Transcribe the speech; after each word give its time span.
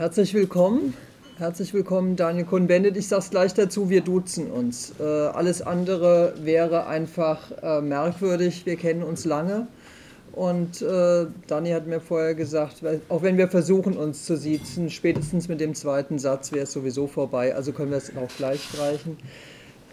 Herzlich 0.00 0.32
willkommen. 0.32 0.94
Herzlich 1.36 1.74
willkommen, 1.74 2.16
Daniel 2.16 2.46
Cohn-Bendit. 2.46 2.96
Ich 2.96 3.06
sage 3.06 3.20
es 3.20 3.28
gleich 3.28 3.52
dazu, 3.52 3.90
wir 3.90 4.00
duzen 4.00 4.50
uns. 4.50 4.94
Äh, 4.98 5.04
alles 5.04 5.60
andere 5.60 6.32
wäre 6.40 6.86
einfach 6.86 7.52
äh, 7.62 7.82
merkwürdig. 7.82 8.64
Wir 8.64 8.76
kennen 8.76 9.02
uns 9.02 9.26
lange. 9.26 9.66
Und 10.32 10.80
äh, 10.80 11.26
Dani 11.46 11.72
hat 11.72 11.86
mir 11.86 12.00
vorher 12.00 12.34
gesagt, 12.34 12.76
auch 13.10 13.22
wenn 13.22 13.36
wir 13.36 13.48
versuchen, 13.48 13.94
uns 13.94 14.24
zu 14.24 14.38
siezen, 14.38 14.88
spätestens 14.88 15.48
mit 15.48 15.60
dem 15.60 15.74
zweiten 15.74 16.18
Satz 16.18 16.50
wäre 16.50 16.62
es 16.62 16.72
sowieso 16.72 17.06
vorbei. 17.06 17.54
Also 17.54 17.72
können 17.72 17.90
wir 17.90 17.98
es 17.98 18.10
auch 18.16 18.34
gleich 18.38 18.64
streichen. 18.64 19.18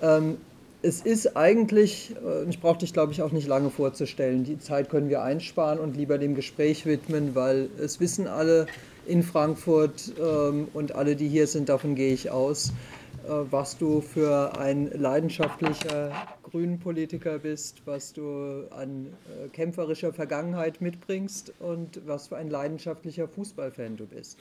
Ähm, 0.01 0.37
es 0.81 1.01
ist 1.01 1.35
eigentlich, 1.35 2.15
äh, 2.25 2.49
ich 2.49 2.61
brauche 2.61 2.77
dich 2.77 2.93
glaube 2.93 3.11
ich 3.11 3.21
auch 3.21 3.33
nicht 3.33 3.49
lange 3.49 3.71
vorzustellen, 3.71 4.45
die 4.45 4.57
Zeit 4.57 4.89
können 4.89 5.09
wir 5.09 5.21
einsparen 5.21 5.79
und 5.79 5.97
lieber 5.97 6.17
dem 6.17 6.33
Gespräch 6.33 6.85
widmen, 6.85 7.35
weil 7.35 7.67
es 7.77 7.99
wissen 7.99 8.27
alle 8.27 8.67
in 9.07 9.23
Frankfurt 9.23 10.13
ähm, 10.19 10.67
und 10.73 10.93
alle, 10.93 11.15
die 11.15 11.27
hier 11.27 11.47
sind, 11.47 11.69
davon 11.69 11.95
gehe 11.95 12.13
ich 12.13 12.29
aus, 12.29 12.73
äh, 13.27 13.31
was 13.49 13.77
du 13.77 14.01
für 14.01 14.57
ein 14.57 14.91
leidenschaftlicher 14.91 16.11
Grünen-Politiker 16.43 17.39
bist, 17.39 17.81
was 17.85 18.13
du 18.13 18.67
an 18.69 19.07
äh, 19.07 19.47
kämpferischer 19.49 20.13
Vergangenheit 20.13 20.81
mitbringst 20.81 21.53
und 21.59 22.01
was 22.05 22.27
für 22.27 22.37
ein 22.37 22.49
leidenschaftlicher 22.49 23.27
Fußballfan 23.27 23.97
du 23.97 24.05
bist. 24.05 24.37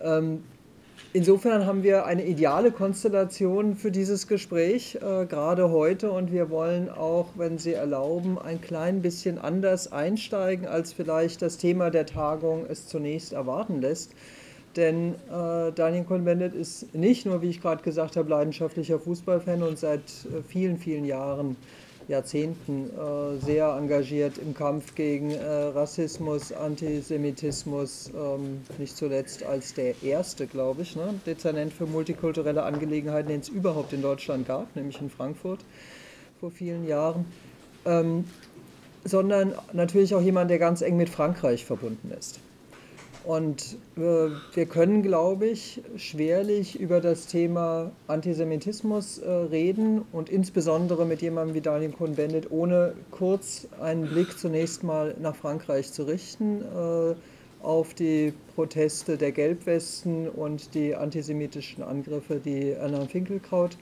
Ähm, 0.00 0.44
Insofern 1.12 1.64
haben 1.64 1.82
wir 1.82 2.04
eine 2.04 2.26
ideale 2.26 2.70
Konstellation 2.72 3.76
für 3.76 3.90
dieses 3.90 4.26
Gespräch, 4.26 4.96
äh, 4.96 5.24
gerade 5.24 5.70
heute. 5.70 6.10
Und 6.10 6.30
wir 6.30 6.50
wollen 6.50 6.90
auch, 6.90 7.28
wenn 7.36 7.58
Sie 7.58 7.72
erlauben, 7.72 8.38
ein 8.38 8.60
klein 8.60 9.00
bisschen 9.00 9.38
anders 9.38 9.92
einsteigen, 9.92 10.66
als 10.66 10.92
vielleicht 10.92 11.40
das 11.40 11.56
Thema 11.56 11.90
der 11.90 12.04
Tagung 12.06 12.66
es 12.68 12.86
zunächst 12.86 13.32
erwarten 13.32 13.80
lässt. 13.80 14.12
Denn 14.76 15.14
äh, 15.30 15.72
Daniel 15.74 16.04
Cohn-Bendit 16.04 16.54
ist 16.54 16.94
nicht 16.94 17.24
nur, 17.24 17.40
wie 17.40 17.48
ich 17.48 17.62
gerade 17.62 17.82
gesagt 17.82 18.16
habe, 18.16 18.28
leidenschaftlicher 18.28 18.98
Fußballfan 18.98 19.62
und 19.62 19.78
seit 19.78 20.00
äh, 20.00 20.42
vielen, 20.46 20.76
vielen 20.76 21.06
Jahren 21.06 21.56
Jahrzehnten 22.08 22.90
äh, 22.90 23.44
sehr 23.44 23.68
engagiert 23.68 24.38
im 24.38 24.54
Kampf 24.54 24.94
gegen 24.94 25.32
äh, 25.32 25.44
Rassismus, 25.44 26.52
Antisemitismus, 26.52 28.10
ähm, 28.16 28.62
nicht 28.78 28.96
zuletzt 28.96 29.44
als 29.44 29.74
der 29.74 30.00
erste, 30.02 30.46
glaube 30.46 30.82
ich, 30.82 30.94
ne, 30.94 31.14
Dezernent 31.26 31.72
für 31.72 31.86
multikulturelle 31.86 32.62
Angelegenheiten, 32.62 33.28
den 33.28 33.40
es 33.40 33.48
überhaupt 33.48 33.92
in 33.92 34.02
Deutschland 34.02 34.46
gab, 34.46 34.74
nämlich 34.76 35.00
in 35.00 35.10
Frankfurt 35.10 35.60
vor 36.38 36.50
vielen 36.50 36.86
Jahren. 36.86 37.24
Ähm, 37.84 38.24
sondern 39.04 39.54
natürlich 39.72 40.14
auch 40.14 40.20
jemand, 40.20 40.50
der 40.50 40.58
ganz 40.58 40.82
eng 40.82 40.96
mit 40.96 41.08
Frankreich 41.08 41.64
verbunden 41.64 42.12
ist. 42.18 42.40
Und 43.26 43.76
äh, 43.96 44.28
wir 44.54 44.66
können, 44.66 45.02
glaube 45.02 45.48
ich, 45.48 45.82
schwerlich 45.96 46.78
über 46.78 47.00
das 47.00 47.26
Thema 47.26 47.90
Antisemitismus 48.06 49.18
äh, 49.18 49.28
reden 49.28 50.02
und 50.12 50.30
insbesondere 50.30 51.04
mit 51.04 51.22
jemandem 51.22 51.56
wie 51.56 51.60
Daniel 51.60 51.90
Cohn-Bendit, 51.90 52.52
ohne 52.52 52.92
kurz 53.10 53.66
einen 53.80 54.06
Blick 54.06 54.38
zunächst 54.38 54.84
mal 54.84 55.16
nach 55.20 55.34
Frankreich 55.34 55.92
zu 55.92 56.04
richten, 56.04 56.62
äh, 56.62 57.14
auf 57.64 57.94
die 57.94 58.32
Proteste 58.54 59.16
der 59.16 59.32
Gelbwesten 59.32 60.28
und 60.28 60.72
die 60.74 60.94
antisemitischen 60.94 61.82
Angriffe, 61.82 62.36
die 62.36 62.76
Alain 62.76 63.08
Finkelkraut 63.08 63.76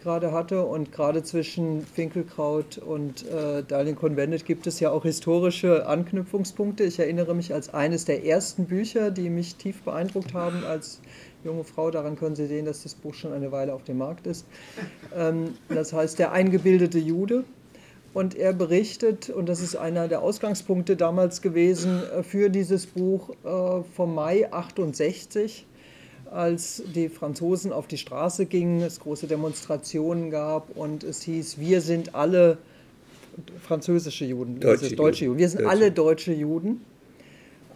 gerade 0.00 0.32
hatte. 0.32 0.64
Und 0.64 0.92
gerade 0.92 1.22
zwischen 1.22 1.86
Finkelkraut 1.86 2.78
und 2.78 3.26
äh, 3.28 3.62
Darling 3.62 3.96
Convented 3.96 4.44
gibt 4.44 4.66
es 4.66 4.80
ja 4.80 4.90
auch 4.90 5.04
historische 5.04 5.86
Anknüpfungspunkte. 5.86 6.84
Ich 6.84 6.98
erinnere 6.98 7.34
mich 7.34 7.54
als 7.54 7.72
eines 7.72 8.04
der 8.04 8.24
ersten 8.24 8.66
Bücher, 8.66 9.10
die 9.10 9.30
mich 9.30 9.56
tief 9.56 9.82
beeindruckt 9.82 10.34
haben 10.34 10.64
als 10.64 11.00
junge 11.44 11.64
Frau. 11.64 11.90
Daran 11.90 12.16
können 12.16 12.36
Sie 12.36 12.46
sehen, 12.46 12.64
dass 12.64 12.82
das 12.82 12.94
Buch 12.94 13.14
schon 13.14 13.32
eine 13.32 13.52
Weile 13.52 13.74
auf 13.74 13.84
dem 13.84 13.98
Markt 13.98 14.26
ist. 14.26 14.46
Ähm, 15.16 15.54
das 15.68 15.92
heißt 15.92 16.18
Der 16.18 16.32
eingebildete 16.32 16.98
Jude. 16.98 17.44
Und 18.12 18.34
er 18.34 18.52
berichtet, 18.52 19.30
und 19.30 19.48
das 19.48 19.60
ist 19.60 19.76
einer 19.76 20.08
der 20.08 20.20
Ausgangspunkte 20.22 20.96
damals 20.96 21.42
gewesen 21.42 22.02
äh, 22.02 22.22
für 22.24 22.50
dieses 22.50 22.86
Buch 22.86 23.30
äh, 23.44 23.82
vom 23.94 24.14
Mai 24.14 24.52
68 24.52 25.66
als 26.30 26.82
die 26.94 27.08
Franzosen 27.08 27.72
auf 27.72 27.86
die 27.86 27.98
Straße 27.98 28.46
gingen, 28.46 28.82
es 28.82 29.00
große 29.00 29.26
Demonstrationen 29.26 30.30
gab 30.30 30.76
und 30.76 31.02
es 31.02 31.22
hieß, 31.22 31.58
wir 31.58 31.80
sind 31.80 32.14
alle 32.14 32.58
französische 33.60 34.24
Juden, 34.24 34.60
deutsche, 34.60 34.84
also 34.84 34.96
deutsche 34.96 35.24
Juden. 35.24 35.38
wir 35.38 35.48
sind 35.48 35.60
deutsche. 35.60 35.70
alle 35.70 35.92
deutsche 35.92 36.32
Juden. 36.32 36.84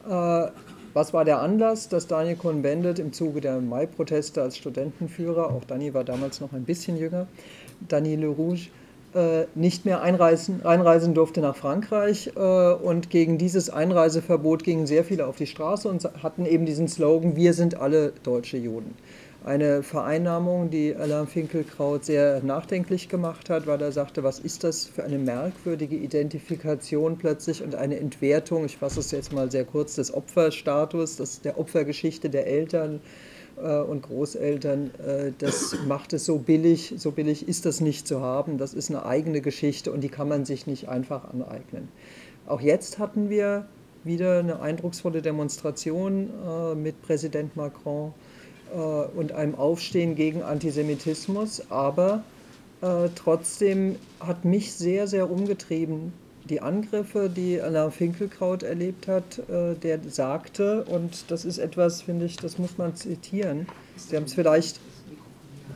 Äh, 0.08 0.48
was 0.94 1.12
war 1.12 1.24
der 1.24 1.40
Anlass, 1.40 1.88
dass 1.88 2.06
Daniel 2.06 2.36
Cohn-Bendit 2.36 3.00
im 3.00 3.12
Zuge 3.12 3.40
der 3.40 3.60
Mai-Proteste 3.60 4.42
als 4.42 4.56
Studentenführer, 4.56 5.50
auch 5.50 5.64
Dani 5.64 5.92
war 5.92 6.04
damals 6.04 6.40
noch 6.40 6.52
ein 6.52 6.64
bisschen 6.64 6.96
jünger, 6.96 7.26
Dani 7.88 8.14
Le 8.14 8.28
Rouge, 8.28 8.68
äh, 9.14 9.46
nicht 9.54 9.84
mehr 9.84 10.02
einreisen, 10.02 10.64
einreisen 10.64 11.14
durfte 11.14 11.40
nach 11.40 11.56
Frankreich. 11.56 12.32
Äh, 12.36 12.40
und 12.40 13.10
gegen 13.10 13.38
dieses 13.38 13.70
Einreiseverbot 13.70 14.64
gingen 14.64 14.86
sehr 14.86 15.04
viele 15.04 15.26
auf 15.26 15.36
die 15.36 15.46
Straße 15.46 15.88
und 15.88 16.04
hatten 16.22 16.46
eben 16.46 16.66
diesen 16.66 16.88
Slogan, 16.88 17.36
wir 17.36 17.54
sind 17.54 17.76
alle 17.76 18.12
deutsche 18.22 18.56
Juden. 18.56 18.94
Eine 19.44 19.82
Vereinnahmung, 19.82 20.70
die 20.70 20.96
Alain 20.96 21.26
Finkelkraut 21.26 22.06
sehr 22.06 22.42
nachdenklich 22.42 23.10
gemacht 23.10 23.50
hat, 23.50 23.66
weil 23.66 23.82
er 23.82 23.92
sagte, 23.92 24.24
was 24.24 24.38
ist 24.38 24.64
das 24.64 24.86
für 24.86 25.04
eine 25.04 25.18
merkwürdige 25.18 25.96
Identifikation 25.96 27.18
plötzlich 27.18 27.62
und 27.62 27.74
eine 27.74 28.00
Entwertung, 28.00 28.64
ich 28.64 28.78
fasse 28.78 29.00
es 29.00 29.10
jetzt 29.10 29.34
mal 29.34 29.50
sehr 29.50 29.66
kurz, 29.66 29.96
des 29.96 30.14
Opferstatus, 30.14 31.16
das 31.16 31.42
der 31.42 31.58
Opfergeschichte 31.58 32.30
der 32.30 32.46
Eltern, 32.46 33.00
und 33.62 34.02
Großeltern, 34.02 34.90
äh, 34.98 35.32
das 35.38 35.76
macht 35.86 36.12
es 36.12 36.24
so 36.24 36.38
billig. 36.38 36.94
So 36.96 37.10
billig 37.10 37.48
ist 37.48 37.66
das 37.66 37.80
nicht 37.80 38.06
zu 38.06 38.20
haben. 38.20 38.58
Das 38.58 38.74
ist 38.74 38.90
eine 38.90 39.06
eigene 39.06 39.40
Geschichte 39.40 39.92
und 39.92 40.02
die 40.02 40.08
kann 40.08 40.28
man 40.28 40.44
sich 40.44 40.66
nicht 40.66 40.88
einfach 40.88 41.24
aneignen. 41.32 41.88
Auch 42.46 42.60
jetzt 42.60 42.98
hatten 42.98 43.30
wir 43.30 43.66
wieder 44.02 44.38
eine 44.38 44.60
eindrucksvolle 44.60 45.22
Demonstration 45.22 46.30
äh, 46.46 46.74
mit 46.74 47.00
Präsident 47.02 47.56
Macron 47.56 48.12
und 49.14 49.30
einem 49.30 49.54
Aufstehen 49.54 50.16
gegen 50.16 50.42
Antisemitismus. 50.42 51.70
Aber 51.70 52.24
trotzdem 53.14 53.96
hat 54.18 54.44
mich 54.44 54.72
sehr, 54.72 55.06
sehr 55.06 55.30
umgetrieben 55.30 56.12
die 56.48 56.60
Angriffe, 56.60 57.30
die 57.30 57.60
Alain 57.60 57.90
Finkelkraut 57.90 58.62
erlebt 58.62 59.08
hat, 59.08 59.38
äh, 59.48 59.74
der 59.74 60.00
sagte, 60.08 60.84
und 60.84 61.30
das 61.30 61.44
ist 61.44 61.58
etwas, 61.58 62.02
finde 62.02 62.26
ich, 62.26 62.36
das 62.36 62.58
muss 62.58 62.76
man 62.78 62.94
zitieren. 62.94 63.66
Sie 63.96 64.16
haben 64.16 64.24
es 64.24 64.34
vielleicht 64.34 64.80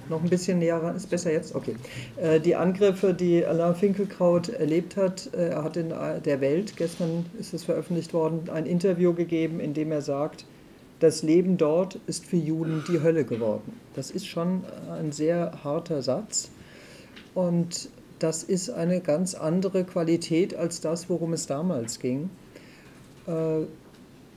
noch 0.08 0.22
ein 0.22 0.28
bisschen 0.28 0.58
näher 0.58 0.94
ist 0.96 1.10
besser 1.10 1.32
jetzt? 1.32 1.54
Okay. 1.54 1.76
Äh, 2.16 2.40
die 2.40 2.56
Angriffe, 2.56 3.14
die 3.14 3.44
Alain 3.44 3.74
Finkelkraut 3.74 4.48
erlebt 4.48 4.96
hat, 4.96 5.30
äh, 5.34 5.50
er 5.50 5.64
hat 5.64 5.76
in 5.76 5.90
der 5.90 6.40
Welt, 6.40 6.76
gestern 6.76 7.26
ist 7.38 7.54
es 7.54 7.64
veröffentlicht 7.64 8.12
worden, 8.14 8.48
ein 8.52 8.66
Interview 8.66 9.12
gegeben, 9.12 9.60
in 9.60 9.74
dem 9.74 9.92
er 9.92 10.02
sagt, 10.02 10.44
das 11.00 11.22
Leben 11.22 11.58
dort 11.58 12.00
ist 12.06 12.26
für 12.26 12.36
Juden 12.36 12.82
die 12.88 13.00
Hölle 13.00 13.24
geworden. 13.24 13.72
Das 13.94 14.10
ist 14.10 14.26
schon 14.26 14.64
ein 14.90 15.12
sehr 15.12 15.52
harter 15.62 16.02
Satz. 16.02 16.50
Und 17.34 17.88
das 18.18 18.42
ist 18.42 18.70
eine 18.70 19.00
ganz 19.00 19.34
andere 19.34 19.84
Qualität 19.84 20.54
als 20.54 20.80
das, 20.80 21.08
worum 21.08 21.32
es 21.32 21.46
damals 21.46 21.98
ging. 21.98 22.30
Äh, 23.26 23.64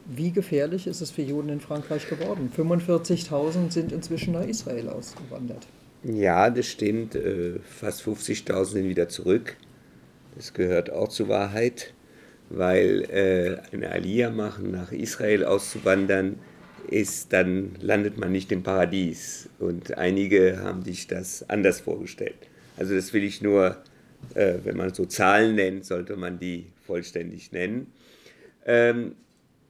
wie 0.05 0.31
gefährlich 0.31 0.87
ist 0.87 1.01
es 1.01 1.11
für 1.11 1.21
Juden 1.21 1.49
in 1.49 1.59
Frankreich 1.61 2.09
geworden? 2.09 2.51
45.000 2.55 3.71
sind 3.71 3.91
inzwischen 3.91 4.33
nach 4.33 4.45
Israel 4.45 4.89
ausgewandert. 4.89 5.67
Ja, 6.03 6.49
das 6.49 6.67
stimmt. 6.67 7.15
Äh, 7.15 7.59
fast 7.59 8.01
50.000 8.01 8.65
sind 8.65 8.89
wieder 8.89 9.07
zurück. 9.07 9.55
Das 10.35 10.53
gehört 10.53 10.91
auch 10.91 11.09
zur 11.09 11.27
Wahrheit, 11.27 11.93
weil 12.49 13.01
äh, 13.11 13.75
eine 13.75 13.91
Aliyah 13.91 14.31
machen, 14.31 14.71
nach 14.71 14.91
Israel 14.91 15.45
auszuwandern, 15.45 16.39
ist, 16.87 17.31
dann 17.31 17.75
landet 17.79 18.17
man 18.17 18.31
nicht 18.31 18.51
im 18.51 18.63
Paradies. 18.63 19.49
Und 19.59 19.97
einige 19.97 20.61
haben 20.63 20.83
sich 20.83 21.07
das 21.07 21.47
anders 21.49 21.79
vorgestellt. 21.81 22.49
Also 22.77 22.95
das 22.95 23.13
will 23.13 23.23
ich 23.23 23.41
nur, 23.41 23.77
äh, 24.33 24.55
wenn 24.63 24.77
man 24.77 24.93
so 24.93 25.05
Zahlen 25.05 25.55
nennt, 25.55 25.85
sollte 25.85 26.15
man 26.15 26.39
die 26.39 26.67
vollständig 26.85 27.51
nennen. 27.51 27.91
Ähm, 28.65 29.15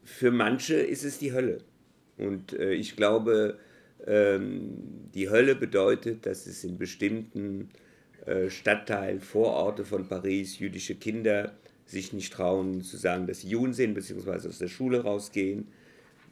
für 0.03 0.31
manche 0.31 0.75
ist 0.75 1.03
es 1.03 1.19
die 1.19 1.33
Hölle. 1.33 1.59
Und 2.17 2.53
äh, 2.53 2.73
ich 2.73 2.95
glaube, 2.95 3.57
ähm, 4.05 5.09
die 5.13 5.29
Hölle 5.29 5.55
bedeutet, 5.55 6.25
dass 6.25 6.47
es 6.47 6.63
in 6.63 6.77
bestimmten 6.77 7.69
äh, 8.25 8.49
Stadtteilen, 8.49 9.19
Vororte 9.19 9.85
von 9.85 10.07
Paris, 10.07 10.59
jüdische 10.59 10.95
Kinder 10.95 11.53
sich 11.85 12.13
nicht 12.13 12.33
trauen 12.33 12.81
zu 12.81 12.97
sagen, 12.97 13.27
dass 13.27 13.41
sie 13.41 13.49
Juden 13.49 13.73
sind, 13.73 13.93
beziehungsweise 13.93 14.49
aus 14.49 14.59
der 14.59 14.67
Schule 14.67 15.01
rausgehen. 15.01 15.67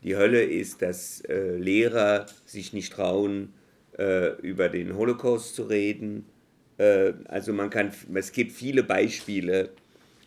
Die 0.04 0.16
Hölle 0.16 0.44
ist, 0.44 0.82
dass 0.82 1.22
äh, 1.22 1.58
Lehrer 1.58 2.26
sich 2.46 2.74
nicht 2.74 2.94
trauen, 2.94 3.54
äh, 3.98 4.40
über 4.42 4.70
den 4.70 4.96
Holocaust 4.96 5.56
zu 5.56 5.64
reden, 5.64 6.26
äh, 6.80 7.14
also 7.26 7.54
man 7.54 7.70
kann, 7.70 7.92
es 8.16 8.32
gibt 8.32 8.52
viele 8.52 8.84
Beispiele, 8.84 9.70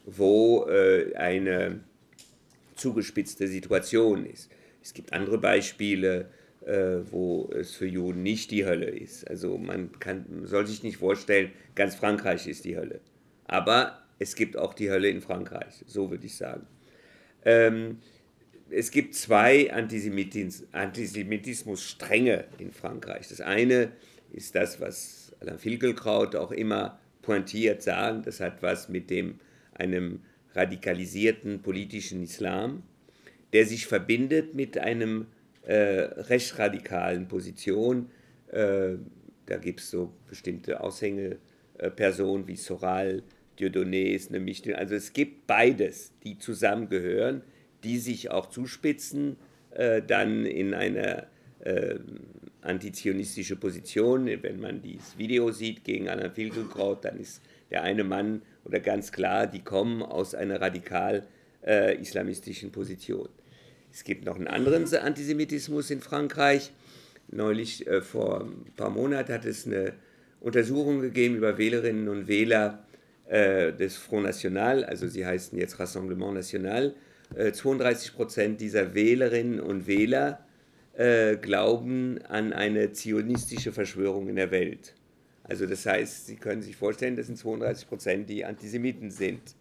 wo 0.04 0.66
äh, 0.68 1.14
eine 1.16 1.80
zugespitzte 2.76 3.48
Situation 3.48 4.26
ist. 4.26 4.50
Es 4.82 4.94
gibt 4.94 5.12
andere 5.12 5.38
Beispiele, 5.38 6.28
äh, 6.66 6.98
wo 7.10 7.50
es 7.52 7.74
für 7.74 7.86
Juden 7.86 8.22
nicht 8.22 8.50
die 8.50 8.64
Hölle 8.64 8.86
ist. 8.86 9.28
Also 9.28 9.58
man 9.58 9.98
kann, 9.98 10.26
soll 10.44 10.66
sich 10.66 10.82
nicht 10.82 10.98
vorstellen, 10.98 11.50
ganz 11.74 11.94
Frankreich 11.94 12.46
ist 12.46 12.64
die 12.64 12.76
Hölle. 12.76 13.00
Aber 13.46 14.02
es 14.18 14.34
gibt 14.34 14.56
auch 14.56 14.74
die 14.74 14.90
Hölle 14.90 15.08
in 15.08 15.20
Frankreich, 15.20 15.84
so 15.86 16.10
würde 16.10 16.26
ich 16.26 16.36
sagen. 16.36 16.66
Ähm, 17.44 17.98
es 18.70 18.90
gibt 18.90 19.14
zwei 19.14 19.72
Antisemitis 19.72 20.66
Antisemitismus-Stränge 20.72 22.44
in 22.58 22.72
Frankreich. 22.72 23.28
Das 23.28 23.40
eine 23.40 23.92
ist 24.32 24.54
das, 24.54 24.80
was 24.80 25.21
Alain 25.42 25.58
Finkielkraut 25.58 26.36
auch 26.36 26.52
immer 26.52 26.98
pointiert 27.20 27.82
sagt. 27.82 28.26
Das 28.26 28.40
hat 28.40 28.62
was 28.62 28.88
mit 28.88 29.10
dem, 29.10 29.40
einem 29.74 30.20
radikalisierten 30.54 31.62
politischen 31.62 32.22
Islam, 32.22 32.82
der 33.52 33.66
sich 33.66 33.86
verbindet 33.86 34.54
mit 34.54 34.78
einem 34.78 35.26
äh, 35.62 35.74
rechtsradikalen 35.74 37.28
Position. 37.28 38.10
Äh, 38.48 38.96
da 39.46 39.56
gibt 39.56 39.80
es 39.80 39.90
so 39.90 40.12
bestimmte 40.28 40.80
Aushängepersonen 40.80 42.46
wie 42.46 42.56
Soral, 42.56 43.22
Dieudonné 43.58 44.18
nämlich, 44.30 44.76
also 44.76 44.94
es 44.94 45.12
gibt 45.12 45.46
beides, 45.46 46.12
die 46.24 46.38
zusammengehören, 46.38 47.42
die 47.84 47.98
sich 47.98 48.30
auch 48.30 48.46
zuspitzen, 48.46 49.36
äh, 49.72 50.00
dann 50.02 50.46
in 50.46 50.72
eine 50.72 51.26
äh, 51.60 51.98
antizionistische 52.62 53.56
Position. 53.56 54.26
Wenn 54.26 54.60
man 54.60 54.82
dieses 54.82 55.18
Video 55.18 55.50
sieht 55.50 55.84
gegen 55.84 56.08
Anna 56.08 56.30
Filgelkraut, 56.30 57.04
dann 57.04 57.18
ist 57.18 57.42
der 57.70 57.82
eine 57.82 58.04
Mann 58.04 58.42
oder 58.64 58.80
ganz 58.80 59.12
klar, 59.12 59.46
die 59.46 59.60
kommen 59.60 60.02
aus 60.02 60.34
einer 60.34 60.60
radikal 60.60 61.26
äh, 61.66 62.00
islamistischen 62.00 62.70
Position. 62.72 63.28
Es 63.92 64.04
gibt 64.04 64.24
noch 64.24 64.36
einen 64.36 64.48
anderen 64.48 64.92
Antisemitismus 64.94 65.90
in 65.90 66.00
Frankreich. 66.00 66.72
Neulich, 67.28 67.86
äh, 67.86 68.00
vor 68.00 68.42
ein 68.42 68.72
paar 68.76 68.90
Monaten, 68.90 69.32
hat 69.32 69.44
es 69.44 69.66
eine 69.66 69.94
Untersuchung 70.40 71.00
gegeben 71.00 71.36
über 71.36 71.58
Wählerinnen 71.58 72.08
und 72.08 72.26
Wähler 72.26 72.84
äh, 73.28 73.72
des 73.72 73.96
Front 73.96 74.24
National, 74.24 74.84
also 74.84 75.06
sie 75.06 75.24
heißen 75.24 75.56
jetzt 75.58 75.78
Rassemblement 75.78 76.34
National. 76.34 76.94
32 77.34 78.08
äh, 78.08 78.12
Prozent 78.12 78.60
dieser 78.60 78.94
Wählerinnen 78.94 79.60
und 79.60 79.86
Wähler 79.86 80.44
äh, 80.94 81.36
glauben 81.36 82.20
an 82.28 82.52
eine 82.52 82.92
zionistische 82.92 83.72
Verschwörung 83.72 84.28
in 84.28 84.36
der 84.36 84.50
Welt. 84.50 84.94
Also 85.44 85.66
das 85.66 85.86
heißt, 85.86 86.26
Sie 86.26 86.36
können 86.36 86.62
sich 86.62 86.76
vorstellen, 86.76 87.16
das 87.16 87.26
sind 87.26 87.36
32 87.36 87.88
Prozent, 87.88 88.30
die 88.30 88.44
Antisemiten 88.44 89.10
sind. 89.10 89.56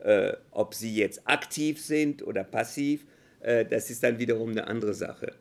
Äh, 0.00 0.32
ob 0.50 0.74
sie 0.74 0.94
jetzt 0.94 1.28
aktiv 1.28 1.80
sind 1.80 2.26
oder 2.26 2.42
passiv, 2.42 3.04
äh, 3.40 3.64
das 3.64 3.90
ist 3.90 4.02
dann 4.02 4.18
wiederum 4.18 4.50
eine 4.50 4.66
andere 4.66 4.94
Sache. 4.94 5.34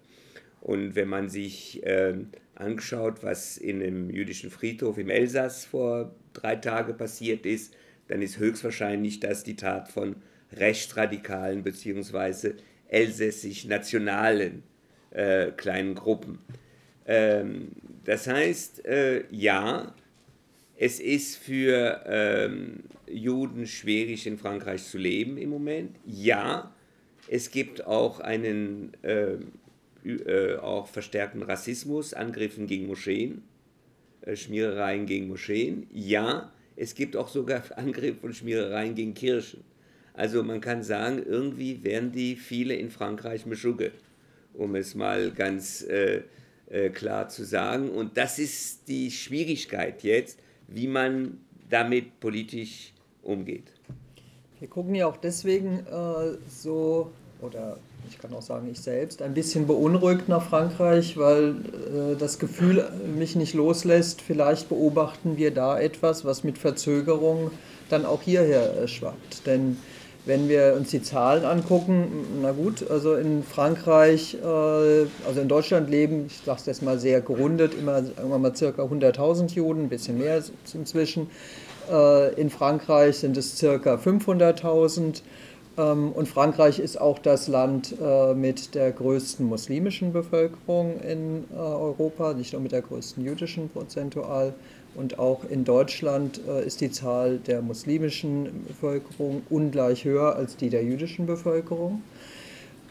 Und 0.62 0.96
wenn 0.96 1.08
man 1.08 1.30
sich 1.30 1.82
äh, 1.86 2.16
anschaut, 2.56 3.24
was 3.24 3.58
in 3.58 3.82
einem 3.82 4.10
jüdischen 4.10 4.50
Friedhof 4.50 4.98
im 4.98 5.10
Elsass 5.10 5.64
vor 5.64 6.14
drei 6.34 6.58
Tagen 6.58 6.98
passiert 6.98 7.46
ist, 7.46 7.74
dann 8.10 8.22
ist 8.22 8.38
höchstwahrscheinlich 8.38 9.20
das 9.20 9.44
die 9.44 9.56
Tat 9.56 9.88
von 9.88 10.18
rechtsradikalen 10.52 11.64
bzw. 11.64 12.54
elsässisch-nationalen 12.88 14.64
äh, 15.12 15.52
kleinen 15.52 15.96
Gruppen. 15.96 16.40
Ähm, 17.06 17.70
das 18.06 18.28
heißt, 18.28 18.86
äh, 18.86 19.24
ja, 19.32 19.94
es 20.78 21.00
ist 21.00 21.38
für 21.38 22.04
ähm, 22.06 22.84
Juden 23.08 23.68
schwierig 23.68 24.26
in 24.28 24.38
Frankreich 24.38 24.84
zu 24.84 24.98
leben 24.98 25.38
im 25.38 25.50
Moment. 25.50 25.98
Ja, 26.06 26.74
es 27.28 27.52
gibt 27.52 27.86
auch 27.86 28.20
einen 28.20 28.94
äh, 29.04 29.38
äh, 30.06 30.56
auch 30.56 30.88
verstärkten 30.88 31.44
Rassismus, 31.44 32.14
Angriffen 32.14 32.68
gegen 32.68 32.88
Moscheen, 32.88 33.44
äh, 34.22 34.36
Schmierereien 34.36 35.06
gegen 35.06 35.28
Moscheen. 35.28 35.88
Ja, 35.92 36.52
es 36.76 36.96
gibt 36.96 37.16
auch 37.16 37.28
sogar 37.28 37.64
Angriffe 37.76 38.26
und 38.26 38.36
Schmierereien 38.36 38.96
gegen 38.96 39.14
Kirchen. 39.14 39.64
Also 40.14 40.44
man 40.44 40.62
kann 40.62 40.84
sagen, 40.84 41.22
irgendwie 41.26 41.84
werden 41.84 42.12
die 42.12 42.36
viele 42.36 42.76
in 42.76 42.90
Frankreich 42.90 43.46
Meschugge, 43.46 43.92
um 44.54 44.76
es 44.76 44.96
mal 44.96 45.32
ganz 45.32 45.82
äh, 45.84 46.22
äh, 46.70 46.90
klar 46.90 47.30
zu 47.30 47.44
sagen. 47.44 47.90
Und 47.90 48.18
das 48.18 48.40
ist 48.40 48.88
die 48.88 49.12
Schwierigkeit 49.12 50.04
jetzt, 50.04 50.40
wie 50.68 50.88
man 50.88 51.40
damit 51.70 52.20
politisch 52.20 52.94
umgeht. 53.24 53.72
Wir 54.60 54.68
gucken 54.68 54.96
ja 54.96 55.08
auch 55.08 55.18
deswegen 55.18 55.80
äh, 55.80 56.38
so, 56.50 57.12
oder 57.42 57.78
ich 58.10 58.20
kann 58.20 58.34
auch 58.34 58.42
sagen, 58.42 58.70
ich 58.72 58.80
selbst, 58.80 59.22
ein 59.22 59.34
bisschen 59.34 59.68
beunruhigt 59.68 60.28
nach 60.28 60.48
Frankreich, 60.50 61.18
weil 61.18 61.50
äh, 61.52 62.16
das 62.18 62.40
Gefühl 62.40 62.90
mich 63.18 63.36
nicht 63.36 63.54
loslässt, 63.54 64.22
vielleicht 64.22 64.70
beobachten 64.70 65.38
wir 65.38 65.52
da 65.52 65.80
etwas, 65.80 66.26
was 66.26 66.44
mit 66.44 66.58
Verzögerung 66.58 67.52
dann 67.90 68.06
auch 68.06 68.22
hierher 68.22 68.82
äh, 68.82 68.88
schwappt. 68.88 69.46
Denn 69.46 69.78
wenn 70.30 70.48
wir 70.48 70.76
uns 70.78 70.92
die 70.92 71.02
Zahlen 71.02 71.44
angucken, 71.44 72.40
na 72.44 72.52
gut, 72.52 72.88
also 72.88 73.16
in 73.16 73.44
Frankreich, 73.44 74.36
äh, 74.36 74.46
also 74.46 75.42
in 75.42 75.48
Deutschland 75.48 75.90
leben, 75.90 76.28
ich 76.28 76.38
sage 76.46 76.60
es 76.60 76.66
jetzt 76.68 76.84
mal 76.84 77.00
sehr 77.00 77.20
gerundet, 77.22 77.74
immer 77.74 77.98
irgendwann 77.98 78.44
mal 78.44 78.56
circa 78.56 78.84
100.000 78.84 79.56
Juden, 79.56 79.86
ein 79.86 79.90
bisschen 79.90 80.20
mehr 80.20 80.44
inzwischen. 80.72 81.32
Äh, 81.92 82.36
in 82.36 82.52
Frankreich 82.52 83.18
sind 83.18 83.38
es 83.38 83.58
circa 83.58 83.96
500.000. 83.96 85.24
Ähm, 85.80 86.12
und 86.12 86.28
Frankreich 86.28 86.78
ist 86.78 87.02
auch 87.02 87.18
das 87.18 87.48
Land 87.48 87.96
äh, 88.00 88.36
mit 88.36 88.76
der 88.76 88.92
größten 88.92 89.48
muslimischen 89.48 90.14
Bevölkerung 90.14 91.00
in 91.02 91.46
Europa, 91.58 92.34
nicht 92.34 92.54
nur 92.54 92.62
mit 92.62 92.72
der 92.72 92.84
größten 92.84 93.26
jüdischen 93.26 93.68
prozentual. 93.70 94.54
Und 94.96 95.20
auch 95.20 95.42
in 95.50 95.64
Deutschland 95.64 96.42
äh, 96.48 96.66
ist 96.66 96.82
die 96.82 96.92
Zahl 96.92 97.38
der 97.38 97.62
muslimischen 97.62 98.66
Bevölkerung 98.68 99.44
ungleich 99.50 100.06
höher 100.06 100.36
als 100.36 100.56
die 100.58 100.70
der 100.70 100.84
jüdischen 100.84 101.26
Bevölkerung. 101.26 102.02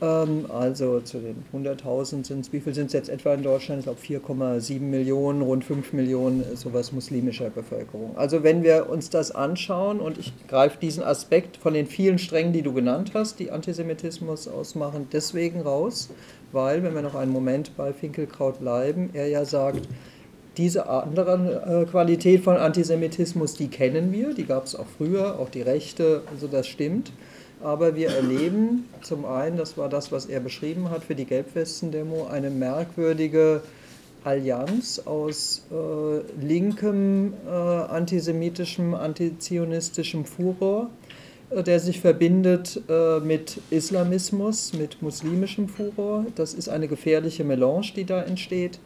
Ähm, 0.00 0.46
also 0.48 1.00
zu 1.00 1.18
den 1.18 1.44
100.000 1.52 2.24
sind 2.26 2.40
es, 2.40 2.52
wie 2.52 2.60
viel 2.60 2.74
sind 2.74 2.86
es 2.86 2.92
jetzt 2.92 3.08
etwa 3.08 3.34
in 3.34 3.42
Deutschland? 3.42 3.80
Ich 3.80 3.84
glaube 3.84 4.00
4,7 4.00 4.80
Millionen, 4.80 5.42
rund 5.42 5.64
5 5.64 5.92
Millionen 5.92 6.44
sowas 6.56 6.92
muslimischer 6.92 7.50
Bevölkerung. 7.50 8.16
Also 8.16 8.42
wenn 8.42 8.62
wir 8.62 8.88
uns 8.88 9.10
das 9.10 9.32
anschauen 9.32 10.00
und 10.00 10.18
ich 10.18 10.32
greife 10.46 10.78
diesen 10.80 11.02
Aspekt 11.02 11.56
von 11.56 11.74
den 11.74 11.86
vielen 11.86 12.18
Strängen, 12.18 12.52
die 12.52 12.62
du 12.62 12.72
genannt 12.72 13.10
hast, 13.14 13.40
die 13.40 13.50
Antisemitismus 13.50 14.46
ausmachen, 14.46 15.08
deswegen 15.12 15.62
raus, 15.62 16.10
weil, 16.52 16.82
wenn 16.82 16.94
wir 16.94 17.02
noch 17.02 17.14
einen 17.14 17.32
Moment 17.32 17.76
bei 17.76 17.92
Finkelkraut 17.92 18.60
bleiben, 18.60 19.10
er 19.12 19.28
ja 19.28 19.44
sagt, 19.44 19.86
diese 20.58 20.88
andere 20.88 21.84
äh, 21.84 21.90
Qualität 21.90 22.42
von 22.42 22.56
Antisemitismus, 22.56 23.54
die 23.54 23.68
kennen 23.68 24.12
wir, 24.12 24.34
die 24.34 24.44
gab 24.44 24.66
es 24.66 24.74
auch 24.74 24.86
früher, 24.98 25.38
auch 25.38 25.48
die 25.48 25.62
Rechte, 25.62 26.22
also 26.30 26.48
das 26.48 26.66
stimmt. 26.66 27.12
Aber 27.60 27.96
wir 27.96 28.10
erleben 28.10 28.88
zum 29.02 29.24
einen, 29.24 29.56
das 29.56 29.76
war 29.76 29.88
das, 29.88 30.12
was 30.12 30.26
er 30.26 30.40
beschrieben 30.40 30.90
hat 30.90 31.04
für 31.04 31.14
die 31.14 31.24
Gelbwesten-Demo, 31.24 32.26
eine 32.26 32.50
merkwürdige 32.50 33.62
Allianz 34.24 35.00
aus 35.04 35.62
äh, 35.70 36.44
linkem, 36.44 37.32
äh, 37.46 37.50
antisemitischem, 37.50 38.94
antizionistischem 38.94 40.24
Furor, 40.24 40.90
äh, 41.50 41.62
der 41.62 41.80
sich 41.80 42.00
verbindet 42.00 42.80
äh, 42.88 43.20
mit 43.20 43.60
Islamismus, 43.70 44.72
mit 44.72 45.02
muslimischem 45.02 45.68
Furor. 45.68 46.26
Das 46.34 46.54
ist 46.54 46.68
eine 46.68 46.88
gefährliche 46.88 47.44
Melange, 47.44 47.92
die 47.96 48.04
da 48.04 48.22
entsteht. 48.22 48.78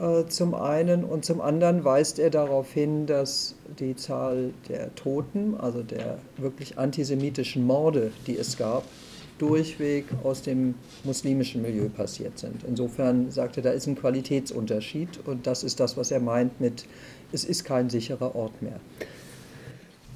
Äh, 0.00 0.26
zum 0.28 0.54
einen 0.54 1.04
und 1.04 1.24
zum 1.24 1.40
anderen 1.40 1.84
weist 1.84 2.18
er 2.18 2.30
darauf 2.30 2.72
hin, 2.72 3.06
dass 3.06 3.54
die 3.78 3.96
Zahl 3.96 4.52
der 4.68 4.94
Toten, 4.94 5.54
also 5.58 5.82
der 5.82 6.18
wirklich 6.38 6.78
antisemitischen 6.78 7.66
Morde, 7.66 8.10
die 8.26 8.38
es 8.38 8.56
gab, 8.56 8.84
durchweg 9.38 10.06
aus 10.22 10.42
dem 10.42 10.74
muslimischen 11.04 11.62
Milieu 11.62 11.88
passiert 11.88 12.38
sind. 12.38 12.62
Insofern 12.66 13.30
sagt 13.30 13.56
er, 13.56 13.62
da 13.62 13.70
ist 13.70 13.86
ein 13.86 13.96
Qualitätsunterschied 13.96 15.20
und 15.26 15.46
das 15.46 15.64
ist 15.64 15.80
das, 15.80 15.96
was 15.96 16.10
er 16.10 16.20
meint 16.20 16.60
mit, 16.60 16.86
es 17.32 17.44
ist 17.44 17.64
kein 17.64 17.90
sicherer 17.90 18.34
Ort 18.34 18.60
mehr. 18.62 18.80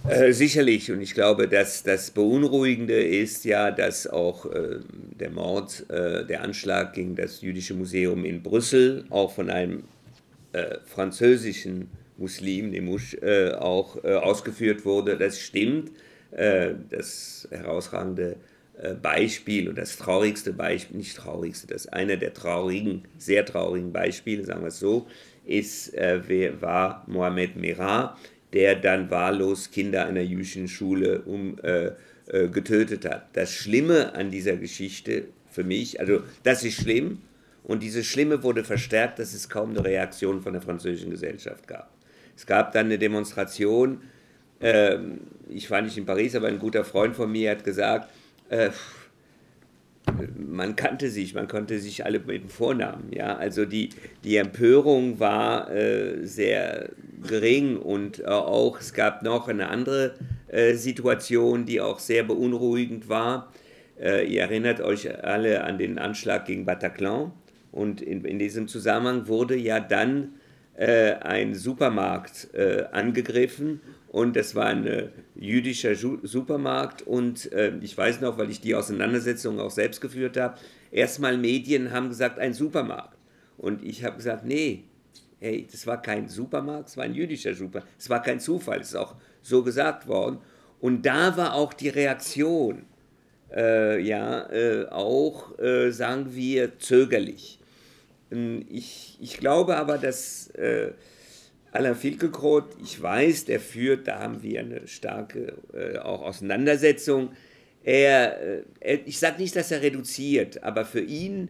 Äh, 0.06 0.32
sicherlich, 0.32 0.92
und 0.92 1.00
ich 1.00 1.14
glaube, 1.14 1.48
dass 1.48 1.82
das 1.82 2.10
Beunruhigende 2.10 3.02
ist 3.02 3.46
ja, 3.46 3.70
dass 3.70 4.06
auch 4.06 4.44
äh, 4.44 4.80
der 5.18 5.30
Mord, 5.30 5.88
äh, 5.88 6.26
der 6.26 6.42
Anschlag 6.42 6.92
gegen 6.92 7.16
das 7.16 7.40
Jüdische 7.40 7.72
Museum 7.72 8.26
in 8.26 8.42
Brüssel 8.42 9.06
auch 9.08 9.32
von 9.32 9.48
einem 9.48 9.84
äh, 10.52 10.76
französischen 10.84 11.88
Muslim, 12.18 12.70
Nemouche, 12.70 13.16
äh, 13.22 13.54
auch 13.54 14.04
ausgeführt 14.04 14.84
wurde. 14.84 15.16
Das 15.16 15.40
stimmt. 15.40 15.90
das 16.90 17.46
herausragende 17.50 18.36
Beispiel 19.00 19.68
und 19.68 19.78
das 19.78 19.96
traurigste 19.98 20.52
Beispiel, 20.52 20.96
nicht 20.96 21.16
traurigste, 21.16 21.68
das 21.68 21.86
eine 21.86 22.18
der 22.18 22.34
traurigen, 22.34 23.02
sehr 23.18 23.44
traurigen 23.44 23.92
Beispiele, 23.92 24.44
sagen 24.44 24.62
wir 24.62 24.68
es 24.68 24.80
so, 24.80 25.06
ist, 25.44 25.92
war 25.94 27.04
Mohamed 27.06 27.54
Merah, 27.54 28.16
der 28.54 28.76
dann 28.76 29.10
wahllos 29.10 29.70
Kinder 29.70 30.06
einer 30.06 30.22
jüdischen 30.22 30.68
Schule 30.68 31.22
um, 31.22 31.58
äh, 31.62 31.90
äh, 32.26 32.48
getötet 32.48 33.04
hat. 33.04 33.36
Das 33.36 33.52
Schlimme 33.52 34.14
an 34.14 34.30
dieser 34.30 34.56
Geschichte 34.56 35.24
für 35.50 35.64
mich. 35.64 36.00
Also 36.00 36.22
das 36.42 36.64
ist 36.64 36.80
schlimm. 36.80 37.20
Und 37.64 37.82
dieses 37.82 38.06
Schlimme 38.06 38.42
wurde 38.42 38.62
verstärkt, 38.62 39.18
dass 39.18 39.34
es 39.34 39.48
kaum 39.48 39.70
eine 39.70 39.84
Reaktion 39.84 40.40
von 40.40 40.52
der 40.52 40.62
französischen 40.62 41.10
Gesellschaft 41.10 41.66
gab. 41.66 41.90
Es 42.36 42.46
gab 42.46 42.72
dann 42.72 42.86
eine 42.86 42.98
Demonstration, 42.98 44.02
äh, 44.60 44.98
ich 45.48 45.70
war 45.70 45.82
nicht 45.82 45.96
in 45.96 46.06
Paris, 46.06 46.34
aber 46.34 46.48
ein 46.48 46.58
guter 46.58 46.84
Freund 46.84 47.16
von 47.16 47.30
mir 47.30 47.50
hat 47.50 47.64
gesagt, 47.64 48.10
äh, 48.50 48.70
man 50.36 50.76
kannte 50.76 51.10
sich, 51.10 51.34
man 51.34 51.48
konnte 51.48 51.78
sich 51.78 52.04
alle 52.04 52.20
mit 52.20 52.42
dem 52.42 52.48
Vornamen. 52.48 53.10
Ja? 53.12 53.36
Also 53.36 53.64
die, 53.64 53.90
die 54.24 54.36
Empörung 54.36 55.20
war 55.20 55.70
äh, 55.70 56.24
sehr 56.26 56.90
gering 57.26 57.76
und 57.76 58.20
äh, 58.20 58.24
auch 58.26 58.80
es 58.80 58.94
gab 58.94 59.22
noch 59.22 59.48
eine 59.48 59.68
andere 59.68 60.14
äh, 60.48 60.74
Situation, 60.74 61.64
die 61.64 61.80
auch 61.80 61.98
sehr 61.98 62.22
beunruhigend 62.22 63.08
war. 63.08 63.52
Äh, 64.00 64.26
ihr 64.26 64.42
erinnert 64.42 64.80
euch 64.80 65.22
alle 65.24 65.64
an 65.64 65.78
den 65.78 65.98
Anschlag 65.98 66.46
gegen 66.46 66.64
Bataclan 66.64 67.32
und 67.72 68.00
in, 68.00 68.24
in 68.24 68.38
diesem 68.38 68.68
Zusammenhang 68.68 69.26
wurde 69.26 69.56
ja 69.56 69.80
dann 69.80 70.34
äh, 70.76 71.14
ein 71.14 71.54
Supermarkt 71.54 72.48
äh, 72.54 72.84
angegriffen 72.92 73.80
und 74.08 74.36
das 74.36 74.54
war 74.54 74.66
ein 74.66 75.10
jüdischer 75.34 75.94
Supermarkt 75.96 77.02
und 77.02 77.52
äh, 77.52 77.72
ich 77.80 77.96
weiß 77.96 78.20
noch, 78.20 78.38
weil 78.38 78.50
ich 78.50 78.60
die 78.60 78.74
Auseinandersetzung 78.74 79.58
auch 79.60 79.70
selbst 79.70 80.00
geführt 80.00 80.36
habe, 80.36 80.56
erstmal 80.90 81.36
Medien 81.36 81.90
haben 81.90 82.08
gesagt, 82.08 82.38
ein 82.38 82.54
Supermarkt. 82.54 83.18
Und 83.58 83.84
ich 83.84 84.04
habe 84.04 84.16
gesagt, 84.16 84.44
nee, 84.44 84.84
hey, 85.40 85.66
das 85.70 85.86
war 85.86 86.00
kein 86.00 86.28
Supermarkt, 86.28 86.88
es 86.88 86.96
war 86.96 87.04
ein 87.04 87.14
jüdischer 87.14 87.54
Supermarkt. 87.54 87.92
Es 87.98 88.08
war 88.08 88.22
kein 88.22 88.40
Zufall, 88.40 88.80
es 88.80 88.88
ist 88.88 88.96
auch 88.96 89.14
so 89.42 89.62
gesagt 89.62 90.06
worden. 90.06 90.38
Und 90.80 91.06
da 91.06 91.36
war 91.36 91.54
auch 91.54 91.72
die 91.72 91.88
Reaktion, 91.88 92.84
äh, 93.54 94.00
ja, 94.00 94.50
äh, 94.50 94.86
auch, 94.88 95.58
äh, 95.58 95.90
sagen 95.90 96.34
wir, 96.34 96.78
zögerlich. 96.78 97.58
Ähm, 98.30 98.64
ich, 98.70 99.18
ich 99.20 99.38
glaube 99.38 99.76
aber, 99.76 99.98
dass 99.98 100.48
äh, 100.50 100.92
Alain 101.72 101.96
Finkielkraut, 101.96 102.76
ich 102.82 103.00
weiß, 103.02 103.46
der 103.46 103.60
führt, 103.60 104.06
da 104.06 104.20
haben 104.20 104.42
wir 104.42 104.60
eine 104.60 104.86
starke 104.86 105.54
äh, 105.72 105.98
auch 105.98 106.22
Auseinandersetzung. 106.22 107.32
Er, 107.82 108.40
äh, 108.40 108.62
er 108.80 109.06
ich 109.06 109.18
sage 109.18 109.42
nicht, 109.42 109.56
dass 109.56 109.70
er 109.70 109.82
reduziert, 109.82 110.62
aber 110.62 110.84
für 110.84 111.00
ihn 111.00 111.48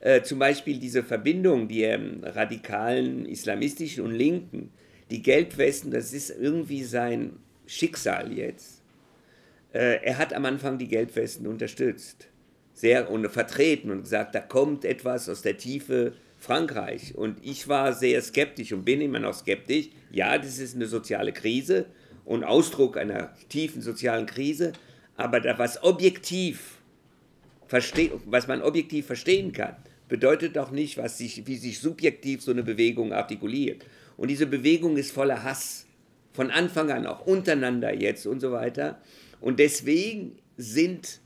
äh, 0.00 0.22
zum 0.22 0.38
Beispiel 0.38 0.78
diese 0.78 1.02
Verbindung, 1.02 1.68
die 1.68 1.82
ähm, 1.82 2.20
radikalen 2.22 3.26
islamistischen 3.26 4.04
und 4.04 4.12
Linken, 4.12 4.70
die 5.10 5.22
Gelbwesten, 5.22 5.90
das 5.90 6.12
ist 6.12 6.30
irgendwie 6.30 6.82
sein 6.82 7.36
Schicksal 7.66 8.32
jetzt. 8.32 8.82
Äh, 9.72 10.02
er 10.02 10.18
hat 10.18 10.32
am 10.32 10.44
Anfang 10.44 10.78
die 10.78 10.88
Gelbwesten 10.88 11.46
unterstützt, 11.46 12.28
sehr 12.76 13.10
und 13.10 13.26
vertreten 13.30 13.90
und 13.90 14.02
gesagt, 14.02 14.34
da 14.34 14.40
kommt 14.40 14.84
etwas 14.84 15.28
aus 15.28 15.40
der 15.40 15.56
Tiefe 15.56 16.12
Frankreich. 16.38 17.14
Und 17.14 17.38
ich 17.42 17.66
war 17.68 17.94
sehr 17.94 18.20
skeptisch 18.20 18.72
und 18.72 18.84
bin 18.84 19.00
immer 19.00 19.18
noch 19.18 19.34
skeptisch. 19.34 19.88
Ja, 20.12 20.36
das 20.36 20.58
ist 20.58 20.76
eine 20.76 20.86
soziale 20.86 21.32
Krise 21.32 21.86
und 22.26 22.44
Ausdruck 22.44 22.98
einer 22.98 23.34
tiefen 23.48 23.80
sozialen 23.80 24.26
Krise, 24.26 24.74
aber 25.16 25.40
da, 25.40 25.58
was 25.58 25.82
objektiv 25.82 26.76
was 27.68 28.46
man 28.46 28.62
objektiv 28.62 29.06
verstehen 29.06 29.52
kann, 29.52 29.74
bedeutet 30.08 30.56
doch 30.56 30.70
nicht, 30.70 30.98
was 30.98 31.18
sich, 31.18 31.46
wie 31.46 31.56
sich 31.56 31.80
subjektiv 31.80 32.42
so 32.42 32.52
eine 32.52 32.62
Bewegung 32.62 33.12
artikuliert. 33.12 33.84
Und 34.16 34.28
diese 34.28 34.46
Bewegung 34.46 34.96
ist 34.96 35.10
voller 35.10 35.42
Hass, 35.42 35.86
von 36.32 36.50
Anfang 36.50 36.90
an 36.90 37.06
auch 37.06 37.26
untereinander 37.26 37.92
jetzt 37.92 38.26
und 38.26 38.40
so 38.40 38.52
weiter. 38.52 39.00
Und 39.40 39.58
deswegen 39.58 40.38
sind 40.56 41.20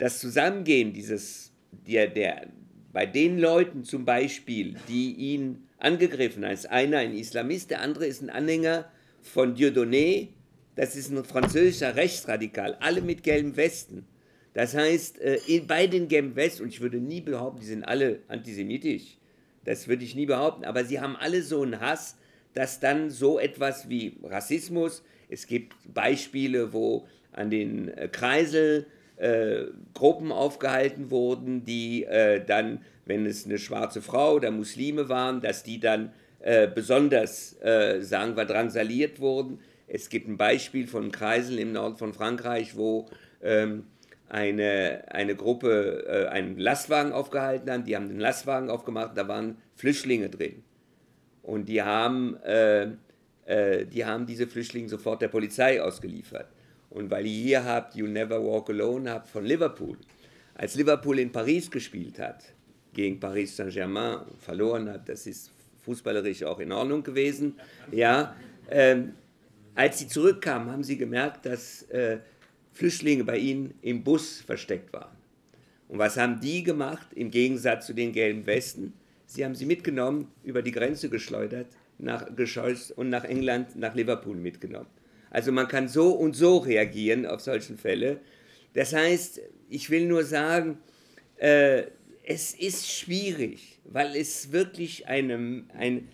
das 0.00 0.18
Zusammengehen 0.18 0.94
dieses, 0.94 1.52
der, 1.86 2.06
der, 2.06 2.46
bei 2.90 3.04
den 3.04 3.38
Leuten 3.38 3.84
zum 3.84 4.06
Beispiel, 4.06 4.76
die 4.88 5.12
ihn 5.12 5.68
angegriffen 5.78 6.42
haben, 6.42 6.52
ist 6.52 6.70
einer 6.70 6.98
ein 6.98 7.14
Islamist, 7.14 7.70
der 7.70 7.82
andere 7.82 8.06
ist 8.06 8.22
ein 8.22 8.30
Anhänger 8.30 8.90
von 9.20 9.54
Dieudonné, 9.54 10.28
das 10.74 10.96
ist 10.96 11.10
ein 11.10 11.22
französischer 11.22 11.96
Rechtsradikal, 11.96 12.78
alle 12.80 13.02
mit 13.02 13.22
gelben 13.22 13.58
Westen. 13.58 14.06
Das 14.54 14.74
heißt, 14.74 15.20
äh, 15.20 15.60
bei 15.66 15.86
den 15.86 16.08
gelben 16.08 16.34
Westen, 16.34 16.62
und 16.62 16.70
ich 16.70 16.80
würde 16.80 16.96
nie 16.96 17.20
behaupten, 17.20 17.60
die 17.60 17.66
sind 17.66 17.84
alle 17.84 18.20
antisemitisch, 18.28 19.18
das 19.66 19.86
würde 19.86 20.04
ich 20.04 20.14
nie 20.14 20.26
behaupten, 20.26 20.64
aber 20.64 20.86
sie 20.86 20.98
haben 20.98 21.16
alle 21.16 21.42
so 21.42 21.60
einen 21.60 21.78
Hass, 21.78 22.16
dass 22.54 22.80
dann 22.80 23.10
so 23.10 23.38
etwas 23.38 23.90
wie 23.90 24.16
Rassismus, 24.22 25.02
es 25.28 25.46
gibt 25.46 25.76
Beispiele, 25.92 26.72
wo 26.72 27.06
an 27.32 27.50
den 27.50 27.88
äh, 27.88 28.08
Kreisel 28.08 28.86
äh, 29.20 29.66
Gruppen 29.92 30.32
aufgehalten 30.32 31.10
wurden, 31.10 31.64
die 31.64 32.04
äh, 32.04 32.42
dann, 32.44 32.82
wenn 33.04 33.26
es 33.26 33.44
eine 33.44 33.58
schwarze 33.58 34.00
Frau 34.00 34.34
oder 34.34 34.50
Muslime 34.50 35.08
waren, 35.08 35.40
dass 35.40 35.62
die 35.62 35.78
dann 35.78 36.12
äh, 36.40 36.68
besonders, 36.68 37.60
äh, 37.60 38.00
sagen 38.00 38.36
wir, 38.36 38.46
drangsaliert 38.46 39.20
wurden. 39.20 39.60
Es 39.86 40.08
gibt 40.08 40.26
ein 40.26 40.38
Beispiel 40.38 40.86
von 40.86 41.12
Kreisel 41.12 41.58
im 41.58 41.72
Norden 41.72 41.96
von 41.96 42.14
Frankreich, 42.14 42.76
wo 42.76 43.10
ähm, 43.42 43.84
eine, 44.30 45.04
eine 45.08 45.34
Gruppe 45.36 46.04
äh, 46.08 46.28
einen 46.28 46.56
Lastwagen 46.56 47.12
aufgehalten 47.12 47.70
hat. 47.70 47.86
Die 47.86 47.96
haben 47.96 48.08
den 48.08 48.20
Lastwagen 48.20 48.70
aufgemacht, 48.70 49.18
da 49.18 49.28
waren 49.28 49.58
Flüchtlinge 49.74 50.30
drin. 50.30 50.62
Und 51.42 51.68
die 51.68 51.82
haben, 51.82 52.36
äh, 52.42 52.88
die 53.92 54.04
haben 54.04 54.26
diese 54.26 54.46
Flüchtlinge 54.46 54.88
sofort 54.88 55.20
der 55.20 55.28
Polizei 55.28 55.82
ausgeliefert. 55.82 56.46
Und 56.90 57.10
weil 57.10 57.26
ihr 57.26 57.42
hier 57.42 57.64
habt 57.64 57.94
You 57.94 58.06
Never 58.06 58.44
Walk 58.44 58.70
Alone 58.70 59.10
habt 59.10 59.28
von 59.28 59.44
Liverpool, 59.44 59.96
als 60.54 60.74
Liverpool 60.74 61.18
in 61.18 61.32
Paris 61.32 61.70
gespielt 61.70 62.18
hat, 62.18 62.52
gegen 62.92 63.20
Paris 63.20 63.56
Saint-Germain 63.56 64.22
verloren 64.38 64.90
hat, 64.90 65.08
das 65.08 65.26
ist 65.26 65.50
fußballerisch 65.84 66.42
auch 66.42 66.58
in 66.58 66.72
Ordnung 66.72 67.02
gewesen, 67.02 67.54
ja, 67.92 68.36
ähm, 68.68 69.14
als 69.74 70.00
sie 70.00 70.08
zurückkamen, 70.08 70.70
haben 70.70 70.82
sie 70.82 70.98
gemerkt, 70.98 71.46
dass 71.46 71.82
äh, 71.84 72.18
Flüchtlinge 72.72 73.24
bei 73.24 73.38
ihnen 73.38 73.74
im 73.82 74.02
Bus 74.02 74.40
versteckt 74.40 74.92
waren. 74.92 75.16
Und 75.88 75.98
was 75.98 76.16
haben 76.16 76.40
die 76.40 76.62
gemacht 76.62 77.06
im 77.14 77.30
Gegensatz 77.30 77.86
zu 77.86 77.94
den 77.94 78.12
gelben 78.12 78.46
Westen? 78.46 78.92
Sie 79.26 79.44
haben 79.44 79.54
sie 79.54 79.66
mitgenommen, 79.66 80.28
über 80.44 80.62
die 80.62 80.72
Grenze 80.72 81.08
geschleudert, 81.08 81.68
nach 81.98 82.34
Gescheuß 82.34 82.90
und 82.92 83.10
nach 83.10 83.24
England, 83.24 83.76
nach 83.76 83.94
Liverpool 83.94 84.36
mitgenommen. 84.36 84.88
Also 85.30 85.52
man 85.52 85.68
kann 85.68 85.88
so 85.88 86.10
und 86.10 86.34
so 86.34 86.58
reagieren 86.58 87.24
auf 87.24 87.40
solche 87.40 87.76
Fälle. 87.76 88.20
Das 88.74 88.92
heißt, 88.92 89.40
ich 89.68 89.90
will 89.90 90.06
nur 90.06 90.24
sagen, 90.24 90.78
äh, 91.36 91.84
es 92.24 92.54
ist 92.54 92.90
schwierig, 92.90 93.80
weil 93.84 94.16
es 94.16 94.52
wirklich 94.52 95.06
einem, 95.06 95.68
ein, 95.76 96.08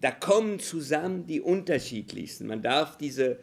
da 0.00 0.10
kommen 0.10 0.58
zusammen 0.58 1.26
die 1.26 1.40
unterschiedlichsten. 1.40 2.46
Man 2.46 2.62
darf 2.62 2.98
diese 2.98 3.38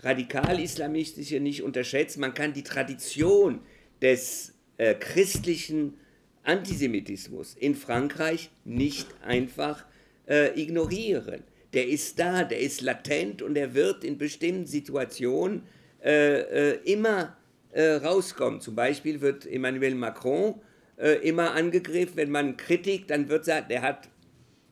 radikal-islamistische 0.00 1.40
nicht 1.40 1.62
unterschätzen. 1.62 2.20
Man 2.20 2.34
kann 2.34 2.52
die 2.52 2.62
Tradition 2.62 3.60
des 4.02 4.54
äh, 4.76 4.94
christlichen 4.94 5.94
Antisemitismus 6.42 7.54
in 7.54 7.74
Frankreich 7.74 8.50
nicht 8.64 9.08
einfach 9.22 9.84
äh, 10.28 10.60
ignorieren 10.60 11.42
der 11.76 11.86
ist 11.86 12.18
da, 12.18 12.42
der 12.42 12.58
ist 12.58 12.80
latent 12.80 13.42
und 13.42 13.54
er 13.56 13.74
wird 13.74 14.02
in 14.02 14.16
bestimmten 14.16 14.64
Situationen 14.66 15.64
äh, 16.02 16.70
äh, 16.72 16.78
immer 16.90 17.36
äh, 17.72 17.96
rauskommen. 17.96 18.62
Zum 18.62 18.74
Beispiel 18.74 19.20
wird 19.20 19.44
Emmanuel 19.44 19.94
Macron 19.94 20.54
äh, 20.96 21.16
immer 21.28 21.52
angegriffen, 21.52 22.16
wenn 22.16 22.30
man 22.30 22.56
Kritik, 22.56 23.08
dann 23.08 23.28
wird 23.28 23.42
gesagt, 23.42 23.70
er 23.70 23.82
hat 23.82 24.08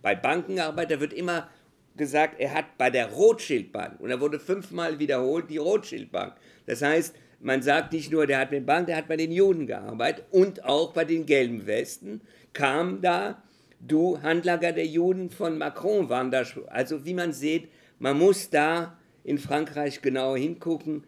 bei 0.00 0.14
Bankenarbeit, 0.14 0.90
da 0.90 0.98
wird 0.98 1.12
immer 1.12 1.50
gesagt, 1.94 2.40
er 2.40 2.54
hat 2.54 2.78
bei 2.78 2.88
der 2.88 3.10
Rothschild-Bank, 3.12 4.00
und 4.00 4.08
er 4.08 4.20
wurde 4.20 4.40
fünfmal 4.40 4.98
wiederholt, 4.98 5.50
die 5.50 5.58
Rothschild-Bank. 5.58 6.32
Das 6.64 6.80
heißt, 6.80 7.14
man 7.40 7.60
sagt 7.60 7.92
nicht 7.92 8.10
nur, 8.10 8.26
der 8.26 8.38
hat 8.38 8.50
mit 8.50 8.64
Bank, 8.64 8.86
der 8.86 8.96
hat 8.96 9.08
bei 9.08 9.18
den 9.18 9.30
Juden 9.30 9.66
gearbeitet 9.66 10.24
und 10.30 10.64
auch 10.64 10.94
bei 10.94 11.04
den 11.04 11.26
gelben 11.26 11.66
Westen, 11.66 12.22
kam 12.54 13.02
da 13.02 13.42
du 13.86 14.20
Handlager 14.22 14.72
der 14.72 14.86
Juden 14.86 15.30
von 15.30 15.58
Macron 15.58 16.08
waren 16.08 16.30
da. 16.30 16.44
Also 16.68 17.04
wie 17.04 17.14
man 17.14 17.32
sieht, 17.32 17.68
man 17.98 18.18
muss 18.18 18.50
da 18.50 18.96
in 19.24 19.38
Frankreich 19.38 20.02
genau 20.02 20.36
hingucken. 20.36 21.04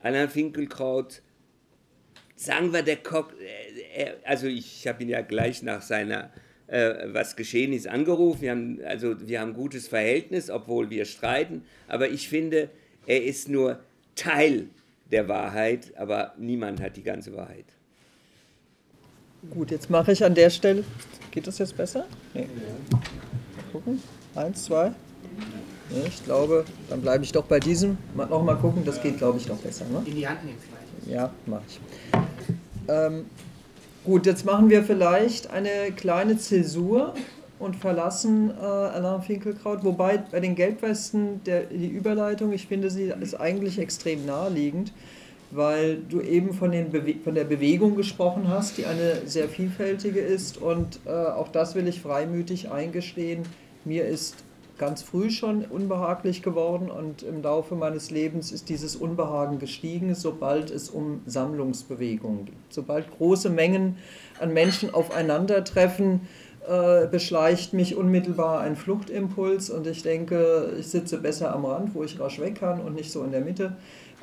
Alain 0.00 0.28
Finkelkraut, 0.28 1.22
sagen 2.36 2.72
wir 2.72 2.82
der 2.82 2.96
Kock, 2.96 3.34
äh, 3.94 4.12
also 4.24 4.46
ich 4.46 4.86
habe 4.86 5.02
ihn 5.02 5.08
ja 5.08 5.22
gleich 5.22 5.62
nach 5.62 5.82
seiner, 5.82 6.30
äh, 6.68 6.94
was 7.06 7.34
geschehen 7.34 7.72
ist, 7.72 7.88
angerufen. 7.88 8.42
Wir 8.42 8.50
haben, 8.52 8.80
also 8.84 9.28
wir 9.28 9.40
haben 9.40 9.54
gutes 9.54 9.88
Verhältnis, 9.88 10.50
obwohl 10.50 10.88
wir 10.90 11.04
streiten. 11.04 11.64
Aber 11.88 12.08
ich 12.08 12.28
finde, 12.28 12.70
er 13.06 13.24
ist 13.24 13.48
nur 13.48 13.80
Teil 14.14 14.68
der 15.10 15.26
Wahrheit, 15.28 15.92
aber 15.96 16.34
niemand 16.38 16.80
hat 16.80 16.96
die 16.96 17.02
ganze 17.02 17.34
Wahrheit. 17.34 17.77
Gut, 19.50 19.70
jetzt 19.70 19.88
mache 19.88 20.12
ich 20.12 20.24
an 20.24 20.34
der 20.34 20.50
Stelle. 20.50 20.84
Geht 21.30 21.46
das 21.46 21.58
jetzt 21.58 21.76
besser? 21.76 22.04
Nee. 22.34 22.48
Mal 22.90 23.00
gucken. 23.72 24.02
Eins, 24.34 24.64
zwei. 24.64 24.92
Nee, 25.90 26.06
ich 26.06 26.24
glaube, 26.24 26.64
dann 26.90 27.00
bleibe 27.00 27.24
ich 27.24 27.32
doch 27.32 27.44
bei 27.44 27.60
diesem. 27.60 27.96
Noch 28.14 28.42
mal 28.42 28.56
gucken, 28.56 28.84
das 28.84 29.00
geht, 29.00 29.18
glaube 29.18 29.38
ich, 29.38 29.48
noch 29.48 29.58
besser. 29.58 29.84
Ne? 29.86 30.02
In 30.06 30.16
die 30.16 30.28
Hand 30.28 30.44
nehmen 30.44 30.58
vielleicht. 30.58 31.14
Ja, 31.14 31.30
mache 31.46 31.62
ich. 31.68 31.80
Ähm, 32.88 33.26
Gut, 34.08 34.24
jetzt 34.24 34.46
machen 34.46 34.70
wir 34.70 34.84
vielleicht 34.84 35.50
eine 35.50 35.92
kleine 35.94 36.38
Zäsur 36.38 37.12
und 37.58 37.76
verlassen 37.76 38.50
äh, 38.50 38.64
Alain 38.64 39.20
Finkelkraut. 39.20 39.84
Wobei 39.84 40.16
bei 40.16 40.40
den 40.40 40.54
Gelbwesten 40.54 41.44
der, 41.44 41.64
die 41.64 41.88
Überleitung, 41.88 42.52
ich 42.52 42.68
finde, 42.68 42.88
sie 42.88 43.12
ist 43.20 43.34
eigentlich 43.34 43.78
extrem 43.78 44.24
naheliegend, 44.24 44.94
weil 45.50 45.96
du 45.96 46.20
eben 46.20 46.52
von, 46.52 46.72
den 46.72 46.90
von 47.22 47.34
der 47.34 47.44
Bewegung 47.44 47.96
gesprochen 47.96 48.48
hast, 48.48 48.78
die 48.78 48.86
eine 48.86 49.26
sehr 49.26 49.48
vielfältige 49.48 50.20
ist. 50.20 50.58
Und 50.58 51.00
äh, 51.06 51.10
auch 51.10 51.48
das 51.48 51.74
will 51.74 51.88
ich 51.88 52.00
freimütig 52.00 52.70
eingestehen. 52.70 53.42
Mir 53.84 54.06
ist 54.06 54.44
ganz 54.78 55.02
früh 55.02 55.30
schon 55.30 55.64
unbehaglich 55.64 56.42
geworden 56.42 56.90
und 56.90 57.22
im 57.22 57.42
Laufe 57.42 57.74
meines 57.74 58.10
Lebens 58.10 58.52
ist 58.52 58.68
dieses 58.68 58.94
Unbehagen 58.94 59.58
gestiegen, 59.58 60.14
sobald 60.14 60.70
es 60.70 60.88
um 60.88 61.20
Sammlungsbewegungen 61.26 62.44
geht. 62.44 62.54
Sobald 62.68 63.10
große 63.18 63.50
Mengen 63.50 63.96
an 64.38 64.52
Menschen 64.52 64.94
aufeinandertreffen, 64.94 66.20
äh, 66.68 67.06
beschleicht 67.06 67.72
mich 67.72 67.96
unmittelbar 67.96 68.60
ein 68.60 68.76
Fluchtimpuls 68.76 69.70
und 69.70 69.86
ich 69.86 70.02
denke, 70.02 70.74
ich 70.78 70.88
sitze 70.88 71.18
besser 71.18 71.54
am 71.54 71.64
Rand, 71.64 71.94
wo 71.94 72.04
ich 72.04 72.20
rasch 72.20 72.38
weg 72.38 72.56
kann 72.60 72.80
und 72.80 72.94
nicht 72.94 73.10
so 73.10 73.24
in 73.24 73.32
der 73.32 73.40
Mitte. 73.40 73.76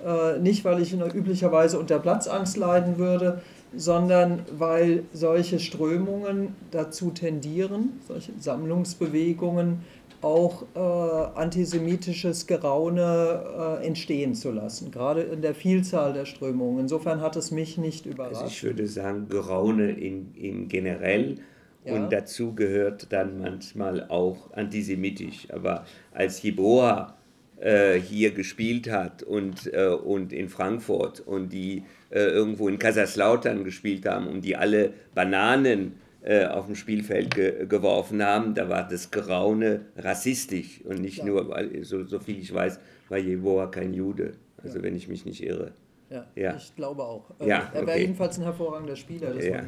Äh, 0.05 0.38
nicht, 0.39 0.63
weil 0.65 0.81
ich 0.81 0.93
üblicherweise 0.93 1.79
unter 1.79 1.97
Platzangst 1.97 2.57
leiden 2.57 3.00
würde, 3.00 3.41
sondern 3.75 4.43
weil 4.55 5.03
solche 5.13 5.59
Strömungen 5.59 6.55
dazu 6.69 7.09
tendieren, 7.09 8.00
solche 8.07 8.31
Sammlungsbewegungen, 8.39 9.79
auch 10.21 10.63
äh, 10.75 10.79
antisemitisches 10.79 12.45
Geraune 12.47 13.79
äh, 13.81 13.85
entstehen 13.85 14.35
zu 14.35 14.51
lassen, 14.51 14.91
gerade 14.91 15.21
in 15.21 15.41
der 15.41 15.55
Vielzahl 15.55 16.13
der 16.13 16.25
Strömungen. 16.25 16.79
Insofern 16.79 17.21
hat 17.21 17.35
es 17.35 17.51
mich 17.51 17.77
nicht 17.77 18.05
überrascht. 18.05 18.35
Also 18.35 18.47
ich 18.47 18.63
würde 18.63 18.88
sagen, 18.88 19.27
Geraune 19.27 19.91
in, 19.91 20.33
in 20.35 20.67
generell 20.67 21.35
ja. 21.83 21.95
und 21.95 22.13
dazu 22.13 22.53
gehört 22.53 23.12
dann 23.12 23.39
manchmal 23.39 24.07
auch 24.09 24.51
antisemitisch. 24.53 25.47
Aber 25.51 25.85
als 26.12 26.41
Jeboa 26.41 27.15
äh, 27.59 28.00
hier 28.00 28.31
gespielt 28.31 28.89
hat 28.89 29.24
und, 29.24 29.71
äh, 29.74 29.88
und 29.88 30.33
in 30.33 30.50
Frankfurt 30.50 31.21
und 31.21 31.53
die 31.53 31.83
äh, 32.09 32.19
irgendwo 32.19 32.67
in 32.67 32.79
Kaiserslautern 32.79 33.63
gespielt 33.63 34.05
haben 34.05 34.27
und 34.27 34.41
die 34.41 34.55
alle 34.55 34.93
Bananen 35.13 35.93
äh, 36.21 36.45
auf 36.45 36.65
dem 36.65 36.75
Spielfeld 36.75 37.35
ge 37.35 37.65
geworfen 37.67 38.24
haben, 38.24 38.55
da 38.55 38.67
war 38.67 38.88
das 38.88 39.12
Geraune 39.12 39.85
rassistisch 39.95 40.81
und 40.83 41.00
nicht 41.01 41.19
ja. 41.19 41.25
nur, 41.25 41.50
weil, 41.50 41.83
so, 41.83 42.03
so 42.03 42.19
viel 42.19 42.39
ich 42.39 42.53
weiß, 42.53 42.79
war 43.09 43.17
Jeboa 43.17 43.67
kein 43.67 43.93
Jude, 43.93 44.33
also 44.62 44.79
ja. 44.79 44.83
wenn 44.83 44.95
ich 44.95 45.07
mich 45.07 45.25
nicht 45.25 45.43
irre. 45.43 45.74
Ja, 46.09 46.27
ja, 46.35 46.55
ich 46.55 46.75
glaube 46.75 47.03
auch. 47.03 47.31
Ja, 47.39 47.71
er 47.74 47.88
wäre 47.88 48.00
jedenfalls 48.00 48.38
ein 48.38 48.43
hervorragender 48.43 48.95
Spieler. 48.95 49.33
Das 49.33 49.45
ja. 49.45 49.63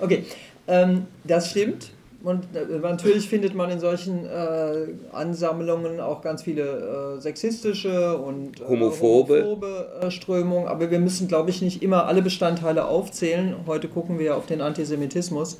Okay, 0.00 0.24
ähm, 0.66 1.06
das 1.24 1.50
stimmt. 1.50 1.92
Und 2.26 2.56
äh, 2.56 2.78
natürlich 2.82 3.28
findet 3.28 3.54
man 3.54 3.70
in 3.70 3.78
solchen 3.78 4.26
äh, 4.26 4.88
Ansammlungen 5.12 6.00
auch 6.00 6.22
ganz 6.22 6.42
viele 6.42 7.16
äh, 7.18 7.20
sexistische 7.20 8.18
und 8.18 8.60
äh, 8.60 8.64
homophobe, 8.64 9.44
homophobe 9.44 9.86
äh, 10.02 10.10
Strömungen. 10.10 10.66
Aber 10.66 10.90
wir 10.90 10.98
müssen, 10.98 11.28
glaube 11.28 11.50
ich, 11.50 11.62
nicht 11.62 11.84
immer 11.84 12.06
alle 12.06 12.22
Bestandteile 12.22 12.88
aufzählen. 12.88 13.54
Heute 13.68 13.86
gucken 13.86 14.18
wir 14.18 14.26
ja 14.26 14.34
auf 14.34 14.46
den 14.46 14.60
Antisemitismus. 14.60 15.58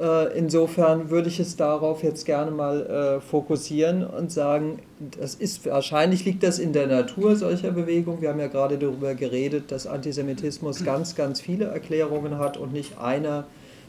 Äh, 0.00 0.38
insofern 0.38 1.10
würde 1.10 1.28
ich 1.28 1.40
es 1.40 1.56
darauf 1.56 2.02
jetzt 2.02 2.24
gerne 2.24 2.52
mal 2.52 3.20
fokussieren 3.20 4.02
und 4.06 4.32
sagen, 4.32 4.78
das 5.20 5.34
ist 5.34 5.66
wahrscheinlich 5.66 6.24
liegt 6.24 6.42
das 6.42 6.58
in 6.58 6.72
der 6.72 6.86
Natur 6.86 7.36
solcher 7.36 7.70
Bewegungen. 7.70 8.22
Wir 8.22 8.30
haben 8.30 8.40
ja 8.40 8.46
gerade 8.46 8.78
darüber 8.78 9.14
geredet, 9.14 9.70
dass 9.70 9.86
Antisemitismus 9.86 10.86
ganz, 10.86 11.16
ganz 11.16 11.42
viele 11.42 11.66
Erklärungen 11.66 12.38
hat 12.38 12.56
und 12.56 12.72
nicht 12.72 12.98
einer 12.98 13.44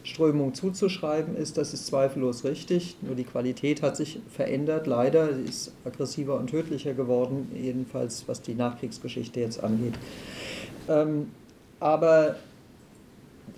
Strömung 0.09 0.53
zuzuschreiben 0.53 1.35
ist, 1.35 1.57
das 1.57 1.73
ist 1.73 1.87
zweifellos 1.87 2.43
richtig. 2.43 2.97
Nur 3.01 3.15
die 3.15 3.23
Qualität 3.23 3.81
hat 3.81 3.95
sich 3.95 4.19
verändert, 4.29 4.87
leider. 4.87 5.33
Sie 5.33 5.43
ist 5.43 5.71
aggressiver 5.85 6.37
und 6.37 6.49
tödlicher 6.49 6.93
geworden, 6.93 7.51
jedenfalls 7.55 8.27
was 8.27 8.41
die 8.41 8.55
Nachkriegsgeschichte 8.55 9.39
jetzt 9.39 9.63
angeht. 9.63 9.93
Ähm, 10.89 11.31
aber 11.79 12.35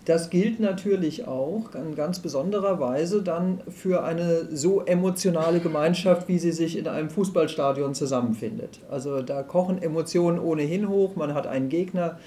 das 0.06 0.32
gilt 0.32 0.60
natürlich 0.60 1.28
auch 1.28 1.76
in 1.76 1.96
ganz 1.96 2.20
besonderer 2.20 2.80
Weise 2.80 3.22
dann 3.22 3.62
für 3.70 4.04
eine 4.04 4.48
so 4.56 4.82
emotionale 4.82 5.60
Gemeinschaft, 5.60 6.28
wie 6.28 6.40
sie 6.40 6.52
sich 6.52 6.78
in 6.78 6.88
einem 6.88 7.10
Fußballstadion 7.10 7.94
zusammenfindet. 7.94 8.80
Also 8.90 9.22
da 9.22 9.44
kochen 9.44 9.82
Emotionen 9.82 10.40
ohnehin 10.40 10.90
hoch, 10.90 11.16
man 11.16 11.34
hat 11.34 11.46
einen 11.46 11.70
Gegner, 11.70 12.18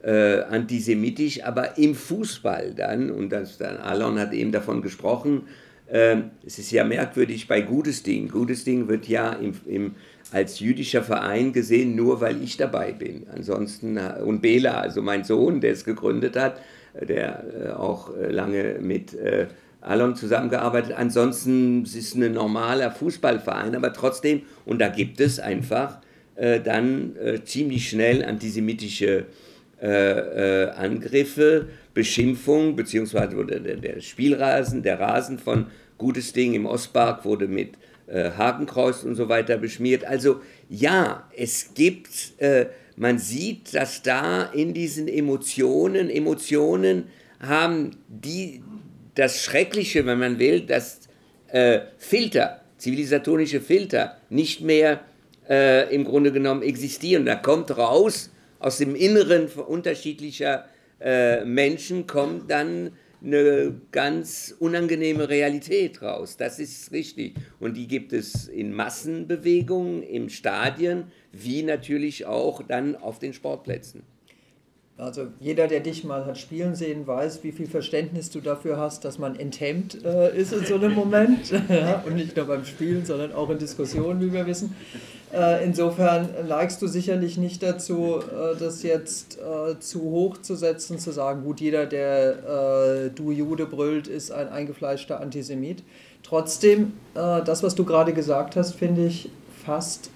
äh, 0.03 0.41
antisemitisch, 0.41 1.43
aber 1.43 1.77
im 1.77 1.95
Fußball 1.95 2.73
dann, 2.75 3.09
und 3.09 3.29
das 3.29 3.57
dann 3.57 3.77
Alon 3.77 4.19
hat 4.19 4.33
eben 4.33 4.51
davon 4.51 4.81
gesprochen, 4.81 5.43
ähm, 5.89 6.31
es 6.45 6.57
ist 6.57 6.71
ja 6.71 6.83
merkwürdig 6.83 7.47
bei 7.47 7.61
Gutes 7.61 8.03
Ding. 8.03 8.29
Gutes 8.29 8.63
Ding 8.63 8.87
wird 8.87 9.07
ja 9.07 9.33
im, 9.33 9.53
im, 9.65 9.95
als 10.31 10.59
jüdischer 10.59 11.03
Verein 11.03 11.53
gesehen, 11.53 11.95
nur 11.95 12.21
weil 12.21 12.41
ich 12.43 12.57
dabei 12.57 12.91
bin. 12.91 13.27
Ansonsten, 13.33 13.97
äh, 13.97 14.21
und 14.23 14.41
Bela, 14.41 14.79
also 14.79 15.01
mein 15.01 15.23
Sohn, 15.23 15.61
der 15.61 15.71
es 15.71 15.85
gegründet 15.85 16.35
hat, 16.35 16.59
der 17.01 17.43
äh, 17.43 17.69
auch 17.71 18.15
äh, 18.15 18.31
lange 18.31 18.77
mit 18.79 19.13
äh, 19.13 19.47
Alon 19.81 20.15
zusammengearbeitet. 20.15 20.93
Ansonsten 20.97 21.83
ist 21.83 21.95
es 21.95 22.15
ein 22.15 22.33
normaler 22.33 22.91
Fußballverein, 22.91 23.75
aber 23.75 23.93
trotzdem, 23.93 24.41
und 24.65 24.79
da 24.79 24.87
gibt 24.87 25.19
es 25.19 25.39
einfach 25.39 25.99
dann 26.37 27.15
ziemlich 27.45 27.87
schnell 27.89 28.25
antisemitische 28.25 29.25
Angriffe, 29.79 31.67
Beschimpfung, 31.93 32.75
beziehungsweise 32.75 33.37
wurde 33.37 33.61
der, 33.61 33.77
der, 33.77 34.01
Spielrasen, 34.01 34.83
der 34.83 34.99
Rasen 34.99 35.37
von 35.39 35.67
Gutes 35.97 36.33
Ding 36.33 36.55
im 36.55 36.65
Ostpark 36.65 37.23
wurde 37.23 37.47
mit 37.47 37.75
Hakenkreuz 38.11 39.03
und 39.03 39.15
so 39.15 39.29
weiter 39.29 39.57
beschmiert. 39.57 40.03
Also 40.03 40.41
ja, 40.67 41.29
es 41.37 41.73
gibt 41.73 42.09
man 42.95 43.19
sieht, 43.19 43.73
dass 43.73 44.01
da 44.01 44.43
in 44.43 44.73
diesen 44.73 45.07
Emotionen, 45.07 46.09
Emotionen 46.09 47.05
haben 47.39 47.91
die, 48.07 48.63
das 49.15 49.43
Schreckliche, 49.43 50.05
wenn 50.05 50.19
man 50.19 50.39
will, 50.39 50.61
das 50.61 51.01
äh, 51.47 51.81
Filter, 51.97 52.61
zivilisatorische 52.77 53.61
Filter 53.61 54.17
nicht 54.29 54.61
mehr 54.61 55.01
äh, 55.49 55.93
im 55.93 56.05
Grunde 56.05 56.31
genommen 56.31 56.61
existieren. 56.61 57.25
Da 57.25 57.35
kommt 57.35 57.77
raus, 57.77 58.31
aus 58.59 58.77
dem 58.77 58.95
Inneren 58.95 59.47
unterschiedlicher 59.47 60.65
äh, 60.99 61.43
Menschen 61.43 62.07
kommt 62.07 62.49
dann 62.49 62.91
eine 63.23 63.81
ganz 63.91 64.55
unangenehme 64.59 65.29
Realität 65.29 66.01
raus. 66.01 66.37
Das 66.37 66.59
ist 66.59 66.91
richtig. 66.91 67.35
Und 67.59 67.75
die 67.75 67.87
gibt 67.87 68.13
es 68.13 68.47
in 68.47 68.73
Massenbewegungen, 68.73 70.03
im 70.03 70.29
Stadien, 70.29 71.05
wie 71.43 71.63
natürlich 71.63 72.25
auch 72.25 72.61
dann 72.63 72.95
auf 72.95 73.19
den 73.19 73.33
Sportplätzen. 73.33 74.03
Also 74.97 75.27
jeder, 75.41 75.67
der 75.67 75.81
dich 75.81 76.05
mal 76.05 76.25
hat 76.25 76.37
spielen 76.37 76.73
sehen, 76.73 77.05
weiß, 77.05 77.43
wie 77.43 77.51
viel 77.51 77.67
Verständnis 77.67 78.29
du 78.29 78.39
dafür 78.39 78.77
hast, 78.77 79.03
dass 79.03 79.19
man 79.19 79.37
enthemmt 79.37 80.05
äh, 80.05 80.33
ist 80.37 80.53
in 80.53 80.63
so 80.63 80.75
einem 80.75 80.93
Moment. 80.93 81.51
und 82.05 82.15
nicht 82.15 82.37
nur 82.37 82.45
beim 82.45 82.63
Spielen, 82.63 83.05
sondern 83.05 83.33
auch 83.33 83.49
in 83.49 83.57
Diskussionen, 83.57 84.21
wie 84.21 84.31
wir 84.31 84.45
wissen. 84.45 84.73
Äh, 85.33 85.65
insofern 85.65 86.29
neigst 86.47 86.81
du 86.81 86.87
sicherlich 86.87 87.37
nicht 87.37 87.61
dazu, 87.61 88.19
äh, 88.19 88.57
das 88.57 88.83
jetzt 88.83 89.37
äh, 89.37 89.77
zu 89.79 90.01
hoch 90.01 90.37
zu 90.37 90.55
setzen, 90.55 90.97
zu 90.97 91.11
sagen, 91.11 91.43
gut, 91.43 91.59
jeder, 91.59 91.87
der 91.87 93.07
äh, 93.07 93.09
du 93.09 93.31
Jude 93.31 93.65
brüllt, 93.65 94.07
ist 94.07 94.31
ein 94.31 94.47
eingefleischter 94.47 95.19
Antisemit. 95.19 95.83
Trotzdem, 96.23 96.93
äh, 97.15 97.43
das, 97.43 97.63
was 97.63 97.75
du 97.75 97.83
gerade 97.83 98.13
gesagt 98.13 98.55
hast, 98.55 98.75
finde 98.75 99.07
ich 99.07 99.29
fast 99.65 100.09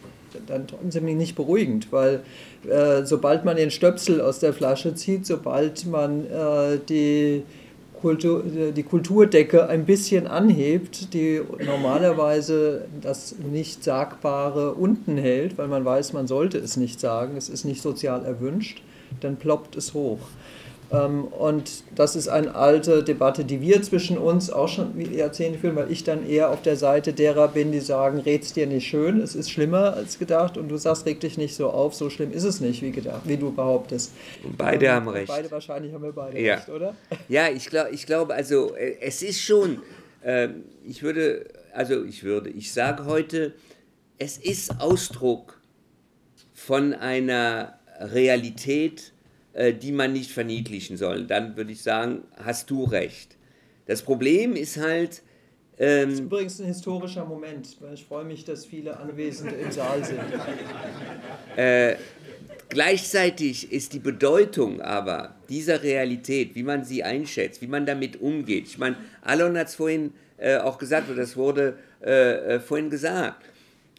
dann 0.47 0.67
trotzdem 0.67 1.05
nicht 1.05 1.35
beruhigend, 1.35 1.91
weil 1.91 2.21
äh, 2.69 3.05
sobald 3.05 3.45
man 3.45 3.57
den 3.57 3.71
Stöpsel 3.71 4.21
aus 4.21 4.39
der 4.39 4.53
Flasche 4.53 4.95
zieht, 4.95 5.25
sobald 5.25 5.85
man 5.85 6.25
äh, 6.25 6.79
die, 6.87 7.43
Kultur, 7.99 8.43
die 8.75 8.83
Kulturdecke 8.83 9.67
ein 9.67 9.85
bisschen 9.85 10.27
anhebt, 10.27 11.13
die 11.13 11.41
normalerweise 11.65 12.85
das 13.01 13.35
nicht 13.51 13.83
Sagbare 13.83 14.73
unten 14.73 15.17
hält, 15.17 15.57
weil 15.57 15.67
man 15.67 15.83
weiß, 15.83 16.13
man 16.13 16.27
sollte 16.27 16.57
es 16.57 16.77
nicht 16.77 16.99
sagen, 16.99 17.35
es 17.37 17.49
ist 17.49 17.65
nicht 17.65 17.81
sozial 17.81 18.25
erwünscht, 18.25 18.81
dann 19.21 19.35
ploppt 19.35 19.75
es 19.75 19.93
hoch. 19.93 20.19
Ähm, 20.91 21.25
und 21.25 21.84
das 21.95 22.15
ist 22.15 22.28
eine 22.28 22.56
alte 22.56 23.04
Debatte, 23.04 23.45
die 23.45 23.62
wir 23.62 23.82
zwischen 23.84 24.17
uns 24.17 24.49
auch 24.49 24.67
schon 24.67 24.99
Jahrzehnte 24.99 25.60
führen, 25.60 25.75
weil 25.75 25.91
ich 25.91 26.04
dann 26.04 26.28
eher 26.28 26.49
auf 26.49 26.62
der 26.63 26.75
Seite 26.75 27.13
derer 27.13 27.47
bin, 27.49 27.71
die 27.71 27.80
sagen, 27.80 28.19
red's 28.19 28.54
dir 28.54 28.65
nicht 28.65 28.88
schön, 28.88 29.21
es 29.21 29.36
ist 29.36 29.52
schlimmer 29.52 29.93
als 29.93 30.17
gedacht 30.17 30.58
und 30.58 30.69
du 30.69 30.78
sagst, 30.78 31.06
reg 31.06 31.19
dich 31.19 31.38
nicht 31.38 31.56
so 31.56 31.69
auf, 31.69 31.93
so 31.93 32.10
schlimm 32.10 32.32
ist 32.32 32.43
es 32.43 32.60
nicht, 32.60 32.82
wie 32.82 32.91
gedacht, 32.91 33.21
wie 33.25 33.38
du 33.38 33.52
behauptest. 33.52 34.13
Und 34.43 34.58
beide 34.58 34.88
ähm, 34.88 34.91
haben 34.93 35.10
recht. 35.10 35.28
Beide 35.28 35.52
wahrscheinlich 35.52 35.93
haben 35.93 36.04
wir 36.04 36.12
beide 36.12 36.39
ja. 36.39 36.56
recht, 36.56 36.69
oder? 36.69 36.95
Ja, 37.28 37.49
ich 37.49 37.67
glaube, 37.67 37.91
ich 37.91 38.06
glaub, 38.08 38.32
also 38.32 38.75
äh, 38.75 38.97
es 39.02 39.21
ist 39.21 39.41
schon, 39.41 39.84
äh, 40.23 40.49
ich 40.84 41.04
würde, 41.04 41.45
also 41.73 42.04
ich 42.04 42.23
würde, 42.23 42.49
ich 42.49 42.73
sage 42.73 43.06
heute, 43.06 43.54
es 44.17 44.38
ist 44.38 44.82
Ausdruck 44.82 45.60
von 46.54 46.93
einer 46.93 47.80
Realität, 47.99 49.13
die 49.53 49.91
man 49.91 50.13
nicht 50.13 50.31
verniedlichen 50.31 50.95
soll. 50.95 51.25
Dann 51.25 51.57
würde 51.57 51.71
ich 51.71 51.81
sagen, 51.81 52.23
hast 52.38 52.69
du 52.69 52.83
recht. 52.83 53.35
Das 53.89 54.03
Problem 54.03 54.55
ist 54.55 54.77
halt. 54.77 55.23
Ähm, 55.79 56.09
das 56.09 56.19
ist 56.19 56.25
übrigens 56.25 56.59
ein 56.59 56.67
historischer 56.67 57.25
Moment, 57.25 57.75
weil 57.79 57.95
ich 57.95 58.05
freue 58.05 58.23
mich, 58.23 58.45
dass 58.45 58.67
viele 58.67 58.95
Anwesende 58.97 59.55
im 59.55 59.71
Saal 59.71 60.03
sind. 60.05 60.19
Äh, 61.55 61.95
gleichzeitig 62.69 63.71
ist 63.71 63.93
die 63.93 63.99
Bedeutung 63.99 64.79
aber 64.79 65.35
dieser 65.49 65.81
Realität, 65.81 66.53
wie 66.53 66.62
man 66.62 66.83
sie 66.85 67.03
einschätzt, 67.03 67.63
wie 67.63 67.67
man 67.67 67.88
damit 67.88 68.21
umgeht. 68.21 68.67
Ich 68.67 68.77
meine, 68.77 68.97
Alon 69.23 69.57
hat 69.57 69.69
es 69.69 69.75
vorhin 69.75 70.13
äh, 70.38 70.57
auch 70.57 70.77
gesagt, 70.77 71.09
oder 71.09 71.21
das 71.21 71.35
wurde 71.35 71.79
äh, 72.05 72.55
äh 72.55 72.59
vorhin 72.59 72.91
gesagt. 72.91 73.43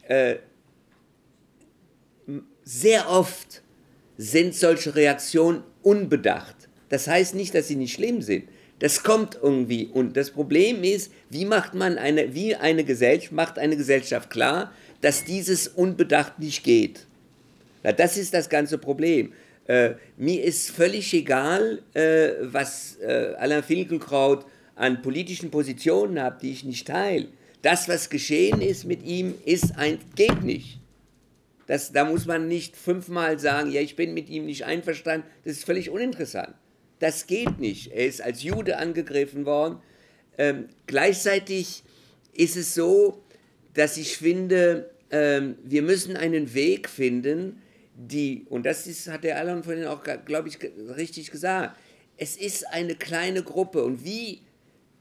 Äh, 0.07 0.37
sehr 2.63 3.11
oft 3.11 3.63
sind 4.21 4.55
solche 4.55 4.95
Reaktionen 4.95 5.63
unbedacht. 5.81 6.69
Das 6.91 7.09
heißt 7.09 7.35
nicht, 7.35 7.55
dass 7.55 7.69
sie 7.69 7.77
nicht 7.77 7.95
schlimm 7.95 8.21
sind. 8.21 8.45
Das 8.79 9.03
kommt 9.03 9.39
irgendwie. 9.43 9.87
Und 9.87 10.15
das 10.15 10.31
Problem 10.31 10.85
ist, 10.85 11.11
wie 11.31 11.47
macht 11.47 11.73
man 11.73 11.97
eine, 11.97 12.35
wie 12.35 12.55
eine 12.55 12.85
Gesellschaft, 12.85 13.33
macht 13.33 13.59
eine 13.59 13.79
Gesellschaft 13.79 14.29
klar, 14.29 14.73
dass 15.01 15.25
dieses 15.25 15.69
unbedacht 15.69 16.39
nicht 16.39 16.65
geht. 16.65 17.07
Na, 17.83 17.93
das 17.93 18.19
ist 18.19 18.35
das 18.35 18.51
ganze 18.51 18.77
Problem. 18.77 19.33
Äh, 19.67 19.95
mir 20.19 20.45
ist 20.45 20.71
völlig 20.71 21.15
egal, 21.15 21.81
äh, 21.95 22.33
was 22.43 22.99
äh, 23.01 23.35
Alain 23.39 23.63
Finkelkraut 23.63 24.45
an 24.75 25.01
politischen 25.01 25.51
Positionen 25.51 26.21
hat, 26.21 26.43
die 26.43 26.53
ich 26.53 26.65
nicht 26.65 26.87
teile. 26.87 27.29
Das, 27.63 27.89
was 27.89 28.11
geschehen 28.11 28.61
ist 28.61 28.85
mit 28.85 29.03
ihm, 29.03 29.35
ist 29.47 29.79
ein, 29.79 29.99
geht 30.15 30.43
nicht. 30.43 30.80
Das, 31.71 31.93
da 31.93 32.05
muss 32.05 32.27
man 32.27 32.49
nicht 32.49 32.77
fünfmal 32.77 33.39
sagen, 33.39 33.71
ja, 33.71 33.81
ich 33.81 33.95
bin 33.95 34.13
mit 34.13 34.29
ihm 34.29 34.45
nicht 34.45 34.65
einverstanden. 34.65 35.25
Das 35.45 35.53
ist 35.53 35.65
völlig 35.65 35.89
uninteressant. 35.89 36.53
Das 36.99 37.29
geht 37.29 37.61
nicht. 37.61 37.93
Er 37.93 38.07
ist 38.07 38.21
als 38.21 38.43
Jude 38.43 38.77
angegriffen 38.77 39.47
worden. 39.47 39.79
Ähm, 40.37 40.67
gleichzeitig 40.89 41.85
ist 42.33 42.57
es 42.57 42.75
so, 42.75 43.23
dass 43.73 43.99
ich 43.99 44.17
finde, 44.17 44.91
ähm, 45.13 45.59
wir 45.63 45.83
müssen 45.83 46.17
einen 46.17 46.55
Weg 46.55 46.89
finden, 46.89 47.63
die, 47.95 48.47
und 48.49 48.67
das 48.67 48.89
ist, 48.89 49.07
hat 49.07 49.23
der 49.23 49.39
Alan 49.39 49.63
vorhin 49.63 49.85
auch, 49.85 50.03
glaube 50.25 50.49
ich, 50.49 50.59
richtig 50.97 51.31
gesagt, 51.31 51.79
es 52.17 52.37
ist 52.37 52.67
eine 52.67 52.97
kleine 52.97 53.45
Gruppe. 53.45 53.85
Und 53.85 54.05
wie 54.05 54.41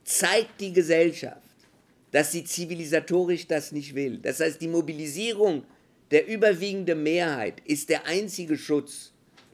zeigt 0.04 0.60
die 0.60 0.72
Gesellschaft, 0.72 1.42
dass 2.12 2.30
sie 2.30 2.44
zivilisatorisch 2.44 3.48
das 3.48 3.72
nicht 3.72 3.96
will? 3.96 4.18
Das 4.18 4.38
heißt, 4.38 4.60
die 4.60 4.68
Mobilisierung 4.68 5.64
der 6.10 6.26
überwiegende 6.26 6.94
Mehrheit 6.94 7.60
ist 7.64 7.88
der 7.88 8.06
einzige 8.06 8.56
Schutz, 8.58 9.12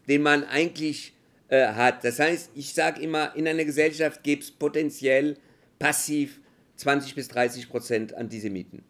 den 0.08 0.22
man 0.22 0.44
eigentlich 0.44 1.12
äh, 1.48 1.66
hat. 1.68 2.04
Das 2.04 2.18
heißt, 2.18 2.50
ich 2.54 2.72
sage 2.72 3.02
immer, 3.02 3.34
in 3.36 3.46
einer 3.46 3.64
Gesellschaft 3.64 4.22
gibt 4.22 4.44
es 4.44 4.50
potenziell 4.50 5.36
passiv 5.78 6.40
20 6.76 7.14
bis 7.14 7.28
30 7.28 7.68
Prozent 7.68 8.14
Antisemiten. 8.14 8.82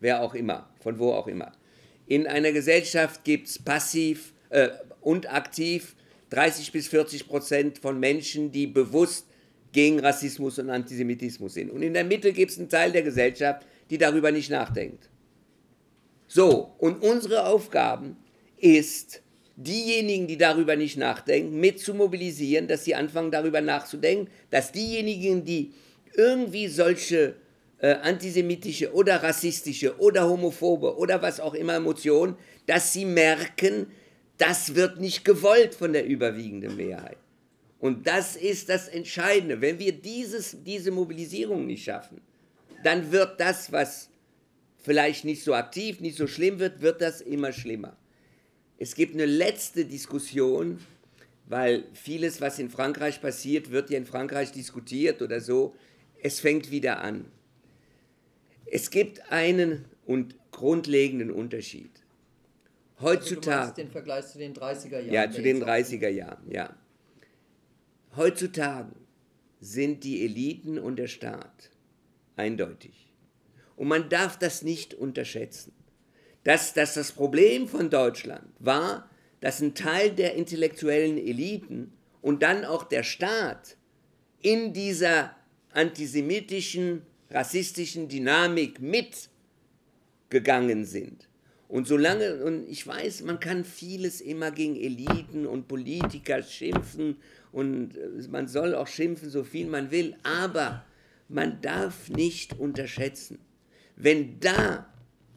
Wer 0.00 0.22
auch 0.22 0.34
immer, 0.34 0.70
von 0.80 0.98
wo 0.98 1.12
auch 1.12 1.26
immer. 1.26 1.52
In 2.06 2.26
einer 2.26 2.52
Gesellschaft 2.52 3.22
gibt 3.24 3.48
es 3.48 3.58
passiv 3.58 4.32
äh, 4.48 4.70
und 5.00 5.32
aktiv 5.32 5.94
30 6.30 6.72
bis 6.72 6.88
40 6.88 7.28
Prozent 7.28 7.78
von 7.78 8.00
Menschen, 8.00 8.50
die 8.50 8.66
bewusst 8.66 9.26
gegen 9.72 10.00
Rassismus 10.00 10.58
und 10.58 10.70
Antisemitismus 10.70 11.54
sind. 11.54 11.70
Und 11.70 11.82
in 11.82 11.92
der 11.92 12.04
Mitte 12.04 12.32
gibt 12.32 12.50
es 12.50 12.58
einen 12.58 12.68
Teil 12.68 12.92
der 12.92 13.02
Gesellschaft, 13.02 13.66
die 13.90 13.98
darüber 13.98 14.32
nicht 14.32 14.50
nachdenkt. 14.50 15.09
So, 16.32 16.76
und 16.78 17.02
unsere 17.02 17.44
Aufgaben 17.46 18.16
ist, 18.56 19.20
diejenigen, 19.56 20.28
die 20.28 20.38
darüber 20.38 20.76
nicht 20.76 20.96
nachdenken, 20.96 21.58
mit 21.58 21.80
zu 21.80 21.92
mobilisieren, 21.92 22.68
dass 22.68 22.84
sie 22.84 22.94
anfangen 22.94 23.32
darüber 23.32 23.60
nachzudenken, 23.60 24.30
dass 24.48 24.70
diejenigen, 24.70 25.44
die 25.44 25.72
irgendwie 26.14 26.68
solche 26.68 27.34
äh, 27.78 27.94
antisemitische 27.94 28.94
oder 28.94 29.20
rassistische 29.24 29.98
oder 29.98 30.28
homophobe 30.28 30.96
oder 30.96 31.20
was 31.20 31.40
auch 31.40 31.54
immer 31.54 31.74
Emotionen, 31.74 32.36
dass 32.64 32.92
sie 32.92 33.06
merken, 33.06 33.88
das 34.38 34.76
wird 34.76 35.00
nicht 35.00 35.24
gewollt 35.24 35.74
von 35.74 35.92
der 35.92 36.06
überwiegenden 36.06 36.76
Mehrheit. 36.76 37.18
Und 37.80 38.06
das 38.06 38.36
ist 38.36 38.68
das 38.68 38.86
Entscheidende. 38.86 39.60
Wenn 39.60 39.80
wir 39.80 39.90
dieses, 39.90 40.62
diese 40.62 40.92
Mobilisierung 40.92 41.66
nicht 41.66 41.82
schaffen, 41.82 42.20
dann 42.84 43.10
wird 43.10 43.40
das, 43.40 43.72
was 43.72 44.09
vielleicht 44.80 45.24
nicht 45.24 45.44
so 45.44 45.54
aktiv, 45.54 46.00
nicht 46.00 46.16
so 46.16 46.26
schlimm 46.26 46.58
wird, 46.58 46.80
wird 46.80 47.00
das 47.00 47.20
immer 47.20 47.52
schlimmer. 47.52 47.96
Es 48.78 48.94
gibt 48.94 49.14
eine 49.14 49.26
letzte 49.26 49.84
Diskussion, 49.84 50.78
weil 51.46 51.84
vieles, 51.92 52.40
was 52.40 52.58
in 52.58 52.70
Frankreich 52.70 53.20
passiert, 53.20 53.70
wird 53.70 53.90
ja 53.90 53.98
in 53.98 54.06
Frankreich 54.06 54.52
diskutiert 54.52 55.20
oder 55.20 55.40
so. 55.40 55.74
Es 56.22 56.40
fängt 56.40 56.70
wieder 56.70 57.02
an. 57.02 57.26
Es 58.66 58.90
gibt 58.90 59.30
einen 59.30 59.84
und 60.06 60.36
grundlegenden 60.50 61.30
Unterschied. 61.30 61.90
Heutzutage. 63.00 63.60
Also 63.60 63.74
den 63.74 63.90
Vergleich 63.90 64.26
zu 64.28 64.38
den 64.38 64.54
30er 64.54 65.00
Jahren. 65.00 65.12
Ja, 65.12 65.30
zu 65.30 65.42
den 65.42 65.62
30er 65.62 66.08
Jahren, 66.08 66.50
ja. 66.50 66.74
Heutzutage 68.16 68.92
sind 69.60 70.04
die 70.04 70.24
Eliten 70.24 70.78
und 70.78 70.96
der 70.96 71.06
Staat 71.06 71.70
eindeutig 72.36 73.09
und 73.80 73.88
man 73.88 74.08
darf 74.10 74.38
das 74.38 74.60
nicht 74.60 74.92
unterschätzen. 74.92 75.72
Dass, 76.44 76.74
dass 76.74 76.92
das 76.92 77.12
Problem 77.12 77.66
von 77.66 77.88
Deutschland 77.88 78.52
war, 78.58 79.08
dass 79.40 79.62
ein 79.62 79.74
Teil 79.74 80.10
der 80.10 80.34
intellektuellen 80.34 81.16
Eliten 81.16 81.90
und 82.20 82.42
dann 82.42 82.66
auch 82.66 82.84
der 82.84 83.04
Staat 83.04 83.78
in 84.42 84.74
dieser 84.74 85.34
antisemitischen, 85.72 87.06
rassistischen 87.30 88.08
Dynamik 88.08 88.82
mitgegangen 88.82 90.84
sind. 90.84 91.30
Und 91.66 91.86
solange, 91.86 92.44
und 92.44 92.68
ich 92.68 92.86
weiß, 92.86 93.22
man 93.22 93.40
kann 93.40 93.64
vieles 93.64 94.20
immer 94.20 94.50
gegen 94.50 94.76
Eliten 94.76 95.46
und 95.46 95.68
Politiker 95.68 96.42
schimpfen 96.42 97.16
und 97.50 97.96
äh, 97.96 98.28
man 98.28 98.46
soll 98.46 98.74
auch 98.74 98.88
schimpfen, 98.88 99.30
so 99.30 99.42
viel 99.42 99.68
man 99.68 99.90
will, 99.90 100.16
aber 100.22 100.84
man 101.28 101.62
darf 101.62 102.10
nicht 102.10 102.58
unterschätzen, 102.58 103.38
wenn 104.02 104.40
da 104.40 104.86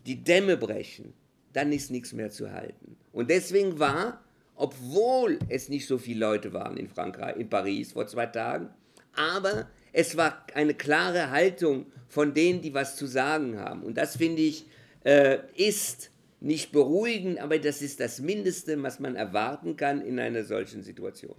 die 0.06 0.24
Dämme 0.24 0.58
brechen, 0.58 1.14
dann 1.54 1.72
ist 1.72 1.92
nichts 1.92 2.14
mehr 2.14 2.30
zu 2.30 2.52
halten. 2.52 2.98
Und 3.12 3.30
deswegen 3.30 3.80
war, 3.80 4.22
obwohl 4.56 5.40
es 5.50 5.70
nicht 5.70 5.88
so 5.88 5.98
viele 5.98 6.20
Leute 6.20 6.54
waren 6.54 6.78
in 6.78 6.88
Frankreich, 6.88 7.38
in 7.38 7.50
Paris 7.50 7.94
vor 7.94 8.08
zwei 8.08 8.26
Tagen, 8.26 8.70
aber 9.16 9.68
es 9.92 10.18
war 10.18 10.46
eine 10.56 10.74
klare 10.74 11.30
Haltung 11.30 11.86
von 12.08 12.34
denen, 12.34 12.62
die 12.62 12.74
was 12.74 12.96
zu 12.96 13.06
sagen 13.06 13.60
haben. 13.60 13.84
Und 13.84 13.98
das 13.98 14.18
finde 14.18 14.42
ich 14.42 14.66
äh, 15.04 15.40
ist 15.56 16.10
nicht 16.40 16.72
beruhigend, 16.72 17.40
aber 17.40 17.60
das 17.60 17.82
ist 17.82 18.00
das 18.00 18.20
Mindeste, 18.20 18.82
was 18.82 19.00
man 19.00 19.16
erwarten 19.16 19.78
kann 19.78 20.02
in 20.02 20.20
einer 20.20 20.44
solchen 20.44 20.84
Situation. 20.84 21.36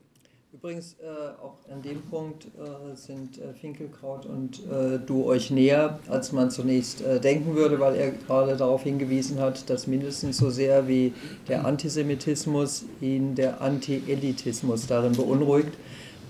Übrigens, 0.65 0.97
äh, 1.03 1.45
auch 1.45 1.59
an 1.71 1.83
dem 1.83 2.01
Punkt 2.01 2.47
äh, 2.47 2.97
sind 2.97 3.37
äh, 3.37 3.53
Finkelkraut 3.53 4.25
und 4.25 4.61
äh, 4.61 4.99
du 4.99 5.27
euch 5.27 5.51
näher, 5.51 5.99
als 6.09 6.33
man 6.33 6.51
zunächst 6.51 7.03
äh, 7.03 7.21
denken 7.21 7.55
würde, 7.55 7.79
weil 7.81 7.95
er 7.97 8.13
gerade 8.13 8.57
darauf 8.57 8.83
hingewiesen 8.83 9.41
hat, 9.41 9.69
dass 9.69 9.87
mindestens 9.87 10.39
so 10.39 10.49
sehr 10.49 10.89
wie 10.89 11.13
der 11.49 11.67
Antisemitismus 11.67 12.87
ihn 13.03 13.35
der 13.35 13.61
Anti-Elitismus 13.61 14.87
darin 14.87 15.13
beunruhigt, 15.13 15.77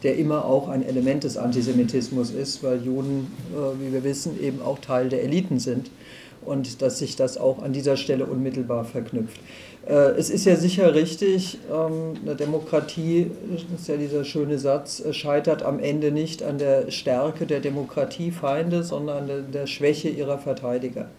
der 0.03 0.17
immer 0.17 0.47
auch 0.47 0.67
ein 0.67 0.85
Element 0.85 1.23
des 1.23 1.37
Antisemitismus 1.37 2.33
ist, 2.33 2.65
weil 2.65 2.85
Juden, 2.85 3.31
äh, 3.53 3.81
wie 3.81 3.93
wir 3.93 4.03
wissen, 4.03 4.43
eben 4.43 4.61
auch 4.63 4.81
Teil 4.81 5.11
der 5.11 5.23
Eliten 5.23 5.61
sind 5.61 5.93
und 6.45 6.83
dass 6.83 6.99
sich 6.99 7.15
das 7.15 7.39
auch 7.39 7.63
an 7.63 7.73
dieser 7.73 7.97
Stelle 7.97 8.27
unmittelbar 8.27 8.85
verknüpft. 8.85 9.39
Äh, 9.87 10.13
es 10.17 10.31
ist 10.31 10.47
ja 10.47 10.57
sicher 10.57 10.95
richtig, 10.95 11.59
ähm, 11.71 12.15
eine 12.23 12.35
Demokratie, 12.37 13.31
das 13.53 13.81
ist 13.81 13.89
ja 13.89 13.97
dieser 13.97 14.25
schöne 14.25 14.59
Satz, 14.59 15.01
äh, 15.01 15.13
scheitert 15.13 15.63
am 15.63 15.79
Ende 15.79 16.11
nicht 16.11 16.43
an 16.43 16.59
der 16.59 16.91
Stärke 16.91 17.47
der 17.47 17.61
Demokratiefeinde, 17.61 18.83
sondern 18.83 19.31
an 19.31 19.53
der 19.53 19.67
Schwäche 19.67 20.09
ihrer 20.09 20.39
Verteidiger. 20.39 21.11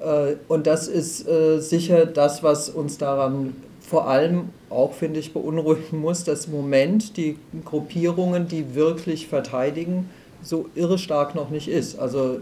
Äh, 0.00 0.36
und 0.48 0.66
das 0.66 0.88
ist 0.88 1.26
sicher 1.58 2.06
das, 2.06 2.42
was 2.42 2.70
uns 2.70 2.98
daran 2.98 3.54
vor 3.80 4.08
allem 4.08 4.50
auch, 4.70 4.92
finde 4.92 5.20
ich, 5.20 5.32
beunruhigen 5.32 5.98
muss, 6.00 6.24
dass 6.24 6.46
im 6.46 6.52
Moment 6.52 7.16
die 7.16 7.36
Gruppierungen, 7.64 8.48
die 8.48 8.74
wirklich 8.74 9.26
verteidigen, 9.26 10.08
so 10.42 10.70
irre 10.74 10.96
stark 10.96 11.34
noch 11.34 11.50
nicht 11.50 11.68
ist. 11.68 11.98
Also 11.98 12.38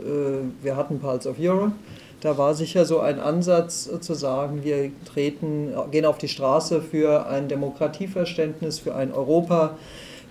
wir 0.62 0.76
hatten 0.76 1.00
Pulse 1.00 1.28
of 1.30 1.36
Europe, 1.40 1.72
da 2.20 2.36
war 2.36 2.54
sicher 2.54 2.84
so 2.84 3.00
ein 3.00 3.20
Ansatz 3.20 3.88
äh, 3.88 4.00
zu 4.00 4.14
sagen, 4.14 4.64
wir 4.64 4.90
treten, 5.12 5.72
gehen 5.90 6.04
auf 6.04 6.18
die 6.18 6.28
Straße 6.28 6.82
für 6.82 7.26
ein 7.26 7.48
Demokratieverständnis, 7.48 8.78
für 8.78 8.94
ein 8.94 9.12
Europa. 9.12 9.76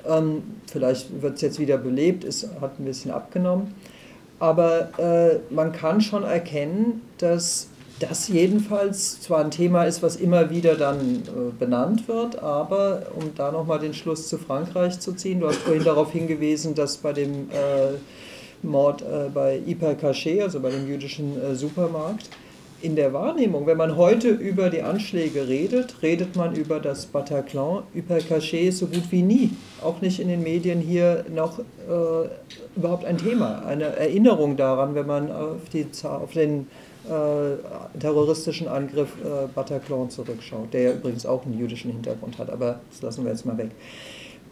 Ähm, 0.08 0.44
vielleicht 0.70 1.22
wird 1.22 1.36
es 1.36 1.42
jetzt 1.42 1.60
wieder 1.60 1.78
belebt, 1.78 2.24
es 2.24 2.48
hat 2.62 2.80
ein 2.80 2.86
bisschen 2.86 3.12
abgenommen. 3.12 3.74
Aber 4.40 4.90
äh, 5.00 5.40
man 5.54 5.72
kann 5.72 6.02
schon 6.02 6.24
erkennen, 6.24 7.02
dass 7.18 7.70
das 8.00 8.28
jedenfalls 8.28 9.22
zwar 9.22 9.40
ein 9.40 9.50
Thema 9.50 9.86
ist, 9.86 10.04
was 10.04 10.18
immer 10.18 10.52
wieder 10.52 10.76
dann 10.76 11.00
äh, 11.00 11.52
benannt 11.58 12.08
wird, 12.08 12.44
aber 12.44 13.08
um 13.16 13.34
da 13.36 13.52
nochmal 13.52 13.80
den 13.80 13.96
Schluss 13.96 14.28
zu 14.28 14.38
Frankreich 14.38 15.00
zu 15.00 15.14
ziehen, 15.14 15.40
du 15.40 15.48
hast 15.48 15.58
vorhin 15.58 15.84
darauf 15.84 16.12
hingewiesen, 16.12 16.76
dass 16.76 16.98
bei 16.98 17.14
dem 17.14 17.50
äh, 17.50 17.96
Mord 18.68 19.02
äh, 19.02 19.30
bei 19.34 19.60
Hypercaché, 19.66 20.44
also 20.44 20.60
bei 20.60 20.70
dem 20.70 20.88
jüdischen 20.88 21.42
äh, 21.42 21.56
Supermarkt. 21.56 22.30
In 22.80 22.96
der 22.96 23.12
Wahrnehmung, 23.12 23.66
wenn 23.66 23.78
man 23.78 23.98
heute 23.98 24.30
über 24.30 24.70
die 24.70 24.84
Anschläge 24.84 25.48
redet, 25.48 26.04
redet 26.04 26.36
man 26.36 26.54
über 26.56 26.80
das 26.80 27.08
Bataclan. 27.08 27.82
Hypercaché 27.96 28.72
so 28.72 28.86
gut 28.86 29.12
wie 29.12 29.24
nie, 29.24 29.50
auch 29.82 30.00
nicht 30.02 30.20
in 30.20 30.28
den 30.28 30.44
Medien 30.44 30.80
hier 30.80 31.26
noch 31.34 31.58
äh, 31.58 31.64
überhaupt 32.76 33.04
ein 33.04 33.18
Thema, 33.18 33.66
eine 33.66 33.86
Erinnerung 33.96 34.58
daran, 34.58 34.94
wenn 34.94 35.08
man 35.08 35.32
auf, 35.32 35.70
die, 35.74 35.88
auf 36.04 36.34
den 36.34 36.68
äh, 37.08 38.00
terroristischen 38.00 38.68
Angriff 38.68 39.10
äh, 39.24 39.48
Bataclan 39.56 40.12
zurückschaut, 40.12 40.72
der 40.72 40.82
ja 40.82 40.92
übrigens 40.92 41.26
auch 41.26 41.46
einen 41.46 41.58
jüdischen 41.58 41.92
Hintergrund 41.92 42.38
hat, 42.38 42.52
aber 42.52 42.80
das 42.92 43.02
lassen 43.02 43.24
wir 43.24 43.32
jetzt 43.32 43.46
mal 43.46 43.58
weg. 43.58 43.72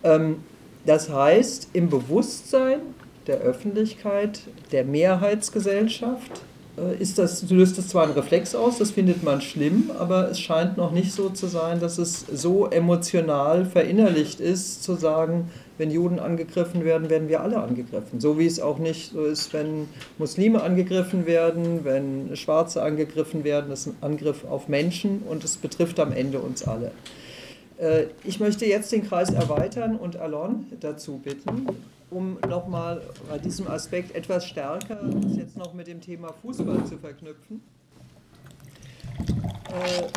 Ähm, 0.03 0.37
das 0.85 1.09
heißt, 1.09 1.69
im 1.73 1.89
Bewusstsein 1.89 2.79
der 3.27 3.37
Öffentlichkeit, 3.37 4.41
der 4.71 4.83
Mehrheitsgesellschaft, 4.83 6.31
äh, 6.77 7.01
ist 7.01 7.17
das, 7.17 7.49
löst 7.49 7.77
das 7.77 7.87
zwar 7.87 8.03
einen 8.03 8.13
Reflex 8.13 8.53
aus, 8.55 8.77
das 8.77 8.91
findet 8.91 9.23
man 9.23 9.41
schlimm, 9.41 9.91
aber 9.97 10.29
es 10.29 10.39
scheint 10.39 10.77
noch 10.77 10.91
nicht 10.91 11.13
so 11.13 11.29
zu 11.29 11.47
sein, 11.47 11.79
dass 11.79 11.97
es 11.97 12.25
so 12.31 12.67
emotional 12.67 13.65
verinnerlicht 13.65 14.39
ist, 14.39 14.83
zu 14.83 14.95
sagen, 14.95 15.49
wenn 15.77 15.91
Juden 15.91 16.19
angegriffen 16.19 16.85
werden, 16.85 17.09
werden 17.09 17.27
wir 17.27 17.41
alle 17.41 17.61
angegriffen. 17.61 18.19
So 18.19 18.39
wie 18.39 18.45
es 18.45 18.59
auch 18.59 18.77
nicht 18.77 19.11
so 19.11 19.25
ist, 19.25 19.53
wenn 19.53 19.87
Muslime 20.17 20.63
angegriffen 20.63 21.25
werden, 21.25 21.83
wenn 21.83 22.35
Schwarze 22.35 22.81
angegriffen 22.81 23.43
werden. 23.43 23.69
Das 23.69 23.81
ist 23.81 23.87
ein 23.87 23.97
Angriff 24.01 24.45
auf 24.45 24.69
Menschen 24.69 25.21
und 25.29 25.43
es 25.43 25.57
betrifft 25.57 25.99
am 25.99 26.13
Ende 26.13 26.39
uns 26.39 26.65
alle. 26.65 26.91
Äh, 27.77 28.05
ich 28.23 28.39
möchte 28.39 28.65
jetzt 28.65 28.91
den 28.91 29.07
Kreis 29.07 29.31
erweitern 29.31 29.95
und 29.97 30.17
Alon 30.17 30.65
dazu 30.79 31.19
bitten, 31.23 31.67
um 32.09 32.37
nochmal 32.47 33.01
bei 33.29 33.37
diesem 33.37 33.67
Aspekt 33.67 34.15
etwas 34.15 34.45
stärker 34.45 34.95
das 34.95 35.35
jetzt 35.35 35.57
noch 35.57 35.73
mit 35.73 35.87
dem 35.87 36.01
Thema 36.01 36.33
Fußball 36.41 36.85
zu 36.85 36.97
verknüpfen. 36.97 37.61
Äh, 39.69 40.07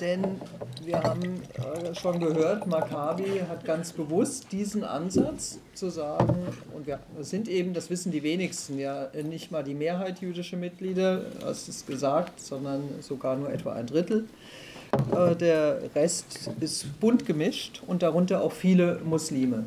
denn 0.00 0.40
wir 0.84 1.02
haben 1.02 1.42
äh, 1.54 1.94
schon 1.94 2.20
gehört, 2.20 2.66
Maccabi 2.66 3.42
hat 3.48 3.64
ganz 3.64 3.92
bewusst 3.92 4.50
diesen 4.50 4.82
Ansatz 4.82 5.58
zu 5.74 5.90
sagen, 5.90 6.36
und 6.74 6.86
wir 6.86 7.00
sind 7.20 7.48
eben, 7.48 7.74
das 7.74 7.90
wissen 7.90 8.10
die 8.10 8.22
wenigsten, 8.22 8.78
ja 8.78 9.08
nicht 9.22 9.50
mal 9.50 9.62
die 9.62 9.74
Mehrheit 9.74 10.20
jüdische 10.20 10.56
Mitglieder, 10.56 11.26
hast 11.44 11.68
es 11.68 11.84
gesagt, 11.84 12.40
sondern 12.40 12.82
sogar 13.00 13.36
nur 13.36 13.52
etwa 13.52 13.74
ein 13.74 13.86
Drittel. 13.86 14.24
Äh, 15.14 15.36
der 15.36 15.82
Rest 15.94 16.50
ist 16.60 16.98
bunt 16.98 17.26
gemischt 17.26 17.82
und 17.86 18.02
darunter 18.02 18.42
auch 18.42 18.52
viele 18.52 19.00
Muslime 19.04 19.64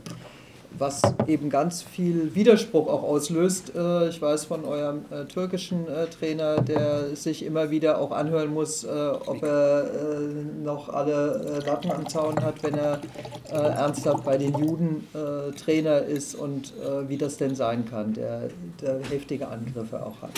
was 0.78 1.02
eben 1.28 1.50
ganz 1.50 1.82
viel 1.82 2.34
Widerspruch 2.36 2.88
auch 2.88 3.04
auslöst. 3.04 3.74
Äh, 3.76 4.10
ich 4.10 4.22
weiß 4.22 4.46
von 4.46 4.66
eurem 4.66 5.06
äh, 5.12 5.26
türkischen 5.26 5.88
äh, 5.88 6.08
Trainer, 6.08 6.62
der 6.62 7.16
sich 7.16 7.46
immer 7.46 7.70
wieder 7.70 8.00
auch 8.00 8.12
anhören 8.12 8.54
muss, 8.54 8.86
ob 8.86 9.44
er 9.44 9.86
noch 10.64 10.90
alle 10.90 11.62
Latten 11.66 11.92
am 11.92 12.08
Zaun 12.08 12.40
hat, 12.44 12.64
wenn 12.64 12.76
er 12.76 13.02
ernsthaft 13.50 14.24
bei 14.24 14.38
den 14.38 14.54
Juden 14.58 15.08
Trainer 15.64 16.02
ist 16.02 16.36
und 16.36 16.74
wie 17.08 17.18
das 17.18 17.38
denn 17.38 17.56
sein 17.56 17.86
kann, 17.86 18.14
der, 18.14 18.50
der 18.82 19.00
heftige 19.10 19.48
Angriffe 19.48 20.06
auch 20.06 20.22
hat. 20.22 20.32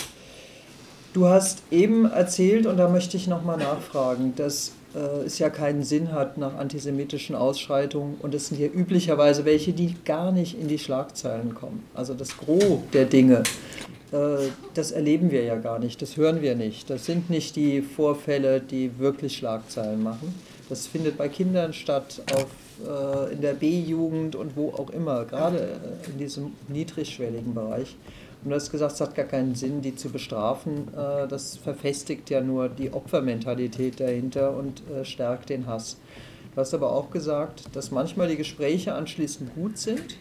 Du 1.12 1.26
hast 1.26 1.62
eben 1.70 2.10
erzählt, 2.10 2.66
und 2.66 2.76
da 2.76 2.88
möchte 2.88 3.16
ich 3.16 3.26
nochmal 3.26 3.58
nachfragen, 3.58 4.34
dass 4.36 4.72
es 5.24 5.38
ja 5.38 5.50
keinen 5.50 5.82
Sinn 5.82 6.12
hat 6.12 6.38
nach 6.38 6.54
antisemitischen 6.56 7.36
Ausschreitungen 7.36 8.16
und 8.20 8.34
es 8.34 8.48
sind 8.48 8.56
hier 8.56 8.72
üblicherweise 8.72 9.44
welche, 9.44 9.72
die 9.72 9.94
gar 10.04 10.32
nicht 10.32 10.58
in 10.58 10.68
die 10.68 10.78
Schlagzeilen 10.78 11.54
kommen. 11.54 11.84
Also 11.94 12.14
das 12.14 12.36
Gros 12.36 12.80
der 12.92 13.04
Dinge, 13.04 13.42
äh, 14.12 14.48
das 14.74 14.92
erleben 14.92 15.30
wir 15.30 15.44
ja 15.44 15.56
gar 15.56 15.78
nicht, 15.78 16.00
das 16.00 16.16
hören 16.16 16.42
wir 16.42 16.54
nicht. 16.54 16.88
Das 16.90 17.06
sind 17.06 17.30
nicht 17.30 17.56
die 17.56 17.82
Vorfälle, 17.82 18.60
die 18.60 18.98
wirklich 18.98 19.36
Schlagzeilen 19.36 20.02
machen. 20.02 20.34
Das 20.68 20.86
findet 20.86 21.16
bei 21.16 21.28
Kindern 21.28 21.72
statt, 21.72 22.22
auf, 22.32 22.46
äh, 22.86 23.32
in 23.32 23.40
der 23.40 23.54
B-Jugend 23.54 24.34
und 24.34 24.56
wo 24.56 24.70
auch 24.70 24.90
immer, 24.90 25.24
gerade 25.24 25.78
in 26.10 26.18
diesem 26.18 26.52
niedrigschwelligen 26.68 27.54
Bereich. 27.54 27.96
Und 28.46 28.50
du 28.50 28.56
hast 28.58 28.70
gesagt, 28.70 28.92
es 28.92 29.00
hat 29.00 29.16
gar 29.16 29.24
keinen 29.24 29.56
Sinn, 29.56 29.82
die 29.82 29.96
zu 29.96 30.08
bestrafen. 30.08 30.86
Äh, 30.96 31.26
das 31.26 31.56
verfestigt 31.56 32.30
ja 32.30 32.40
nur 32.40 32.68
die 32.68 32.92
Opfermentalität 32.92 33.98
dahinter 33.98 34.56
und 34.56 34.88
äh, 34.88 35.04
stärkt 35.04 35.50
den 35.50 35.66
Hass. 35.66 35.96
Du 36.54 36.60
hast 36.60 36.72
aber 36.72 36.92
auch 36.92 37.10
gesagt, 37.10 37.64
dass 37.74 37.90
manchmal 37.90 38.28
die 38.28 38.36
Gespräche 38.36 38.94
anschließend 38.94 39.52
gut 39.56 39.78
sind 39.78 40.18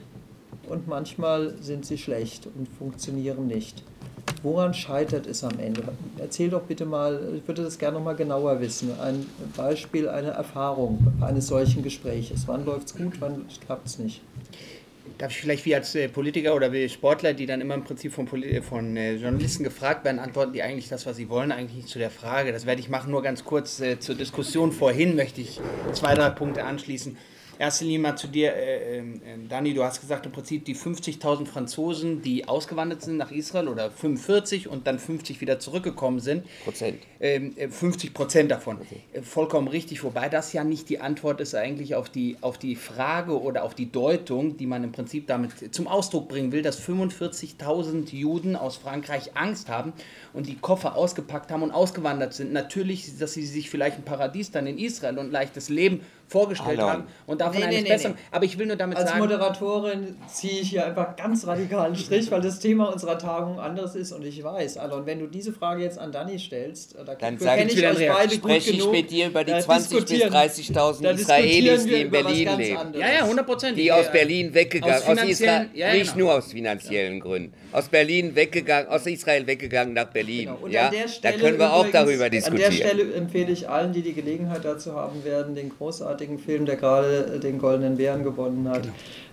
und 0.68 0.88
manchmal 0.88 1.54
sind 1.62 1.86
sie 1.86 2.00
schlecht 2.00 2.48
und 2.48 2.68
funktionieren 2.68 3.46
nicht. 3.46 3.84
Woran 4.42 4.74
scheitert 4.74 5.28
es 5.28 5.44
am 5.44 5.60
Ende? 5.60 5.84
Erzähl 6.18 6.50
doch 6.50 6.64
bitte 6.64 6.88
mal, 6.88 7.22
ich 7.38 7.48
würde 7.48 7.62
das 7.62 7.78
gerne 7.78 8.00
noch 8.00 8.06
mal 8.06 8.16
genauer 8.16 8.60
wissen, 8.60 8.90
ein 9.00 9.24
Beispiel, 9.56 10.10
eine 10.10 10.32
Erfahrung 10.32 11.14
eines 11.22 11.46
solchen 11.46 11.84
Gespräches. 11.84 12.48
Wann 12.48 12.66
läuft 12.66 12.88
es 12.88 12.98
gut, 12.98 13.22
wann 13.22 13.46
klappt 13.64 13.86
es 13.86 14.00
nicht? 14.00 14.22
Darf 15.18 15.32
ich 15.32 15.38
vielleicht 15.38 15.66
wie 15.66 15.76
als 15.76 15.96
äh, 15.96 16.08
Politiker 16.10 16.56
oder 16.56 16.72
wie 16.72 16.90
Sportler, 16.90 17.34
die 17.34 17.46
dann 17.46 17.62
immer 17.62 17.74
im 17.74 17.84
Prinzip 17.84 18.14
von, 18.14 18.28
von 18.28 18.98
äh, 18.98 19.16
Journalisten 19.16 19.64
gefragt 19.64 20.06
werden, 20.06 20.20
antworten 20.20 20.54
die 20.54 20.62
eigentlich 20.62 20.90
das, 20.90 21.06
was 21.06 21.16
sie 21.16 21.30
wollen, 21.30 21.52
eigentlich 21.52 21.76
nicht 21.78 21.88
zu 21.90 22.00
der 22.00 22.10
Frage. 22.10 22.52
Das 22.52 22.66
werde 22.66 22.82
ich 22.82 22.90
machen. 22.90 23.12
Nur 23.12 23.24
ganz 23.24 23.44
kurz 23.44 23.80
äh, 23.80 24.00
zur 24.00 24.16
Diskussion 24.16 24.72
vorhin 24.72 25.16
möchte 25.16 25.42
ich 25.42 25.60
zwei, 25.94 26.14
drei 26.16 26.30
Punkte 26.30 26.64
anschließen 26.64 27.18
erste 27.60 27.86
Linie 27.86 28.00
mal 28.00 28.16
zu 28.16 28.28
dir, 28.28 28.54
äh, 28.54 29.00
äh, 29.00 29.04
Dani, 29.48 29.74
du 29.74 29.84
hast 29.84 30.02
gesagt, 30.02 30.26
im 30.26 30.32
Prinzip 30.32 30.66
die 30.66 30.76
50.000 30.76 31.46
Franzosen, 31.46 32.22
die 32.22 32.48
ausgewandert 32.48 33.02
sind 33.02 33.18
nach 33.18 33.32
Israel 33.32 33.68
oder 33.68 33.92
45 33.92 34.68
und 34.68 34.88
dann 34.88 35.00
50 35.00 35.42
wieder 35.42 35.60
zurückgekommen 35.60 36.20
sind. 36.20 36.46
Prozent. 36.64 37.02
Ähm, 37.20 37.54
äh, 37.58 37.68
50 37.68 38.14
Prozent 38.14 38.52
davon. 38.52 38.78
Okay. 38.82 39.02
Äh, 39.14 39.22
vollkommen 39.22 39.68
richtig, 39.68 40.04
wobei 40.04 40.30
das 40.30 40.54
ja 40.54 40.64
nicht 40.64 40.90
die 40.90 41.00
Antwort 41.00 41.42
ist 41.42 41.56
eigentlich 41.56 41.96
auf 41.96 42.10
die, 42.10 42.38
auf 42.42 42.58
die 42.58 42.76
Frage 42.76 43.40
oder 43.40 43.64
auf 43.64 43.76
die 43.76 43.92
Deutung, 43.92 44.58
die 44.58 44.66
man 44.66 44.84
im 44.84 44.92
Prinzip 44.92 45.28
damit 45.28 45.74
zum 45.74 45.88
Ausdruck 45.88 46.28
bringen 46.28 46.52
will, 46.52 46.62
dass 46.62 46.82
45.000 46.82 48.14
Juden 48.16 48.56
aus 48.56 48.78
Frankreich 48.78 49.36
Angst 49.36 49.70
haben 49.70 49.94
und 50.34 50.48
die 50.48 50.56
Koffer 50.56 50.96
ausgepackt 50.96 51.52
haben 51.52 51.64
und 51.64 51.72
ausgewandert 51.72 52.34
sind. 52.34 52.54
Natürlich, 52.54 53.18
dass 53.18 53.34
sie 53.34 53.46
sich 53.46 53.70
vielleicht 53.70 53.98
ein 53.98 54.04
Paradies 54.04 54.52
dann 54.52 54.68
in 54.68 54.78
Israel 54.78 55.18
und 55.18 55.32
leichtes 55.32 55.70
Leben 55.70 56.02
vorgestellt 56.28 56.80
Hallo. 56.80 56.90
haben 56.90 57.04
und 57.28 57.42
davon 57.46 57.60
Nee, 57.62 57.68
nee, 57.68 57.76
eines 57.78 57.84
nee, 57.84 57.90
Besseren. 57.90 58.14
nee. 58.16 58.22
Aber 58.32 58.46
ich 58.46 58.58
will 58.58 58.66
nur 58.68 58.76
damit 58.76 58.98
Als 58.98 59.08
sagen, 59.10 59.20
Moderatorin 59.22 60.16
ziehe 60.32 60.62
ich 60.62 60.70
hier 60.70 60.86
einfach 60.86 61.16
ganz 61.16 61.46
radikalen 61.48 61.96
Strich, 61.96 62.30
weil 62.32 62.42
das 62.42 62.60
Thema 62.60 62.92
unserer 62.92 63.18
Tagung 63.18 63.60
anderes 63.60 63.96
ist 63.96 64.12
und 64.12 64.26
ich 64.26 64.44
weiß, 64.44 64.78
Alon, 64.78 65.06
wenn 65.06 65.20
du 65.20 65.28
diese 65.28 65.54
Frage 65.54 65.84
jetzt 65.84 65.98
an 65.98 66.12
Danny 66.12 66.38
stellst, 66.40 66.96
da 66.96 67.04
Dann 67.04 67.18
kenn 67.18 67.38
sag 67.40 67.60
ich 67.60 67.66
ich 67.72 67.78
wieder 67.78 67.92
euch 67.92 67.98
eine 67.98 68.08
beide 68.14 68.38
gut 68.38 68.52
Spreche 68.52 68.72
ich 68.72 68.78
genug. 68.80 68.92
mit 68.92 69.12
dir 69.12 69.28
über 69.28 69.44
die 69.44 69.52
Da 69.52 69.58
20.000 69.60 69.68
bis 69.78 69.90
diskutieren- 69.90 70.34
30.000 70.34 71.04
da 71.04 71.12
Israelis, 71.12 71.86
die 71.86 71.94
in 72.02 72.12
Berlin 72.12 72.50
leben. 72.58 72.94
ja, 72.94 73.14
ja, 73.20 73.26
hundertprozentig. 73.28 73.84
Die 73.84 73.92
aus 73.92 74.12
Berlin 74.12 74.54
weggegangen, 74.54 74.96
Aus 74.96 75.08
aus, 75.08 75.24
Israel, 75.24 75.70
ja, 75.74 75.88
ja, 75.88 75.94
nicht 75.94 76.14
genau. 76.14 76.26
nur 76.26 76.36
aus 76.36 76.52
finanziellen 76.52 77.20
Gründen, 77.20 77.54
aus 77.72 77.88
Berlin 77.90 78.36
weggegangen, 78.36 78.90
aus 78.90 79.06
Israel 79.06 79.46
weggegangen 79.48 79.94
nach 79.94 80.06
Berlin. 80.06 80.46
Genau. 80.46 80.58
Und 80.62 80.72
ja, 80.72 80.88
an 80.88 80.92
der 80.94 81.06
da 81.22 81.32
können 81.38 81.58
wir 81.60 81.74
auch 81.74 81.88
übrigens- 81.88 81.92
darüber 81.94 82.30
diskutieren. 82.30 82.72
An 82.72 82.78
der 82.78 82.86
Stelle 82.88 83.14
empfehle 83.14 83.52
ich 83.52 83.70
allen, 83.70 83.94
die 83.94 84.02
die 84.02 84.14
Gelegenheit 84.14 84.64
dazu 84.64 84.94
haben 84.96 85.24
werden, 85.24 85.56
den 85.56 85.70
großartigen 85.70 86.40
Film, 86.40 86.66
der 86.66 86.76
gerade 86.78 87.35
den 87.40 87.60
Goldenen 87.60 87.98
Bären 87.98 88.24
gewonnen 88.24 88.70
hat, 88.70 88.88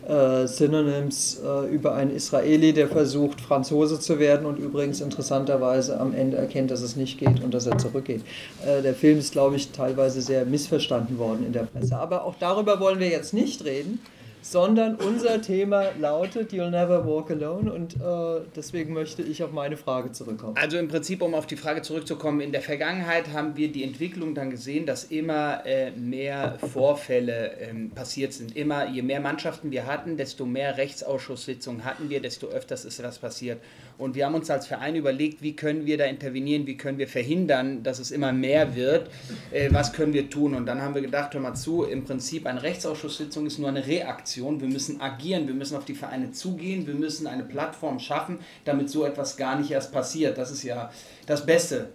äh, 0.08 0.46
Synonyms 0.46 1.40
äh, 1.44 1.72
über 1.72 1.94
einen 1.94 2.14
Israeli, 2.14 2.72
der 2.72 2.88
versucht, 2.88 3.40
Franzose 3.40 4.00
zu 4.00 4.18
werden 4.18 4.46
und 4.46 4.58
übrigens 4.58 5.00
interessanterweise 5.00 6.00
am 6.00 6.12
Ende 6.12 6.36
erkennt, 6.36 6.70
dass 6.70 6.82
es 6.82 6.96
nicht 6.96 7.18
geht 7.18 7.42
und 7.42 7.54
dass 7.54 7.66
er 7.66 7.78
zurückgeht. 7.78 8.22
Äh, 8.66 8.82
der 8.82 8.94
Film 8.94 9.18
ist, 9.18 9.32
glaube 9.32 9.56
ich, 9.56 9.70
teilweise 9.70 10.20
sehr 10.20 10.44
missverstanden 10.44 11.18
worden 11.18 11.46
in 11.46 11.52
der 11.52 11.64
Presse. 11.64 11.96
Aber 11.96 12.24
auch 12.24 12.34
darüber 12.38 12.80
wollen 12.80 12.98
wir 12.98 13.08
jetzt 13.08 13.32
nicht 13.32 13.64
reden 13.64 14.00
sondern 14.42 14.96
unser 14.96 15.40
Thema 15.40 15.92
lautet 15.98 16.52
You'll 16.52 16.70
Never 16.70 17.06
Walk 17.06 17.30
Alone 17.30 17.72
und 17.72 17.94
äh, 17.94 18.44
deswegen 18.54 18.92
möchte 18.92 19.22
ich 19.22 19.42
auf 19.42 19.52
meine 19.52 19.76
Frage 19.76 20.12
zurückkommen. 20.12 20.56
Also 20.56 20.78
im 20.78 20.88
Prinzip, 20.88 21.22
um 21.22 21.34
auf 21.34 21.46
die 21.46 21.56
Frage 21.56 21.82
zurückzukommen, 21.82 22.40
in 22.40 22.52
der 22.52 22.60
Vergangenheit 22.60 23.32
haben 23.32 23.56
wir 23.56 23.70
die 23.70 23.84
Entwicklung 23.84 24.34
dann 24.34 24.50
gesehen, 24.50 24.84
dass 24.84 25.04
immer 25.04 25.64
äh, 25.64 25.92
mehr 25.92 26.58
Vorfälle 26.58 27.52
ähm, 27.60 27.90
passiert 27.90 28.32
sind. 28.32 28.56
Immer, 28.56 28.88
je 28.88 29.02
mehr 29.02 29.20
Mannschaften 29.20 29.70
wir 29.70 29.86
hatten, 29.86 30.16
desto 30.16 30.44
mehr 30.44 30.76
Rechtsausschusssitzungen 30.76 31.84
hatten 31.84 32.10
wir, 32.10 32.20
desto 32.20 32.48
öfters 32.48 32.84
ist 32.84 32.98
das 32.98 33.18
passiert. 33.18 33.60
Und 34.02 34.16
wir 34.16 34.26
haben 34.26 34.34
uns 34.34 34.50
als 34.50 34.66
Verein 34.66 34.96
überlegt, 34.96 35.42
wie 35.42 35.54
können 35.54 35.86
wir 35.86 35.96
da 35.96 36.04
intervenieren, 36.04 36.66
wie 36.66 36.76
können 36.76 36.98
wir 36.98 37.06
verhindern, 37.06 37.82
dass 37.84 38.00
es 38.00 38.10
immer 38.10 38.32
mehr 38.32 38.74
wird, 38.74 39.08
äh, 39.52 39.68
was 39.72 39.92
können 39.92 40.12
wir 40.12 40.28
tun. 40.28 40.54
Und 40.54 40.66
dann 40.66 40.82
haben 40.82 40.94
wir 40.94 41.02
gedacht, 41.02 41.34
hör 41.34 41.40
mal 41.40 41.54
zu, 41.54 41.84
im 41.84 42.04
Prinzip 42.04 42.46
eine 42.46 42.62
Rechtsausschusssitzung 42.62 43.46
ist 43.46 43.58
nur 43.58 43.68
eine 43.68 43.86
Reaktion. 43.86 44.60
Wir 44.60 44.68
müssen 44.68 45.00
agieren, 45.00 45.46
wir 45.46 45.54
müssen 45.54 45.76
auf 45.76 45.84
die 45.84 45.94
Vereine 45.94 46.32
zugehen, 46.32 46.86
wir 46.86 46.94
müssen 46.94 47.28
eine 47.28 47.44
Plattform 47.44 48.00
schaffen, 48.00 48.40
damit 48.64 48.90
so 48.90 49.04
etwas 49.04 49.36
gar 49.36 49.58
nicht 49.58 49.70
erst 49.70 49.92
passiert. 49.92 50.36
Das 50.36 50.50
ist 50.50 50.64
ja 50.64 50.90
das 51.26 51.46
Beste. 51.46 51.90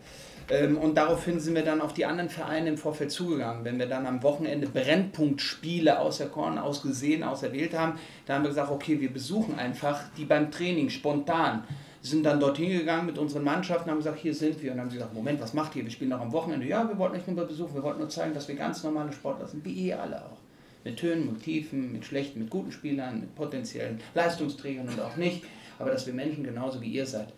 Ähm, 0.49 0.77
Und 0.77 0.95
daraufhin 0.95 1.39
sind 1.39 1.55
wir 1.55 1.63
dann 1.63 1.81
auf 1.81 1.93
die 1.93 2.05
anderen 2.05 2.29
Vereine 2.29 2.69
im 2.69 2.77
Vorfeld 2.77 3.11
zugegangen. 3.11 3.65
Wenn 3.65 3.79
wir 3.79 3.87
dann 3.87 4.05
am 4.05 4.23
Wochenende 4.23 4.67
Brennpunktspiele 4.67 5.99
auserkoren, 5.99 6.57
ausgesehen, 6.57 7.23
auserwählt 7.23 7.77
haben, 7.77 7.99
dann 8.25 8.37
haben 8.37 8.43
wir 8.43 8.49
gesagt, 8.49 8.71
okay, 8.71 9.01
wir 9.01 9.11
besuchen 9.11 9.59
einfach 9.59 10.01
die 10.15 10.25
beim 10.25 10.51
Training 10.51 10.89
spontan. 10.89 11.63
Sind 12.01 12.23
dann 12.23 12.39
dorthin 12.39 12.69
gegangen 12.69 13.05
mit 13.05 13.17
unseren 13.17 13.43
Mannschaften, 13.43 13.89
haben 13.89 13.97
gesagt, 13.97 14.19
hier 14.19 14.33
sind 14.33 14.61
wir. 14.61 14.71
Und 14.71 14.77
dann 14.77 14.85
haben 14.85 14.91
sie 14.91 14.97
gesagt, 14.97 15.13
Moment, 15.13 15.41
was 15.41 15.53
macht 15.53 15.75
ihr? 15.75 15.83
Wir 15.83 15.91
spielen 15.91 16.11
noch 16.11 16.21
am 16.21 16.31
Wochenende. 16.31 16.67
Ja, 16.67 16.87
wir 16.87 16.97
wollten 16.97 17.17
euch 17.17 17.27
nur 17.27 17.35
mal 17.35 17.45
besuchen, 17.45 17.73
wir 17.75 17.83
wollten 17.83 17.99
nur 17.99 18.09
zeigen, 18.09 18.33
dass 18.33 18.47
wir 18.47 18.55
ganz 18.55 18.83
normale 18.83 19.11
Sportler 19.11 19.47
sind, 19.47 19.65
wie 19.65 19.71
ihr 19.71 20.01
alle 20.01 20.23
auch. 20.23 20.37
Mit 20.83 20.97
Tönen, 20.97 21.25
mit 21.25 21.43
Tiefen, 21.43 21.91
mit 21.91 22.05
schlechten, 22.05 22.39
mit 22.39 22.49
guten 22.49 22.71
Spielern, 22.71 23.19
mit 23.19 23.35
potenziellen 23.35 23.99
Leistungsträgern 24.13 24.87
und 24.87 24.99
auch 25.01 25.17
nicht. 25.17 25.43
Aber 25.79 25.91
dass 25.91 26.05
wir 26.05 26.13
Menschen 26.13 26.43
genauso 26.43 26.81
wie 26.81 26.87
ihr 26.87 27.05
seid. 27.05 27.33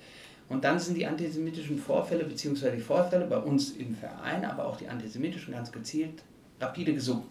Und 0.49 0.63
dann 0.63 0.79
sind 0.79 0.97
die 0.97 1.05
antisemitischen 1.05 1.77
Vorfälle, 1.77 2.23
beziehungsweise 2.23 2.75
die 2.75 2.81
Vorfälle 2.81 3.25
bei 3.25 3.37
uns 3.37 3.71
im 3.71 3.95
Verein, 3.95 4.43
aber 4.43 4.65
auch 4.65 4.77
die 4.77 4.87
antisemitischen 4.87 5.53
ganz 5.53 5.71
gezielt, 5.71 6.23
rapide 6.59 6.93
gesunken. 6.93 7.29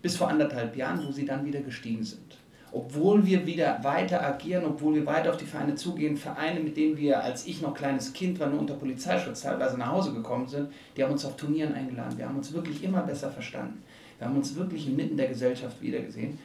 Bis 0.00 0.16
vor 0.16 0.28
anderthalb 0.28 0.76
Jahren, 0.76 1.04
wo 1.06 1.12
sie 1.12 1.26
dann 1.26 1.44
wieder 1.44 1.60
gestiegen 1.60 2.04
sind. 2.04 2.38
Obwohl 2.72 3.26
wir 3.26 3.46
wieder 3.46 3.78
weiter 3.82 4.24
agieren, 4.24 4.64
obwohl 4.64 4.94
wir 4.94 5.04
weiter 5.04 5.30
auf 5.30 5.36
die 5.36 5.44
Vereine 5.44 5.74
zugehen, 5.74 6.16
Vereine, 6.16 6.60
mit 6.60 6.76
denen 6.76 6.96
wir, 6.96 7.22
als 7.22 7.46
ich 7.46 7.60
noch 7.60 7.74
kleines 7.74 8.14
Kind 8.14 8.40
war, 8.40 8.48
nur 8.48 8.60
unter 8.60 8.74
Polizeischutz 8.74 9.42
teilweise 9.42 9.76
nach 9.76 9.92
Hause 9.92 10.14
gekommen 10.14 10.48
sind, 10.48 10.70
die 10.96 11.04
haben 11.04 11.12
uns 11.12 11.24
auf 11.24 11.36
Turnieren 11.36 11.74
eingeladen. 11.74 12.16
Wir 12.16 12.26
haben 12.26 12.36
uns 12.36 12.52
wirklich 12.52 12.82
immer 12.82 13.02
besser 13.02 13.30
verstanden. 13.30 13.82
Wir 14.18 14.26
haben 14.26 14.36
uns 14.36 14.54
wirklich 14.54 14.86
inmitten 14.88 15.16
der 15.16 15.28
Gesellschaft 15.28 15.82
wiedergesehen. 15.82 16.38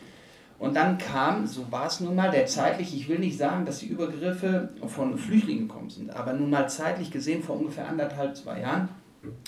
Und 0.59 0.75
dann 0.75 0.97
kam, 0.97 1.45
so 1.45 1.71
war 1.71 1.87
es 1.87 1.99
nun 1.99 2.15
mal, 2.15 2.31
der 2.31 2.47
zeitlich, 2.47 2.95
ich 2.95 3.07
will 3.07 3.19
nicht 3.19 3.37
sagen, 3.37 3.65
dass 3.65 3.79
die 3.79 3.87
Übergriffe 3.87 4.69
von 4.87 5.17
Flüchtlingen 5.17 5.67
gekommen 5.67 5.89
sind, 5.89 6.09
aber 6.09 6.33
nun 6.33 6.49
mal 6.49 6.67
zeitlich 6.67 7.11
gesehen, 7.11 7.43
vor 7.43 7.57
ungefähr 7.57 7.87
anderthalb, 7.87 8.35
zwei 8.35 8.61
Jahren, 8.61 8.89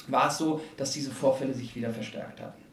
war 0.07 0.27
es 0.27 0.37
so, 0.37 0.61
dass 0.77 0.91
diese 0.91 1.11
Vorfälle 1.11 1.53
sich 1.53 1.75
wieder 1.75 1.89
verstärkt 1.89 2.39
hatten. 2.41 2.68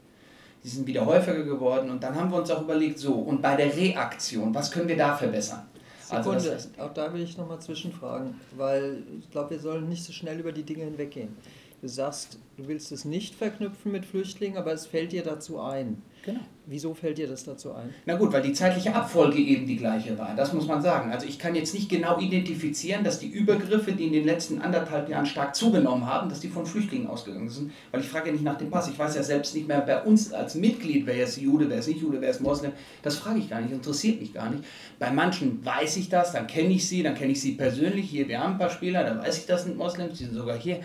Die 0.67 0.73
sind 0.73 0.85
wieder 0.85 1.05
häufiger 1.05 1.43
geworden 1.43 1.89
und 1.89 2.03
dann 2.03 2.13
haben 2.13 2.29
wir 2.29 2.39
uns 2.39 2.51
auch 2.51 2.61
überlegt, 2.61 2.99
so, 2.99 3.13
und 3.13 3.41
bei 3.41 3.55
der 3.55 3.73
Reaktion, 3.73 4.53
was 4.53 4.69
können 4.69 4.89
wir 4.89 4.97
da 4.97 5.15
verbessern? 5.15 5.65
Also 6.09 6.31
Sekunde, 6.31 6.43
das 6.43 6.65
heißt, 6.65 6.79
auch 6.81 6.93
da 6.93 7.13
will 7.13 7.21
ich 7.21 7.37
nochmal 7.37 7.61
zwischenfragen, 7.61 8.35
weil 8.57 9.01
ich 9.17 9.31
glaube, 9.31 9.51
wir 9.51 9.59
sollen 9.59 9.87
nicht 9.87 10.03
so 10.03 10.11
schnell 10.11 10.37
über 10.41 10.51
die 10.51 10.63
Dinge 10.63 10.83
hinweggehen. 10.83 11.37
Du 11.79 11.87
sagst, 11.87 12.39
du 12.57 12.67
willst 12.67 12.91
es 12.91 13.05
nicht 13.05 13.35
verknüpfen 13.35 13.91
mit 13.91 14.03
Flüchtlingen, 14.03 14.57
aber 14.57 14.73
es 14.73 14.87
fällt 14.87 15.11
dir 15.11 15.23
dazu 15.23 15.59
ein. 15.59 16.01
genau. 16.25 16.39
Wieso 16.69 16.93
fällt 16.93 17.17
dir 17.17 17.27
das 17.27 17.45
dazu 17.45 17.71
ein? 17.71 17.93
Na 18.05 18.17
gut, 18.17 18.33
weil 18.33 18.41
die 18.41 18.51
zeitliche 18.51 18.93
Abfolge 18.93 19.37
eben 19.37 19.65
die 19.65 19.77
gleiche 19.77 20.17
war. 20.17 20.35
Das 20.35 20.51
muss 20.51 20.67
man 20.67 20.81
sagen. 20.81 21.11
Also 21.11 21.25
ich 21.25 21.39
kann 21.39 21.55
jetzt 21.55 21.73
nicht 21.73 21.87
genau 21.87 22.19
identifizieren, 22.19 23.05
dass 23.05 23.19
die 23.19 23.27
Übergriffe, 23.27 23.93
die 23.93 24.07
in 24.07 24.11
den 24.11 24.25
letzten 24.25 24.59
anderthalb 24.59 25.07
Jahren 25.07 25.25
stark 25.25 25.55
zugenommen 25.55 26.05
haben, 26.05 26.27
dass 26.27 26.41
die 26.41 26.49
von 26.49 26.65
Flüchtlingen 26.65 27.07
ausgegangen 27.07 27.47
sind. 27.47 27.71
Weil 27.91 28.01
ich 28.01 28.09
frage 28.09 28.27
ja 28.27 28.31
nicht 28.33 28.43
nach 28.43 28.57
dem 28.57 28.69
Pass. 28.69 28.89
Ich 28.89 28.99
weiß 28.99 29.15
ja 29.15 29.23
selbst 29.23 29.55
nicht 29.55 29.67
mehr 29.67 29.79
bei 29.79 30.01
uns 30.01 30.33
als 30.33 30.55
Mitglied, 30.55 31.05
wer 31.05 31.23
ist 31.23 31.37
Jude, 31.37 31.69
wer 31.69 31.77
ist 31.77 31.87
nicht 31.87 32.01
Jude, 32.01 32.19
wer 32.19 32.31
ist 32.31 32.41
Moslem. 32.41 32.73
Das 33.03 33.15
frage 33.15 33.39
ich 33.39 33.49
gar 33.49 33.61
nicht, 33.61 33.71
interessiert 33.71 34.19
mich 34.19 34.33
gar 34.33 34.49
nicht. 34.49 34.63
Bei 34.99 35.11
manchen 35.11 35.63
weiß 35.63 35.95
ich 35.97 36.09
das, 36.09 36.33
dann 36.33 36.47
kenne 36.47 36.73
ich 36.73 36.87
sie, 36.87 37.03
dann 37.03 37.15
kenne 37.15 37.31
ich 37.31 37.39
sie 37.39 37.53
persönlich. 37.53 38.09
Hier, 38.09 38.27
wir 38.27 38.41
haben 38.41 38.53
ein 38.53 38.59
paar 38.59 38.71
Spieler, 38.71 39.03
da 39.03 39.17
weiß 39.17 39.37
ich, 39.37 39.45
das 39.45 39.63
sind 39.63 39.77
Moslems, 39.77 40.17
die 40.17 40.25
sind 40.25 40.35
sogar 40.35 40.57
hier. 40.57 40.81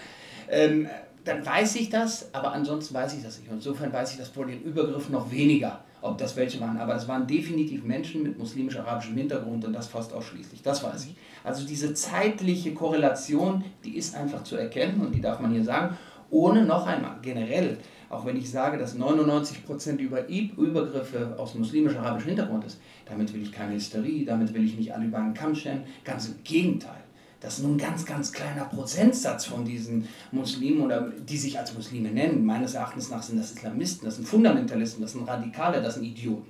Ähm, 0.52 0.86
dann 1.24 1.44
weiß 1.44 1.76
ich 1.76 1.88
das, 1.88 2.34
aber 2.34 2.52
ansonsten 2.52 2.94
weiß 2.94 3.14
ich 3.14 3.22
das 3.22 3.38
nicht. 3.38 3.50
Insofern 3.50 3.92
weiß 3.92 4.12
ich 4.12 4.18
das 4.18 4.28
vor 4.28 4.46
den 4.46 4.62
Übergriffen 4.62 5.12
noch 5.12 5.30
weniger, 5.30 5.80
ob 6.02 6.18
das 6.18 6.36
welche 6.36 6.60
waren. 6.60 6.76
Aber 6.76 6.94
es 6.94 7.08
waren 7.08 7.26
definitiv 7.26 7.84
Menschen 7.84 8.22
mit 8.22 8.38
muslimisch-arabischem 8.38 9.16
Hintergrund 9.16 9.64
und 9.64 9.72
das 9.72 9.86
fast 9.86 10.12
ausschließlich. 10.12 10.62
Das 10.62 10.82
weiß 10.82 11.06
ich. 11.06 11.14
Also 11.42 11.66
diese 11.66 11.94
zeitliche 11.94 12.74
Korrelation, 12.74 13.64
die 13.84 13.96
ist 13.96 14.14
einfach 14.14 14.42
zu 14.44 14.56
erkennen 14.56 15.00
und 15.00 15.14
die 15.14 15.20
darf 15.20 15.40
man 15.40 15.52
hier 15.52 15.64
sagen, 15.64 15.96
ohne 16.30 16.64
noch 16.64 16.86
einmal 16.86 17.16
generell, 17.22 17.78
auch 18.10 18.26
wenn 18.26 18.36
ich 18.36 18.50
sage, 18.50 18.76
dass 18.76 18.96
99% 18.96 19.98
über 19.98 20.28
Übergriffe 20.28 21.34
aus 21.38 21.54
muslimisch-arabischem 21.54 22.30
Hintergrund 22.30 22.64
ist, 22.64 22.78
damit 23.06 23.32
will 23.32 23.42
ich 23.42 23.52
keine 23.52 23.74
Hysterie, 23.74 24.24
damit 24.26 24.52
will 24.52 24.64
ich 24.64 24.76
nicht 24.76 24.92
alle 24.94 25.06
über 25.06 25.18
einen 25.18 25.34
Kamm 25.34 25.54
scheren. 25.54 25.84
Ganz 26.04 26.26
im 26.28 26.42
Gegenteil. 26.42 27.01
Das 27.42 27.58
ist 27.58 27.64
nur 27.64 27.72
ein 27.72 27.78
ganz, 27.78 28.06
ganz 28.06 28.32
kleiner 28.32 28.66
Prozentsatz 28.66 29.46
von 29.46 29.64
diesen 29.64 30.06
Muslimen 30.30 30.82
oder 30.82 31.10
die 31.10 31.36
sich 31.36 31.58
als 31.58 31.74
Muslime 31.74 32.10
nennen. 32.10 32.46
Meines 32.46 32.74
Erachtens 32.74 33.10
nach 33.10 33.22
sind 33.22 33.38
das 33.38 33.50
Islamisten, 33.50 34.06
das 34.06 34.16
sind 34.16 34.28
Fundamentalisten, 34.28 35.02
das 35.02 35.12
sind 35.12 35.28
Radikale, 35.28 35.82
das 35.82 35.94
sind 35.94 36.04
Idioten. 36.04 36.46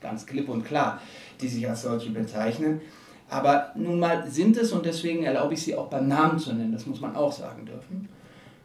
Ganz 0.00 0.26
klipp 0.26 0.48
und 0.48 0.64
klar, 0.64 1.00
die 1.40 1.46
sich 1.46 1.68
als 1.68 1.82
solche 1.82 2.10
bezeichnen. 2.10 2.80
Aber 3.30 3.70
nun 3.76 4.00
mal 4.00 4.28
sind 4.28 4.56
es 4.56 4.72
und 4.72 4.84
deswegen 4.84 5.22
erlaube 5.22 5.54
ich 5.54 5.62
sie 5.62 5.76
auch 5.76 5.88
beim 5.88 6.08
Namen 6.08 6.40
zu 6.40 6.52
nennen. 6.52 6.72
Das 6.72 6.86
muss 6.86 7.00
man 7.00 7.14
auch 7.14 7.32
sagen 7.32 7.64
dürfen. 7.64 8.08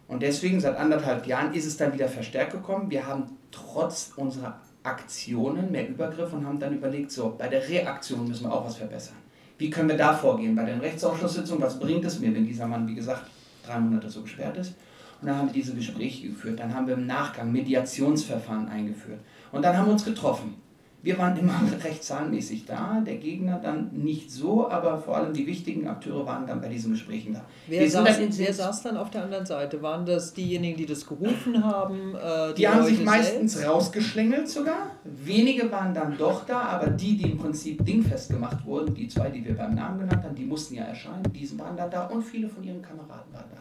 Und 0.08 0.22
deswegen 0.22 0.60
seit 0.60 0.76
anderthalb 0.76 1.26
Jahren 1.28 1.54
ist 1.54 1.64
es 1.64 1.76
dann 1.76 1.94
wieder 1.94 2.08
verstärkt 2.08 2.52
gekommen. 2.52 2.90
Wir 2.90 3.06
haben 3.06 3.36
trotz 3.52 4.12
unserer 4.16 4.60
Aktionen 4.82 5.70
mehr 5.70 5.88
Übergriffe 5.88 6.34
und 6.34 6.44
haben 6.44 6.58
dann 6.58 6.74
überlegt, 6.74 7.12
so, 7.12 7.34
bei 7.38 7.46
der 7.46 7.68
Reaktion 7.68 8.26
müssen 8.26 8.44
wir 8.44 8.52
auch 8.52 8.66
was 8.66 8.76
verbessern. 8.76 9.16
Wie 9.58 9.70
können 9.70 9.88
wir 9.88 9.96
da 9.96 10.14
vorgehen? 10.14 10.54
Bei 10.54 10.64
den 10.64 10.80
Rechtsausschusssitzungen, 10.80 11.62
was 11.62 11.78
bringt 11.78 12.04
es 12.04 12.20
mir, 12.20 12.32
wenn 12.32 12.46
dieser 12.46 12.66
Mann, 12.66 12.86
wie 12.86 12.94
gesagt, 12.94 13.24
drei 13.66 13.78
Monate 13.78 14.08
so 14.08 14.22
gesperrt 14.22 14.56
ist? 14.56 14.74
Und 15.20 15.26
dann 15.26 15.36
haben 15.36 15.48
wir 15.48 15.52
diese 15.52 15.74
Gespräche 15.74 16.28
geführt. 16.28 16.60
Dann 16.60 16.72
haben 16.72 16.86
wir 16.86 16.94
im 16.94 17.06
Nachgang 17.06 17.50
Mediationsverfahren 17.50 18.68
eingeführt. 18.68 19.18
Und 19.50 19.62
dann 19.62 19.76
haben 19.76 19.86
wir 19.86 19.92
uns 19.92 20.04
getroffen. 20.04 20.54
Wir 21.00 21.16
waren 21.16 21.36
immer 21.36 21.54
recht 21.84 22.02
zahlenmäßig 22.02 22.64
da, 22.66 23.00
der 23.06 23.16
Gegner 23.16 23.60
dann 23.62 23.90
nicht 23.92 24.30
so, 24.32 24.68
aber 24.68 24.98
vor 24.98 25.16
allem 25.16 25.32
die 25.32 25.46
wichtigen 25.46 25.86
Akteure 25.86 26.26
waren 26.26 26.46
dann 26.46 26.60
bei 26.60 26.68
diesen 26.68 26.92
Gesprächen 26.92 27.34
da. 27.34 27.44
Wer, 27.68 27.88
saß, 27.88 28.18
dann 28.18 28.36
wer 28.36 28.52
saß 28.52 28.82
dann 28.82 28.96
auf 28.96 29.10
der 29.10 29.22
anderen 29.22 29.46
Seite? 29.46 29.80
Waren 29.80 30.04
das 30.04 30.34
diejenigen, 30.34 30.76
die 30.76 30.86
das 30.86 31.06
gerufen 31.06 31.64
haben? 31.64 32.16
Äh, 32.16 32.54
Die 32.54 32.66
haben 32.66 32.84
sich 32.84 33.04
meistens 33.04 33.52
selbst? 33.52 33.68
rausgeschlängelt 33.68 34.48
sogar. 34.48 34.90
Wenige 35.04 35.70
waren 35.70 35.94
dann 35.94 36.18
doch 36.18 36.44
da, 36.46 36.62
aber 36.62 36.88
die, 36.88 37.16
die 37.16 37.30
im 37.30 37.38
Prinzip 37.38 37.84
dingfest 37.86 38.30
gemacht 38.30 38.64
wurden, 38.64 38.94
die 38.94 39.06
zwei, 39.06 39.30
die 39.30 39.44
wir 39.44 39.56
beim 39.56 39.74
Namen 39.74 40.00
genannt 40.00 40.24
haben, 40.24 40.34
die 40.34 40.44
mussten 40.44 40.74
ja 40.74 40.84
erscheinen, 40.84 41.22
diese 41.32 41.56
waren 41.58 41.76
dann 41.76 41.90
da 41.90 42.06
und 42.06 42.22
viele 42.22 42.48
von 42.48 42.64
ihren 42.64 42.82
Kameraden 42.82 43.32
waren 43.32 43.44
da. 43.54 43.58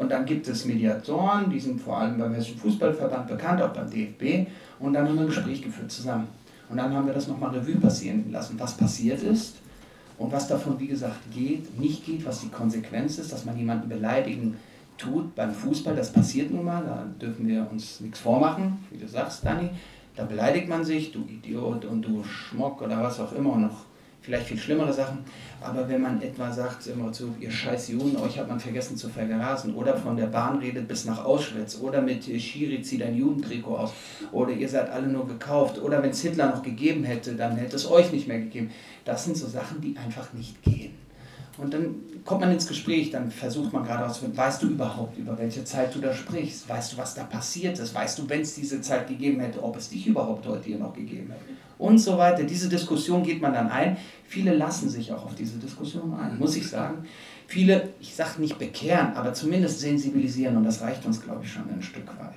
Und 0.00 0.12
dann 0.12 0.24
gibt 0.24 0.46
es 0.46 0.64
Mediatoren, 0.64 1.50
die 1.50 1.58
sind 1.58 1.80
vor 1.80 1.98
allem 1.98 2.18
beim 2.18 2.32
Hessischen 2.32 2.58
Fußballverband 2.58 3.26
bekannt, 3.26 3.60
auch 3.60 3.70
beim 3.72 3.90
DFB. 3.90 4.48
Und 4.78 4.92
dann 4.92 5.08
haben 5.08 5.16
wir 5.16 5.22
ein 5.22 5.26
Gespräch 5.26 5.60
geführt 5.60 5.90
zusammen. 5.90 6.28
Und 6.70 6.76
dann 6.76 6.92
haben 6.94 7.06
wir 7.06 7.14
das 7.14 7.28
nochmal 7.28 7.50
Revue 7.50 7.76
passieren 7.76 8.30
lassen, 8.30 8.58
was 8.58 8.76
passiert 8.76 9.22
ist 9.22 9.56
und 10.18 10.32
was 10.32 10.48
davon, 10.48 10.78
wie 10.78 10.88
gesagt, 10.88 11.30
geht, 11.32 11.78
nicht 11.78 12.04
geht, 12.04 12.26
was 12.26 12.40
die 12.40 12.48
Konsequenz 12.48 13.18
ist, 13.18 13.32
dass 13.32 13.44
man 13.44 13.56
jemanden 13.56 13.88
beleidigen 13.88 14.56
tut 14.98 15.34
beim 15.34 15.52
Fußball. 15.52 15.94
Das 15.96 16.12
passiert 16.12 16.50
nun 16.50 16.64
mal, 16.64 16.82
da 16.84 17.06
dürfen 17.20 17.46
wir 17.46 17.66
uns 17.70 18.00
nichts 18.00 18.18
vormachen, 18.18 18.84
wie 18.90 18.98
du 18.98 19.06
sagst, 19.06 19.44
Dani. 19.44 19.70
Da 20.16 20.24
beleidigt 20.24 20.68
man 20.68 20.84
sich, 20.84 21.12
du 21.12 21.20
Idiot 21.20 21.84
und 21.84 22.02
du 22.02 22.24
Schmock 22.24 22.82
oder 22.82 23.00
was 23.02 23.20
auch 23.20 23.32
immer 23.32 23.52
und 23.52 23.62
noch 23.62 23.84
vielleicht 24.20 24.46
viel 24.46 24.58
schlimmere 24.58 24.92
Sachen. 24.92 25.18
Aber 25.60 25.88
wenn 25.88 26.02
man 26.02 26.22
etwa 26.22 26.52
sagt, 26.52 26.86
immer 26.86 27.12
zu, 27.12 27.34
ihr 27.40 27.50
scheiß 27.50 27.88
Juden, 27.88 28.16
euch 28.16 28.38
hat 28.38 28.48
man 28.48 28.60
vergessen 28.60 28.96
zu 28.96 29.08
vergrasen, 29.08 29.74
oder 29.74 29.96
von 29.96 30.16
der 30.16 30.26
Bahn 30.26 30.58
redet 30.58 30.86
bis 30.86 31.04
nach 31.04 31.24
Auschwitz, 31.24 31.78
oder 31.80 32.00
mit 32.00 32.24
Schiri 32.24 32.82
zieht 32.82 33.02
ein 33.02 33.16
Judentrikot 33.16 33.76
aus, 33.76 33.92
oder 34.30 34.52
ihr 34.52 34.68
seid 34.68 34.90
alle 34.90 35.08
nur 35.08 35.26
gekauft, 35.26 35.78
oder 35.80 36.02
wenn 36.02 36.10
es 36.10 36.22
Hitler 36.22 36.50
noch 36.50 36.62
gegeben 36.62 37.04
hätte, 37.04 37.34
dann 37.34 37.56
hätte 37.56 37.76
es 37.76 37.90
euch 37.90 38.12
nicht 38.12 38.28
mehr 38.28 38.38
gegeben. 38.38 38.70
Das 39.04 39.24
sind 39.24 39.36
so 39.36 39.46
Sachen, 39.48 39.80
die 39.80 39.96
einfach 39.96 40.32
nicht 40.32 40.62
gehen. 40.62 41.07
Und 41.58 41.74
dann 41.74 41.96
kommt 42.24 42.40
man 42.42 42.52
ins 42.52 42.68
Gespräch, 42.68 43.10
dann 43.10 43.30
versucht 43.30 43.72
man 43.72 43.84
gerade 43.84 44.06
aus, 44.06 44.22
weißt 44.32 44.62
du 44.62 44.68
überhaupt, 44.68 45.18
über 45.18 45.36
welche 45.38 45.64
Zeit 45.64 45.94
du 45.94 45.98
da 45.98 46.14
sprichst? 46.14 46.68
Weißt 46.68 46.92
du, 46.92 46.96
was 46.98 47.14
da 47.14 47.24
passiert 47.24 47.78
ist? 47.78 47.94
Weißt 47.94 48.18
du, 48.18 48.28
wenn 48.28 48.42
es 48.42 48.54
diese 48.54 48.80
Zeit 48.80 49.08
gegeben 49.08 49.40
hätte, 49.40 49.62
ob 49.62 49.76
es 49.76 49.88
dich 49.90 50.06
überhaupt 50.06 50.46
heute 50.46 50.64
hier 50.64 50.78
noch 50.78 50.94
gegeben 50.94 51.30
hätte? 51.30 51.58
Und 51.78 51.98
so 51.98 52.18
weiter. 52.18 52.44
Diese 52.44 52.68
Diskussion 52.68 53.22
geht 53.22 53.40
man 53.40 53.54
dann 53.54 53.68
ein. 53.68 53.96
Viele 54.26 54.54
lassen 54.54 54.88
sich 54.88 55.12
auch 55.12 55.24
auf 55.24 55.34
diese 55.34 55.58
Diskussion 55.58 56.14
ein, 56.14 56.38
muss 56.38 56.56
ich 56.56 56.68
sagen. 56.68 57.04
Viele, 57.46 57.90
ich 58.00 58.14
sage 58.14 58.40
nicht 58.40 58.58
bekehren, 58.58 59.14
aber 59.14 59.32
zumindest 59.32 59.80
sensibilisieren 59.80 60.56
und 60.56 60.64
das 60.64 60.82
reicht 60.82 61.06
uns, 61.06 61.22
glaube 61.22 61.44
ich, 61.44 61.52
schon 61.52 61.68
ein 61.70 61.82
Stück 61.82 62.06
weit. 62.18 62.34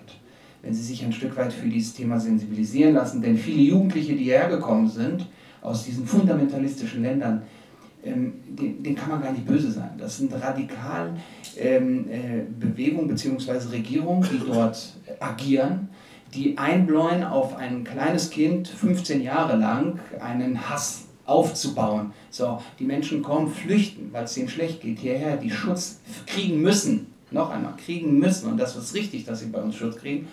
Wenn 0.62 0.74
sie 0.74 0.84
sich 0.84 1.04
ein 1.04 1.12
Stück 1.12 1.36
weit 1.36 1.52
für 1.52 1.68
dieses 1.68 1.94
Thema 1.94 2.20
sensibilisieren 2.20 2.94
lassen, 2.94 3.22
denn 3.22 3.36
viele 3.36 3.62
Jugendliche, 3.62 4.14
die 4.14 4.26
hierher 4.26 4.48
gekommen 4.48 4.88
sind, 4.88 5.26
aus 5.62 5.84
diesen 5.84 6.06
fundamentalistischen 6.06 7.02
Ländern, 7.02 7.42
ähm, 8.04 8.34
den, 8.47 8.84
den, 8.84 8.95
kann 8.95 9.10
man 9.10 9.22
gar 9.22 9.32
nicht 9.32 9.45
böse 9.45 9.72
sein. 9.72 9.91
Das 9.97 10.18
sind 10.18 10.34
radikal 10.34 11.14
ähm, 11.58 12.08
äh, 12.10 12.43
Bewegungen 12.60 13.08
bzw. 13.08 13.70
Regierungen, 13.72 14.28
die 14.30 14.41
dort 14.45 14.93
agieren, 15.20 15.89
die 16.34 16.58
einbläuen 16.58 17.24
auf 17.24 17.58
ein 17.58 17.84
kleines 17.84 18.30
Kind 18.30 18.68
15 18.68 19.22
Jahre 19.22 19.58
lang 19.58 19.99
einen 20.20 20.70
Hass 20.70 21.06
aufzubauen. 21.26 22.12
So, 22.30 22.62
die 22.80 22.86
Menschen 22.86 23.22
kommen, 23.22 23.47
flüchten, 23.47 24.10
weil 24.12 24.24
es 24.26 24.38
ihnen 24.38 24.49
schlecht 24.49 24.82
geht, 24.82 24.99
hierher, 24.99 25.38
die 25.38 25.52
Schutz 25.52 25.99
kriegen 26.26 26.62
müssen. 26.62 27.08
Noch 27.32 27.49
einmal, 27.49 27.76
kriegen 27.78 28.20
müssen. 28.20 28.52
Und 28.52 28.58
das 28.58 28.76
ist 28.76 28.93
richtig, 28.93 29.26
dass 29.26 29.39
sie 29.39 29.47
bei 29.47 29.62
uns 29.62 29.76
Schutz 29.76 29.97
kriegen. 29.97 30.28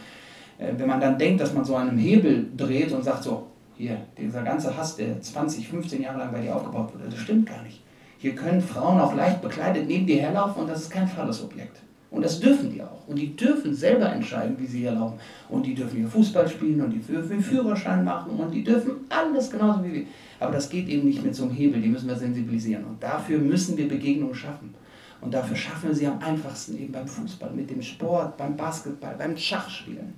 Äh, 0.58 0.72
wenn 0.76 0.88
man 0.88 1.00
dann 1.00 1.18
denkt, 1.18 1.40
dass 1.40 1.54
man 1.54 1.64
so 1.64 1.76
einen 1.76 1.98
Hebel 1.98 2.46
dreht 2.56 2.92
und 2.92 3.04
sagt 3.04 3.22
so, 3.22 3.46
hier, 3.78 3.96
dieser 4.18 4.42
ganze 4.42 4.76
Hass, 4.76 4.96
der 4.96 5.20
20, 5.20 5.68
15 5.68 6.02
Jahre 6.02 6.18
lang 6.18 6.32
bei 6.32 6.40
dir 6.40 6.54
aufgebaut 6.54 6.92
wurde, 6.92 7.04
das 7.08 7.20
stimmt 7.20 7.48
gar 7.48 7.62
nicht. 7.62 7.80
Hier 8.18 8.34
können 8.34 8.60
Frauen 8.60 9.00
auch 9.00 9.14
leicht 9.14 9.40
bekleidet 9.40 9.86
neben 9.86 10.04
dir 10.04 10.20
herlaufen 10.20 10.62
und 10.62 10.68
das 10.68 10.82
ist 10.82 10.90
kein 10.90 11.06
Fallesobjekt. 11.06 11.80
Und 12.10 12.24
das 12.24 12.40
dürfen 12.40 12.72
die 12.72 12.82
auch. 12.82 13.06
Und 13.06 13.16
die 13.16 13.36
dürfen 13.36 13.72
selber 13.72 14.10
entscheiden, 14.10 14.56
wie 14.58 14.66
sie 14.66 14.80
hier 14.80 14.92
laufen. 14.92 15.20
Und 15.48 15.64
die 15.64 15.74
dürfen 15.74 15.98
hier 15.98 16.08
Fußball 16.08 16.48
spielen 16.48 16.80
und 16.80 16.90
die 16.90 16.98
dürfen 16.98 17.32
einen 17.32 17.42
Führerschein 17.42 18.04
machen 18.04 18.32
und 18.32 18.50
die 18.50 18.64
dürfen 18.64 18.92
alles 19.10 19.50
genauso 19.50 19.84
wie 19.84 19.92
wir. 19.92 20.04
Aber 20.40 20.52
das 20.52 20.68
geht 20.68 20.88
eben 20.88 21.06
nicht 21.06 21.22
mit 21.22 21.36
so 21.36 21.44
einem 21.44 21.52
Hebel, 21.52 21.80
die 21.80 21.88
müssen 21.88 22.08
wir 22.08 22.16
sensibilisieren. 22.16 22.84
Und 22.84 23.00
dafür 23.00 23.38
müssen 23.38 23.76
wir 23.76 23.86
Begegnungen 23.86 24.34
schaffen. 24.34 24.74
Und 25.20 25.34
dafür 25.34 25.56
schaffen 25.56 25.90
wir 25.90 25.94
sie 25.94 26.06
am 26.06 26.18
einfachsten 26.18 26.78
eben 26.78 26.92
beim 26.92 27.06
Fußball, 27.06 27.50
mit 27.50 27.70
dem 27.70 27.82
Sport, 27.82 28.36
beim 28.36 28.56
Basketball, 28.56 29.14
beim 29.16 29.36
Schachspielen. 29.36 30.14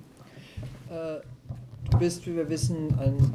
Äh 0.89 1.21
Du 1.91 1.99
bist, 1.99 2.27
wie 2.27 2.37
wir 2.37 2.49
wissen, 2.49 2.95
ein 2.99 3.35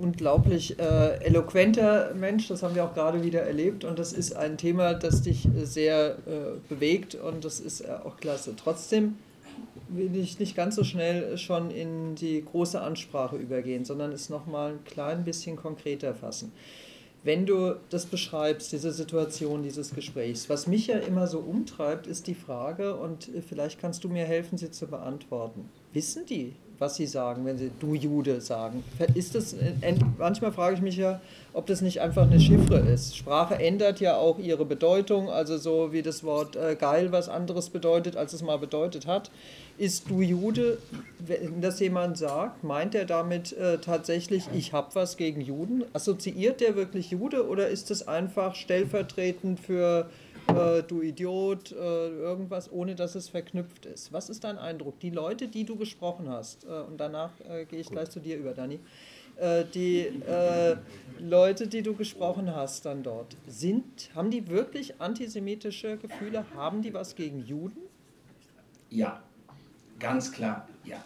unglaublich 0.00 0.78
äh, 0.78 1.24
eloquenter 1.24 2.12
Mensch, 2.14 2.48
das 2.48 2.62
haben 2.62 2.74
wir 2.74 2.84
auch 2.84 2.94
gerade 2.94 3.22
wieder 3.22 3.42
erlebt 3.42 3.84
und 3.84 3.98
das 3.98 4.12
ist 4.12 4.34
ein 4.34 4.58
Thema, 4.58 4.94
das 4.94 5.22
dich 5.22 5.48
sehr 5.62 6.18
äh, 6.26 6.58
bewegt 6.68 7.14
und 7.14 7.44
das 7.44 7.60
ist 7.60 7.82
äh, 7.82 7.90
auch 8.04 8.16
klasse. 8.16 8.54
Trotzdem 8.56 9.16
will 9.88 10.16
ich 10.16 10.38
nicht 10.38 10.56
ganz 10.56 10.74
so 10.74 10.84
schnell 10.84 11.38
schon 11.38 11.70
in 11.70 12.14
die 12.16 12.44
große 12.44 12.80
Ansprache 12.80 13.36
übergehen, 13.36 13.84
sondern 13.84 14.12
es 14.12 14.28
nochmal 14.30 14.72
ein 14.72 14.84
klein 14.84 15.24
bisschen 15.24 15.56
konkreter 15.56 16.14
fassen. 16.14 16.52
Wenn 17.24 17.46
du 17.46 17.76
das 17.88 18.06
beschreibst, 18.06 18.72
diese 18.72 18.90
Situation 18.90 19.62
dieses 19.62 19.94
Gesprächs, 19.94 20.50
was 20.50 20.66
mich 20.66 20.88
ja 20.88 20.98
immer 20.98 21.28
so 21.28 21.38
umtreibt, 21.38 22.08
ist 22.08 22.26
die 22.26 22.34
Frage, 22.34 22.96
und 22.96 23.28
äh, 23.28 23.42
vielleicht 23.42 23.80
kannst 23.80 24.02
du 24.02 24.08
mir 24.08 24.24
helfen, 24.24 24.58
sie 24.58 24.72
zu 24.72 24.88
beantworten. 24.88 25.68
Wissen 25.92 26.26
die 26.26 26.56
was 26.82 26.96
sie 26.96 27.06
sagen, 27.06 27.46
wenn 27.46 27.58
sie 27.58 27.70
du 27.78 27.94
Jude 27.94 28.40
sagen. 28.40 28.82
Ist 29.14 29.36
das, 29.36 29.54
manchmal 30.18 30.50
frage 30.50 30.74
ich 30.74 30.82
mich 30.82 30.96
ja, 30.96 31.20
ob 31.52 31.66
das 31.66 31.80
nicht 31.80 32.00
einfach 32.00 32.22
eine 32.22 32.40
Chiffre 32.40 32.80
ist. 32.80 33.16
Sprache 33.16 33.54
ändert 33.54 34.00
ja 34.00 34.16
auch 34.16 34.40
ihre 34.40 34.64
Bedeutung, 34.64 35.30
also 35.30 35.58
so 35.58 35.92
wie 35.92 36.02
das 36.02 36.24
Wort 36.24 36.56
äh, 36.56 36.74
geil 36.74 37.12
was 37.12 37.28
anderes 37.28 37.70
bedeutet, 37.70 38.16
als 38.16 38.32
es 38.32 38.42
mal 38.42 38.58
bedeutet 38.58 39.06
hat. 39.06 39.30
Ist 39.78 40.10
du 40.10 40.22
Jude, 40.22 40.78
wenn 41.20 41.60
das 41.60 41.78
jemand 41.78 42.18
sagt, 42.18 42.64
meint 42.64 42.96
er 42.96 43.04
damit 43.04 43.52
äh, 43.52 43.78
tatsächlich, 43.78 44.44
ich 44.52 44.72
habe 44.72 44.88
was 44.94 45.16
gegen 45.16 45.40
Juden? 45.40 45.84
Assoziiert 45.92 46.60
der 46.60 46.74
wirklich 46.74 47.12
Jude 47.12 47.48
oder 47.48 47.68
ist 47.68 47.90
das 47.90 48.08
einfach 48.08 48.56
stellvertretend 48.56 49.60
für 49.60 50.10
äh, 50.48 50.82
du 50.82 51.02
Idiot, 51.02 51.72
äh, 51.72 51.74
irgendwas, 51.74 52.70
ohne 52.70 52.94
dass 52.94 53.14
es 53.14 53.28
verknüpft 53.28 53.86
ist. 53.86 54.12
Was 54.12 54.28
ist 54.28 54.44
dein 54.44 54.58
Eindruck? 54.58 54.98
Die 55.00 55.10
Leute, 55.10 55.48
die 55.48 55.64
du 55.64 55.76
gesprochen 55.76 56.28
hast, 56.28 56.64
äh, 56.64 56.68
und 56.68 56.98
danach 56.98 57.30
äh, 57.48 57.64
gehe 57.64 57.80
ich 57.80 57.88
gleich 57.88 58.10
zu 58.10 58.20
dir 58.20 58.36
über, 58.36 58.52
Dani, 58.52 58.80
äh, 59.36 59.64
die 59.74 60.08
Leute, 61.18 61.66
die 61.66 61.82
du 61.82 61.94
gesprochen 61.94 62.54
hast 62.54 62.84
dann 62.84 63.02
dort, 63.02 63.36
sind, 63.46 64.10
haben 64.14 64.30
die 64.30 64.48
wirklich 64.48 65.00
antisemitische 65.00 65.96
Gefühle? 65.96 66.44
Haben 66.54 66.82
die 66.82 66.92
was 66.92 67.14
gegen 67.14 67.40
Juden? 67.40 67.78
Ja, 68.90 69.22
ganz 69.98 70.32
klar, 70.32 70.68
ja. 70.84 70.96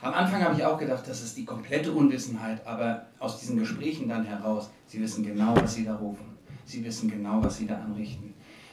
Am 0.00 0.14
Anfang 0.14 0.42
habe 0.42 0.56
ich 0.56 0.64
auch 0.64 0.78
gedacht, 0.78 1.08
das 1.08 1.22
ist 1.22 1.36
die 1.36 1.44
komplette 1.44 1.92
Unwissenheit, 1.92 2.64
aber 2.66 3.06
aus 3.20 3.38
diesen 3.38 3.58
Gesprächen 3.58 4.08
dann 4.08 4.24
heraus, 4.24 4.68
sie 4.86 5.00
wissen 5.00 5.24
genau, 5.24 5.54
was 5.56 5.74
sie 5.74 5.84
da 5.84 5.94
rufen. 5.94 6.26
Sie 6.64 6.84
wissen 6.84 7.08
genau, 7.08 7.42
was 7.42 7.56
sie 7.58 7.66
da 7.66 7.76
anrichten 7.76 8.32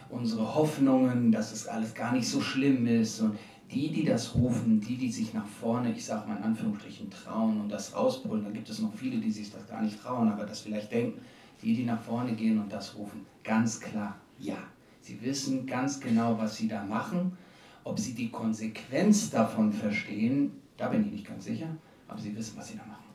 unsere 0.09 0.55
Hoffnungen, 0.55 1.31
dass 1.31 1.51
es 1.51 1.67
alles 1.67 1.93
gar 1.93 2.13
nicht 2.13 2.27
so 2.27 2.41
schlimm 2.41 2.87
ist. 2.87 3.21
Und 3.21 3.37
die, 3.71 3.91
die 3.91 4.03
das 4.03 4.35
rufen, 4.35 4.81
die, 4.81 4.97
die 4.97 5.11
sich 5.11 5.33
nach 5.33 5.45
vorne, 5.45 5.91
ich 5.91 6.03
sage 6.03 6.27
mal 6.27 6.37
in 6.37 6.43
Anführungsstrichen, 6.43 7.09
trauen 7.11 7.61
und 7.61 7.69
das 7.69 7.95
rausbrüllen, 7.95 8.43
dann 8.43 8.53
gibt 8.53 8.69
es 8.69 8.79
noch 8.79 8.93
viele, 8.93 9.17
die 9.17 9.31
sich 9.31 9.51
das 9.51 9.67
gar 9.67 9.81
nicht 9.81 10.01
trauen, 10.01 10.31
aber 10.31 10.45
das 10.45 10.61
vielleicht 10.61 10.91
denken, 10.91 11.19
die, 11.61 11.75
die 11.75 11.85
nach 11.85 12.01
vorne 12.01 12.33
gehen 12.33 12.59
und 12.59 12.71
das 12.71 12.95
rufen, 12.95 13.25
ganz 13.43 13.79
klar, 13.79 14.15
ja. 14.39 14.57
Sie 15.01 15.21
wissen 15.21 15.65
ganz 15.65 15.99
genau, 15.99 16.37
was 16.37 16.57
sie 16.57 16.67
da 16.67 16.83
machen. 16.83 17.37
Ob 17.83 17.97
sie 17.99 18.13
die 18.13 18.29
Konsequenz 18.29 19.29
davon 19.29 19.71
verstehen, 19.71 20.51
da 20.77 20.89
bin 20.89 21.05
ich 21.05 21.11
nicht 21.11 21.27
ganz 21.27 21.45
sicher, 21.45 21.67
aber 22.07 22.19
sie 22.19 22.35
wissen, 22.35 22.57
was 22.57 22.67
sie 22.67 22.75
da 22.75 22.85
machen. 22.85 23.05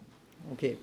Okay. 0.53 0.77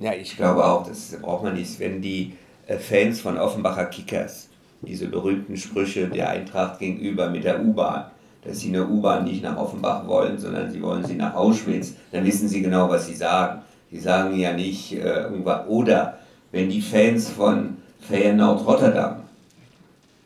Ja, 0.00 0.14
ich 0.14 0.36
glaube 0.36 0.64
auch, 0.64 0.86
das 0.86 1.16
braucht 1.20 1.44
man 1.44 1.54
nicht, 1.54 1.78
wenn 1.80 2.00
die 2.00 2.34
äh, 2.66 2.78
Fans 2.78 3.20
von 3.20 3.36
Offenbacher 3.36 3.86
Kickers 3.86 4.48
diese 4.82 5.08
berühmten 5.08 5.56
Sprüche 5.56 6.08
der 6.08 6.30
Eintracht 6.30 6.78
gegenüber 6.78 7.28
mit 7.30 7.44
der 7.44 7.64
U-Bahn, 7.64 8.06
dass 8.44 8.60
sie 8.60 8.68
eine 8.68 8.86
U-Bahn 8.86 9.24
nicht 9.24 9.42
nach 9.42 9.56
Offenbach 9.56 10.06
wollen, 10.06 10.38
sondern 10.38 10.70
sie 10.70 10.80
wollen 10.80 11.04
sie 11.04 11.16
nach 11.16 11.34
Auschwitz, 11.34 11.94
dann 12.12 12.24
wissen 12.24 12.48
sie 12.48 12.62
genau, 12.62 12.88
was 12.88 13.06
sie 13.06 13.14
sagen. 13.14 13.62
Sie 13.90 14.00
sagen 14.00 14.36
ja 14.36 14.52
nicht 14.52 14.92
äh, 14.92 15.22
irgendwas. 15.22 15.66
Oder 15.66 16.18
wenn 16.52 16.68
die 16.68 16.82
Fans 16.82 17.30
von 17.30 17.78
Feyenoord 18.00 18.66
Rotterdam 18.66 19.16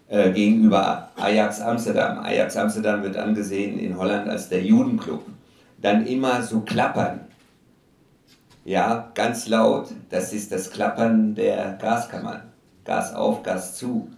äh, 0.08 0.30
gegenüber 0.30 1.10
Ajax 1.16 1.60
Amsterdam, 1.60 2.18
Ajax 2.18 2.56
Amsterdam 2.56 3.02
wird 3.02 3.16
angesehen 3.16 3.78
in 3.78 3.96
Holland 3.96 4.28
als 4.28 4.48
der 4.48 4.62
Judenclub, 4.62 5.24
dann 5.80 6.06
immer 6.06 6.42
so 6.42 6.60
klappern. 6.60 7.20
Ja, 8.64 9.10
ganz 9.14 9.48
laut. 9.48 9.88
Das 10.10 10.32
ist 10.32 10.52
das 10.52 10.70
Klappern 10.70 11.34
der 11.34 11.78
Gaskammern. 11.80 12.42
Gas 12.84 13.14
auf, 13.14 13.42
Gas 13.42 13.76
zu. 13.76 14.08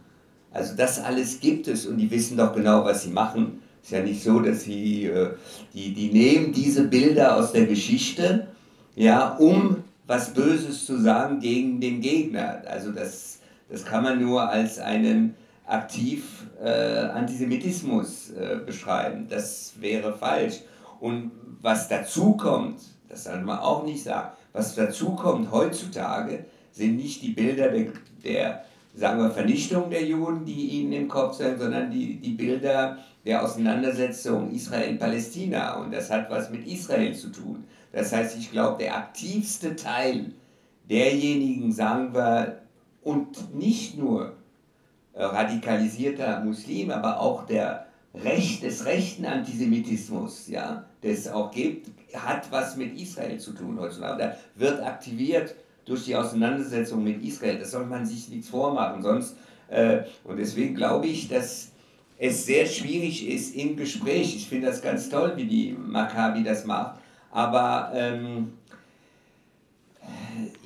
Also 0.55 0.77
das 0.77 1.03
alles 1.03 1.41
gibt 1.41 1.67
es 1.67 1.85
und 1.85 1.99
die 1.99 2.11
wissen 2.11 2.37
doch 2.37 2.55
genau, 2.55 2.85
was 2.85 3.03
sie 3.03 3.11
machen. 3.11 3.61
Es 3.83 3.89
ist 3.89 3.93
ja 3.93 4.03
nicht 4.03 4.23
so, 4.23 4.39
dass 4.39 4.63
sie, 4.63 5.07
äh, 5.07 5.31
die, 5.75 5.93
die 5.93 6.11
nehmen 6.11 6.53
diese 6.53 6.85
Bilder 6.85 7.37
aus 7.37 7.53
der 7.53 7.67
Geschichte, 7.67 8.47
ja, 8.95 9.37
um 9.37 9.83
was 10.07 10.33
Böses 10.33 10.87
zu 10.87 10.97
sagen 11.01 11.41
gegen 11.41 11.81
den 11.81 12.01
Gegner. 12.01 12.63
Also 12.67 12.93
das, 12.93 13.41
das 13.69 13.85
kann 13.85 14.05
man 14.05 14.23
nur 14.23 14.49
als 14.49 14.79
einen 14.79 15.35
aktiv 15.67 16.45
äh, 16.63 16.69
Antisemitismus 16.69 18.31
äh, 18.31 18.59
beschreiben. 18.65 19.27
Das 19.29 19.73
wäre 19.81 20.17
falsch. 20.17 20.61
Und 21.01 21.33
was 21.61 21.89
dazu 21.89 22.35
kommt, 22.37 22.81
das 23.09 23.25
sollte 23.25 23.45
man 23.45 23.59
auch 23.59 23.85
nicht 23.85 24.05
sagen, 24.05 24.29
was 24.53 24.77
dazu 24.77 25.17
kommt 25.17 25.51
heutzutage, 25.51 26.45
sind 26.71 26.97
nicht 26.97 27.23
die 27.23 27.31
Bilder 27.31 27.69
der, 27.71 27.87
der 28.25 28.65
sagen 28.95 29.21
wir, 29.21 29.31
Vernichtung 29.31 29.91
der 29.91 30.05
Juden, 30.05 30.45
die 30.45 30.81
ihnen 30.81 30.93
im 30.93 31.09
Kopf 31.09 31.37
sind, 31.37 31.59
sondern 31.59 31.91
die, 31.91 32.17
die 32.17 32.33
Bilder 32.33 32.99
der 33.25 33.43
Auseinandersetzung 33.43 34.51
Israel-Palästina. 34.53 35.81
Und 35.81 35.93
das 35.93 36.11
hat 36.11 36.31
was 36.31 36.51
mit 36.51 36.67
Israel 36.67 37.15
zu 37.15 37.31
tun. 37.31 37.65
Das 37.93 38.13
heißt, 38.13 38.37
ich 38.39 38.51
glaube, 38.51 38.83
der 38.83 38.97
aktivste 38.97 39.77
Teil 39.77 40.33
derjenigen, 40.89 41.73
sagen 41.73 42.15
wir, 42.15 42.61
und 43.03 43.55
nicht 43.55 43.99
nur 43.99 44.33
radikalisierter 45.15 46.41
Muslim, 46.41 46.91
aber 46.91 47.21
auch 47.21 47.47
der 47.47 47.87
Recht, 48.15 48.63
des 48.63 48.85
rechten 48.85 49.25
Antisemitismus, 49.25 50.49
ja, 50.49 50.85
des 51.03 51.29
auch 51.29 51.51
gibt, 51.51 51.91
hat 52.15 52.51
was 52.51 52.77
mit 52.77 52.99
Israel 52.99 53.39
zu 53.39 53.53
tun 53.53 53.79
heutzutage, 53.79 54.15
oder 54.15 54.37
wird 54.55 54.83
aktiviert 54.83 55.55
durch 55.85 56.05
die 56.05 56.17
Auseinandersetzung 56.17 57.03
mit 57.03 57.23
Israel. 57.23 57.59
Das 57.59 57.71
soll 57.71 57.87
man 57.87 58.07
sich 58.07 58.29
nichts 58.29 58.49
vormachen, 58.49 59.03
sonst. 59.03 59.37
Äh, 59.69 60.03
und 60.25 60.39
deswegen 60.39 60.75
glaube 60.75 61.07
ich, 61.07 61.29
dass 61.29 61.73
es 62.19 62.47
sehr 62.47 62.67
schwierig 62.67 63.29
ist 63.29 63.55
im 63.55 63.77
Gespräch. 63.77 64.37
Ich 64.37 64.49
finde 64.49 64.69
das 64.69 64.83
ganz 64.83 65.09
toll, 65.09 65.33
wie 65.37 65.47
die 65.47 65.73
Maccabi 65.73 66.45
das 66.45 66.65
macht, 66.65 66.99
aber 67.31 67.91
ähm, 67.95 68.53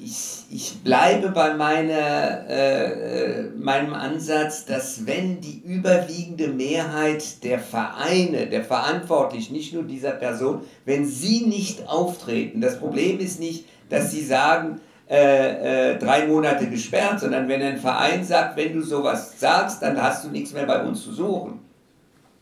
ich, 0.02 0.44
ich 0.50 0.82
bleibe 0.82 1.30
bei 1.30 1.54
meiner, 1.54 2.48
äh, 2.48 3.44
meinem 3.56 3.94
Ansatz, 3.94 4.64
dass 4.64 5.06
wenn 5.06 5.40
die 5.40 5.60
überwiegende 5.64 6.48
Mehrheit 6.48 7.42
der 7.44 7.58
Vereine, 7.58 8.46
der 8.46 8.64
Verantwortlichen, 8.64 9.54
nicht 9.54 9.72
nur 9.72 9.84
dieser 9.84 10.12
Person, 10.12 10.62
wenn 10.84 11.06
sie 11.06 11.46
nicht 11.46 11.88
auftreten, 11.88 12.60
das 12.60 12.78
Problem 12.78 13.18
ist 13.18 13.40
nicht, 13.40 13.64
dass 13.88 14.10
sie 14.10 14.24
sagen, 14.24 14.80
äh, 15.10 15.92
äh, 15.92 15.98
drei 15.98 16.26
Monate 16.26 16.66
gesperrt, 16.68 17.20
sondern 17.20 17.48
wenn 17.48 17.62
ein 17.62 17.78
Verein 17.78 18.22
sagt, 18.24 18.56
wenn 18.56 18.74
du 18.74 18.82
sowas 18.82 19.34
sagst, 19.38 19.82
dann 19.82 20.00
hast 20.00 20.24
du 20.24 20.28
nichts 20.28 20.52
mehr 20.52 20.66
bei 20.66 20.82
uns 20.82 21.02
zu 21.02 21.12
suchen. 21.12 21.60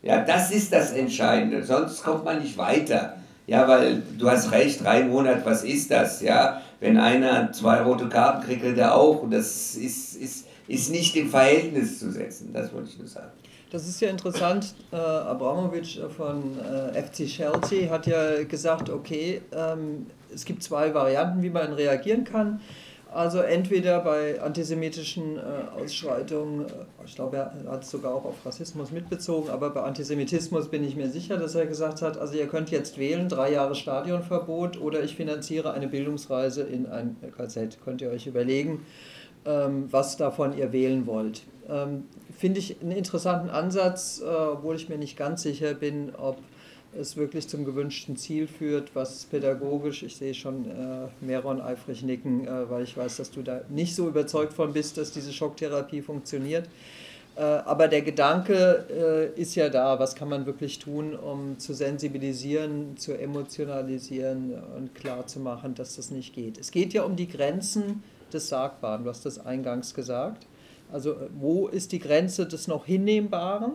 Ja, 0.03 0.23
das 0.23 0.51
ist 0.51 0.73
das 0.73 0.93
Entscheidende, 0.93 1.63
sonst 1.63 2.03
kommt 2.03 2.25
man 2.25 2.41
nicht 2.41 2.59
weiter. 2.59 3.17
Ja, 3.47 3.69
weil 3.69 4.03
du 4.19 4.29
hast 4.29 4.51
recht, 4.51 4.83
drei 4.83 5.05
Monate, 5.05 5.43
was 5.45 5.63
ist 5.63 5.91
das? 5.91 6.21
Ja, 6.21 6.61
wenn 6.81 6.99
einer 6.99 7.53
zwei 7.53 7.81
rote 7.83 8.09
Karten 8.09 8.45
kriegt, 8.45 8.63
kriegt 8.63 8.79
er 8.79 8.95
auch. 8.95 9.23
Und 9.23 9.31
das 9.31 9.77
ist, 9.77 10.17
ist, 10.17 10.47
ist 10.67 10.91
nicht 10.91 11.15
im 11.15 11.31
Verhältnis 11.31 12.01
zu 12.01 12.11
setzen, 12.11 12.51
das 12.53 12.73
wollte 12.73 12.91
ich 12.91 12.99
nur 12.99 13.07
sagen. 13.07 13.31
Das 13.71 13.89
ist 13.89 14.01
ja 14.01 14.09
interessant. 14.09 14.75
Äh, 14.93 14.97
Abramovic 14.97 15.99
von 16.17 16.59
äh, 16.61 17.03
FC 17.03 17.27
Chelsea 17.27 17.91
hat 17.91 18.07
ja 18.07 18.45
gesagt, 18.45 18.91
okay, 18.91 19.43
ähm, 19.53 20.07
es 20.33 20.45
gibt 20.45 20.63
zwei 20.63 20.95
Varianten, 20.95 21.43
wie 21.43 21.51
man 21.51 21.73
reagieren 21.73 22.25
kann. 22.25 22.61
Also 23.13 23.39
entweder 23.39 24.01
bei 24.01 24.41
antisemitischen 24.41 25.39
äh, 25.39 25.41
Ausschreitungen, 25.81 26.67
äh, 26.67 26.73
ich 27.07 27.15
glaube, 27.15 27.39
er 27.39 27.73
hat 27.73 27.83
es 27.83 27.91
sogar 27.91 28.15
auch 28.15 28.25
auf 28.25 28.45
Rassismus 28.45 28.93
mitbezogen, 28.93 29.49
aber 29.51 29.71
bei 29.71 29.83
Antisemitismus 29.83 30.69
bin 30.69 30.85
ich 30.85 30.97
mir 30.97 31.09
sicher, 31.09 31.37
dass 31.37 31.55
er 31.55 31.67
gesagt 31.67 32.03
hat, 32.03 32.19
also 32.19 32.35
ihr 32.35 32.47
könnt 32.47 32.71
jetzt 32.71 32.99
wählen, 32.99 33.29
drei 33.29 33.53
Jahre 33.53 33.75
Stadionverbot 33.75 34.81
oder 34.81 35.03
ich 35.03 35.17
finanziere 35.17 35.73
eine 35.73 35.89
Bildungsreise 35.89 36.63
in 36.63 36.87
ein 36.87 37.17
KZ. 37.37 37.79
Könnt 37.85 38.01
ihr 38.03 38.11
euch 38.11 38.27
überlegen, 38.27 38.85
was 39.47 40.17
davon 40.17 40.57
ihr 40.59 40.73
wählen 40.73 41.07
wollt. 41.07 41.43
Ähm, 41.69 42.05
Finde 42.39 42.61
ich 42.61 42.81
einen 42.81 42.93
interessanten 42.93 43.49
Ansatz, 43.49 44.21
äh, 44.21 44.27
obwohl 44.27 44.77
ich 44.77 44.89
mir 44.89 44.99
nicht 44.99 45.17
ganz 45.17 45.43
sicher 45.43 45.75
bin, 45.75 46.15
ob 46.17 46.39
es 46.99 47.17
wirklich 47.17 47.49
zum 47.49 47.65
gewünschten 47.65 48.17
Ziel 48.17 48.47
führt, 48.47 48.95
was 48.95 49.25
pädagogisch, 49.25 50.03
ich 50.03 50.17
sehe 50.17 50.35
schon 50.35 50.67
äh, 50.71 51.09
Meron 51.21 51.61
eifrig 51.61 52.03
nicken, 52.03 52.47
äh, 52.47 52.71
weil 52.71 52.85
ich 52.85 52.97
weiß, 52.97 53.17
dass 53.17 53.31
du 53.31 53.43
da 53.43 53.63
nicht 53.69 53.95
so 53.95 54.09
überzeugt 54.09 54.53
von 54.53 54.73
bist, 54.73 54.99
dass 54.99 55.13
diese 55.13 55.33
Schocktherapie 55.33 56.03
funktioniert. 56.03 56.69
Äh, 57.37 57.43
aber 57.43 57.89
der 57.89 58.03
Gedanke 58.03 59.33
äh, 59.37 59.41
ist 59.41 59.55
ja 59.55 59.69
da, 59.69 59.99
was 59.99 60.15
kann 60.15 60.29
man 60.29 60.47
wirklich 60.47 60.79
tun, 60.79 61.15
um 61.15 61.59
zu 61.59 61.75
sensibilisieren, 61.75 62.97
zu 62.97 63.13
emotionalisieren 63.13 64.55
und 64.77 64.95
klar 64.95 65.27
zu 65.27 65.41
machen, 65.41 65.75
dass 65.75 65.97
das 65.97 66.11
nicht 66.11 66.35
geht. 66.35 66.59
Es 66.59 66.71
geht 66.71 66.93
ja 66.93 67.03
um 67.03 67.17
die 67.17 67.29
Grenzen 67.29 68.03
des 68.37 68.49
Sagbaren, 68.49 69.05
du 69.05 69.11
hast 69.11 69.27
das 69.27 69.45
eingangs 69.45 69.95
gesagt. 69.95 70.47
Also 70.93 71.13
äh, 71.13 71.29
wo 71.39 71.69
ist 71.69 71.93
die 71.93 71.99
Grenze 71.99 72.47
des 72.47 72.69
noch 72.69 72.87
Hinnehmbaren? 72.87 73.73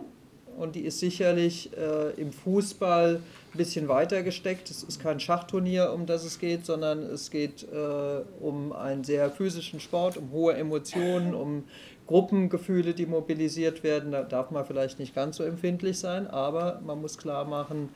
und 0.56 0.74
die 0.74 0.82
ist 0.82 1.00
sicherlich 1.00 1.70
äh, 1.76 2.10
im 2.20 2.32
Fußball 2.32 3.16
ein 3.16 3.56
bisschen 3.56 3.88
weiter 3.88 4.22
gesteckt. 4.22 4.70
Es 4.70 4.82
ist 4.82 5.00
kein 5.00 5.20
Schachturnier, 5.20 5.92
um 5.92 6.06
das 6.06 6.24
es 6.24 6.38
geht, 6.38 6.66
sondern 6.66 7.02
es 7.02 7.30
geht 7.30 7.64
äh, 7.64 8.22
um 8.40 8.72
einen 8.72 9.04
sehr 9.04 9.30
physischen 9.30 9.80
Sport, 9.80 10.16
um 10.16 10.30
hohe 10.30 10.54
Emotionen, 10.54 11.34
um 11.34 11.64
Gruppengefühle, 12.06 12.94
die 12.94 13.06
mobilisiert 13.06 13.82
werden. 13.82 14.12
Da 14.12 14.22
darf 14.22 14.50
man 14.50 14.64
vielleicht 14.64 14.98
nicht 14.98 15.14
ganz 15.14 15.36
so 15.36 15.44
empfindlich 15.44 15.98
sein, 15.98 16.26
aber 16.26 16.80
man 16.84 17.00
muss 17.00 17.18
klar 17.18 17.44
machen, 17.44 17.90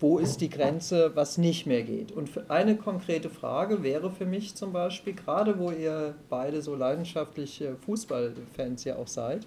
wo 0.00 0.18
ist 0.18 0.40
die 0.40 0.48
Grenze, 0.48 1.12
was 1.14 1.36
nicht 1.36 1.66
mehr 1.66 1.82
geht. 1.82 2.10
Und 2.10 2.30
eine 2.50 2.76
konkrete 2.76 3.28
Frage 3.28 3.82
wäre 3.82 4.10
für 4.10 4.24
mich 4.24 4.54
zum 4.54 4.72
Beispiel, 4.72 5.12
gerade 5.12 5.58
wo 5.58 5.70
ihr 5.70 6.14
beide 6.30 6.62
so 6.62 6.74
leidenschaftliche 6.74 7.76
Fußballfans 7.84 8.84
ja 8.84 8.96
auch 8.96 9.08
seid, 9.08 9.46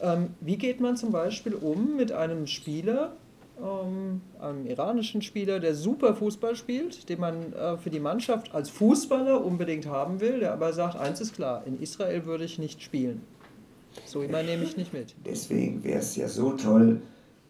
ähm, 0.00 0.28
wie 0.40 0.56
geht 0.56 0.80
man 0.80 0.96
zum 0.96 1.10
Beispiel 1.10 1.54
um 1.54 1.96
mit 1.96 2.12
einem 2.12 2.46
Spieler, 2.46 3.16
ähm, 3.60 4.20
einem 4.38 4.66
iranischen 4.66 5.22
Spieler, 5.22 5.58
der 5.58 5.74
super 5.74 6.14
Fußball 6.14 6.54
spielt, 6.54 7.08
den 7.08 7.20
man 7.20 7.52
äh, 7.52 7.76
für 7.78 7.90
die 7.90 8.00
Mannschaft 8.00 8.54
als 8.54 8.70
Fußballer 8.70 9.44
unbedingt 9.44 9.86
haben 9.86 10.20
will, 10.20 10.40
der 10.40 10.52
aber 10.52 10.72
sagt, 10.74 10.96
eins 10.96 11.20
ist 11.20 11.34
klar, 11.34 11.62
in 11.66 11.80
Israel 11.80 12.24
würde 12.26 12.44
ich 12.44 12.58
nicht 12.58 12.82
spielen. 12.82 13.22
So 14.04 14.22
jemand 14.22 14.46
nehme 14.46 14.62
ich 14.62 14.76
nicht 14.76 14.92
mit. 14.92 15.14
Deswegen 15.24 15.82
wäre 15.82 16.00
es 16.00 16.14
ja 16.16 16.28
so 16.28 16.52
toll, 16.52 17.00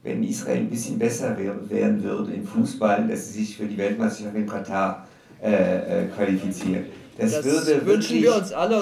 wenn 0.07 0.23
Israel 0.23 0.59
ein 0.59 0.71
bisschen 0.71 0.99
besser 0.99 1.37
werden 1.37 2.03
würde 2.03 2.33
im 2.33 2.47
Fußball, 2.47 3.09
dass 3.09 3.27
sie 3.27 3.41
sich 3.41 3.57
für 3.57 3.67
die 3.67 3.77
Weltmeisterschaft 3.77 4.37
in 4.37 4.47
Katar 4.47 5.07
äh, 5.43 6.05
äh, 6.05 6.07
qualifizieren. 6.07 6.87
Das, 7.19 7.33
das 7.33 7.45
würde 7.45 7.85
wirklich 7.85 8.25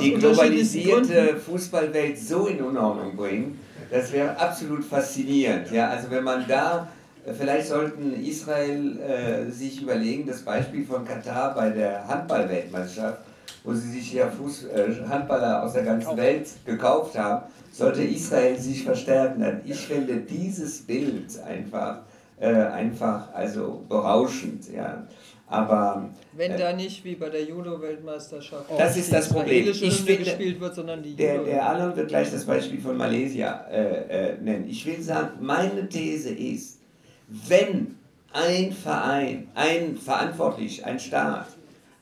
die 0.00 0.14
globalisierte 0.14 1.36
Fußballwelt 1.36 2.18
so 2.18 2.46
in 2.46 2.60
Unordnung 2.60 3.16
bringen. 3.16 3.58
Das 3.90 4.12
wäre 4.12 4.38
absolut 4.38 4.84
faszinierend. 4.84 5.70
Ja, 5.72 5.88
also 5.88 6.10
wenn 6.10 6.24
man 6.24 6.44
da, 6.46 6.88
äh, 7.24 7.32
vielleicht 7.32 7.68
sollten 7.68 8.12
Israel 8.22 8.98
äh, 9.00 9.50
sich 9.50 9.80
überlegen, 9.80 10.26
das 10.26 10.42
Beispiel 10.42 10.84
von 10.84 11.06
Katar 11.06 11.54
bei 11.54 11.70
der 11.70 12.06
Handballweltmeisterschaft, 12.06 13.20
wo 13.64 13.72
sie 13.72 13.90
sich 13.90 14.12
ja 14.12 14.30
Fuß, 14.30 14.64
äh, 14.64 14.94
Handballer 15.08 15.62
aus 15.62 15.72
der 15.72 15.82
ganzen 15.82 16.16
Welt 16.16 16.46
gekauft 16.66 17.18
haben, 17.18 17.46
sollte 17.72 18.02
Israel 18.02 18.58
sich 18.58 18.84
verstärken. 18.84 19.62
Ich 19.64 19.80
finde 19.80 20.18
dieses 20.18 20.82
Bild 20.82 21.40
einfach, 21.42 22.02
äh, 22.38 22.52
einfach 22.52 23.32
also 23.32 23.82
berauschend. 23.88 24.70
Ja. 24.70 25.06
Aber 25.46 26.10
wenn 26.36 26.52
äh, 26.52 26.58
da 26.58 26.72
nicht 26.72 27.04
wie 27.04 27.14
bei 27.14 27.30
der 27.30 27.44
Judo-Weltmeisterschaft 27.44 28.70
das 28.76 28.96
ist 28.96 29.12
das 29.12 29.28
Problem. 29.28 29.68
Ich 29.68 29.80
finde, 29.80 30.24
gespielt 30.24 30.60
wird, 30.60 30.74
sondern 30.74 31.02
die 31.02 31.14
der, 31.14 31.42
der 31.42 31.66
Alon 31.66 31.96
wird 31.96 32.08
gleich 32.08 32.30
das 32.30 32.44
Beispiel 32.44 32.80
von 32.80 32.96
Malaysia 32.96 33.64
äh, 33.70 34.32
äh, 34.32 34.40
nennen. 34.40 34.68
Ich 34.68 34.84
will 34.84 35.00
sagen, 35.00 35.38
meine 35.40 35.88
These 35.88 36.30
ist, 36.30 36.80
wenn 37.28 37.96
ein 38.32 38.72
Verein, 38.72 39.48
ein 39.54 39.96
Verantwortlich, 39.96 40.84
ein 40.84 40.98
Staat 40.98 41.46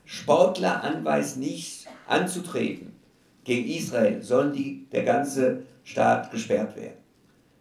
Sportler 0.05 0.83
anweist, 0.83 1.37
nicht 1.37 1.87
anzutreten 2.07 2.93
gegen 3.43 3.69
Israel, 3.69 4.21
sollen 4.21 4.53
die, 4.53 4.85
der 4.91 5.03
ganze 5.03 5.63
Staat 5.83 6.31
gesperrt 6.31 6.75
werden. 6.75 7.03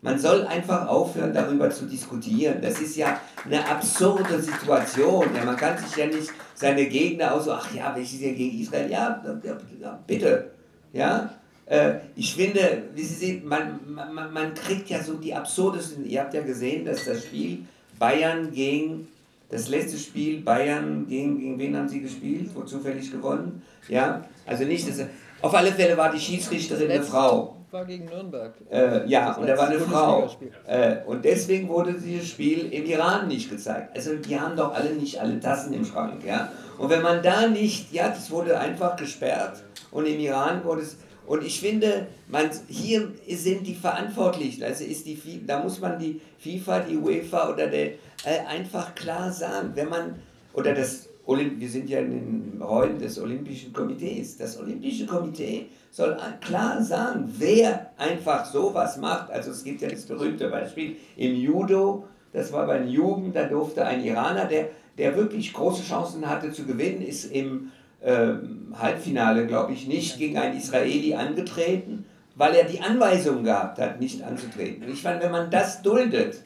Man 0.04 0.18
soll 0.18 0.44
einfach 0.46 0.88
aufhören, 0.88 1.32
darüber 1.32 1.70
zu 1.70 1.86
diskutieren. 1.86 2.60
Das 2.60 2.80
ist 2.80 2.96
ja 2.96 3.20
eine 3.44 3.64
absurde 3.68 4.42
Situation. 4.42 5.26
Ja, 5.34 5.44
man 5.44 5.56
kann 5.56 5.78
sich 5.78 5.94
ja 5.96 6.06
nicht 6.06 6.28
seine 6.54 6.86
Gegner 6.86 7.32
aus 7.32 7.44
so, 7.44 7.52
ach 7.52 7.72
ja, 7.72 7.94
welches 7.94 8.14
ist 8.14 8.22
ja 8.22 8.32
gegen 8.32 8.60
Israel? 8.60 8.90
Ja, 8.90 9.22
ja 9.44 10.00
bitte. 10.04 10.50
Ja, 10.92 11.30
äh, 11.66 11.94
ich 12.16 12.34
finde, 12.34 12.82
wie 12.94 13.02
Sie 13.04 13.14
sehen, 13.14 13.46
man, 13.46 13.78
man, 13.86 14.32
man 14.32 14.54
kriegt 14.54 14.90
ja 14.90 15.00
so 15.00 15.14
die 15.14 15.32
absurdesten. 15.32 16.04
Ihr 16.04 16.20
habt 16.20 16.34
ja 16.34 16.42
gesehen, 16.42 16.84
dass 16.84 17.04
das 17.04 17.24
Spiel 17.24 17.64
Bayern 17.98 18.52
gegen 18.52 19.06
das 19.52 19.68
letzte 19.68 19.98
Spiel 19.98 20.40
Bayern 20.40 21.06
gegen, 21.06 21.38
gegen 21.38 21.58
wen 21.58 21.76
haben 21.76 21.88
sie 21.88 22.00
gespielt? 22.00 22.50
Wo 22.54 22.62
zufällig 22.62 23.12
gewonnen? 23.12 23.62
Ja, 23.88 24.24
also 24.46 24.64
nicht, 24.64 24.88
dass, 24.88 25.06
auf 25.40 25.54
alle 25.54 25.70
Fälle 25.70 25.96
war 25.96 26.10
die 26.10 26.18
Schiedsrichterin 26.18 26.90
eine 26.90 27.02
Frau 27.02 27.56
war 27.72 27.84
gegen 27.86 28.04
Nürnberg. 28.04 28.54
Äh, 28.70 29.08
ja, 29.08 29.32
und 29.32 29.46
da 29.46 29.56
war 29.56 29.68
eine 29.68 29.78
Frau. 29.78 30.30
Äh, 30.66 30.96
und 31.06 31.24
deswegen 31.24 31.68
wurde 31.68 31.94
dieses 31.94 32.28
Spiel 32.28 32.72
im 32.72 32.84
Iran 32.84 33.28
nicht 33.28 33.50
gezeigt. 33.50 33.96
Also 33.96 34.16
die 34.16 34.38
haben 34.38 34.56
doch 34.56 34.74
alle 34.74 34.90
nicht 34.90 35.20
alle 35.20 35.40
Tassen 35.40 35.72
im 35.72 35.84
Schrank. 35.84 36.24
Ja? 36.24 36.52
Und 36.78 36.90
wenn 36.90 37.02
man 37.02 37.22
da 37.22 37.46
nicht, 37.46 37.92
ja, 37.92 38.08
das 38.08 38.30
wurde 38.30 38.58
einfach 38.58 38.96
gesperrt 38.96 39.62
und 39.90 40.06
im 40.06 40.20
Iran 40.20 40.64
wurde 40.64 40.82
es. 40.82 40.96
Und 41.24 41.44
ich 41.44 41.60
finde, 41.60 42.08
man, 42.26 42.50
hier 42.68 43.12
sind 43.28 43.66
die 43.66 43.74
Verantwortlichen, 43.74 44.64
also 44.64 44.84
ist 44.84 45.06
die, 45.06 45.46
da 45.46 45.62
muss 45.62 45.80
man 45.80 45.98
die 45.98 46.20
FIFA, 46.38 46.80
die 46.80 46.96
UEFA 46.96 47.50
oder 47.50 47.68
der, 47.68 47.92
äh, 48.24 48.46
einfach 48.46 48.94
klar 48.94 49.32
sagen, 49.32 49.72
wenn 49.74 49.88
man, 49.88 50.14
oder 50.54 50.74
das 50.74 51.08
Olymp 51.24 51.60
wir 51.60 51.68
sind 51.68 51.88
ja 51.88 52.00
in 52.00 52.10
den 52.10 52.62
Rollen 52.62 52.98
des 52.98 53.18
Olympischen 53.20 53.72
Komitees. 53.72 54.36
Das 54.36 54.58
Olympische 54.58 55.06
Komitee 55.06 55.66
soll 55.90 56.16
klar 56.40 56.82
sagen, 56.82 57.32
wer 57.38 57.92
einfach 57.96 58.44
sowas 58.44 58.96
macht. 58.96 59.30
Also 59.30 59.52
es 59.52 59.62
gibt 59.62 59.82
ja 59.82 59.88
das 59.88 60.02
berühmte 60.02 60.48
Beispiel 60.48 60.96
im 61.16 61.36
Judo, 61.36 62.04
das 62.32 62.52
war 62.52 62.66
bei 62.66 62.78
den 62.78 62.88
Jugend, 62.88 63.36
da 63.36 63.44
durfte 63.44 63.84
ein 63.84 64.02
Iraner, 64.02 64.46
der, 64.46 64.70
der 64.98 65.16
wirklich 65.16 65.52
große 65.52 65.82
Chancen 65.82 66.28
hatte 66.28 66.50
zu 66.50 66.64
gewinnen, 66.64 67.02
ist 67.02 67.26
im 67.26 67.70
äh, 68.00 68.32
Halbfinale, 68.74 69.46
glaube 69.46 69.74
ich, 69.74 69.86
nicht 69.86 70.18
gegen 70.18 70.38
einen 70.38 70.56
Israeli 70.56 71.14
angetreten, 71.14 72.06
weil 72.34 72.54
er 72.54 72.64
die 72.64 72.80
Anweisung 72.80 73.44
gehabt 73.44 73.78
hat, 73.78 74.00
nicht 74.00 74.22
anzutreten. 74.22 74.84
Und 74.84 74.92
ich 74.92 75.02
fand, 75.02 75.22
wenn 75.22 75.30
man 75.30 75.50
das 75.50 75.82
duldet, 75.82 76.42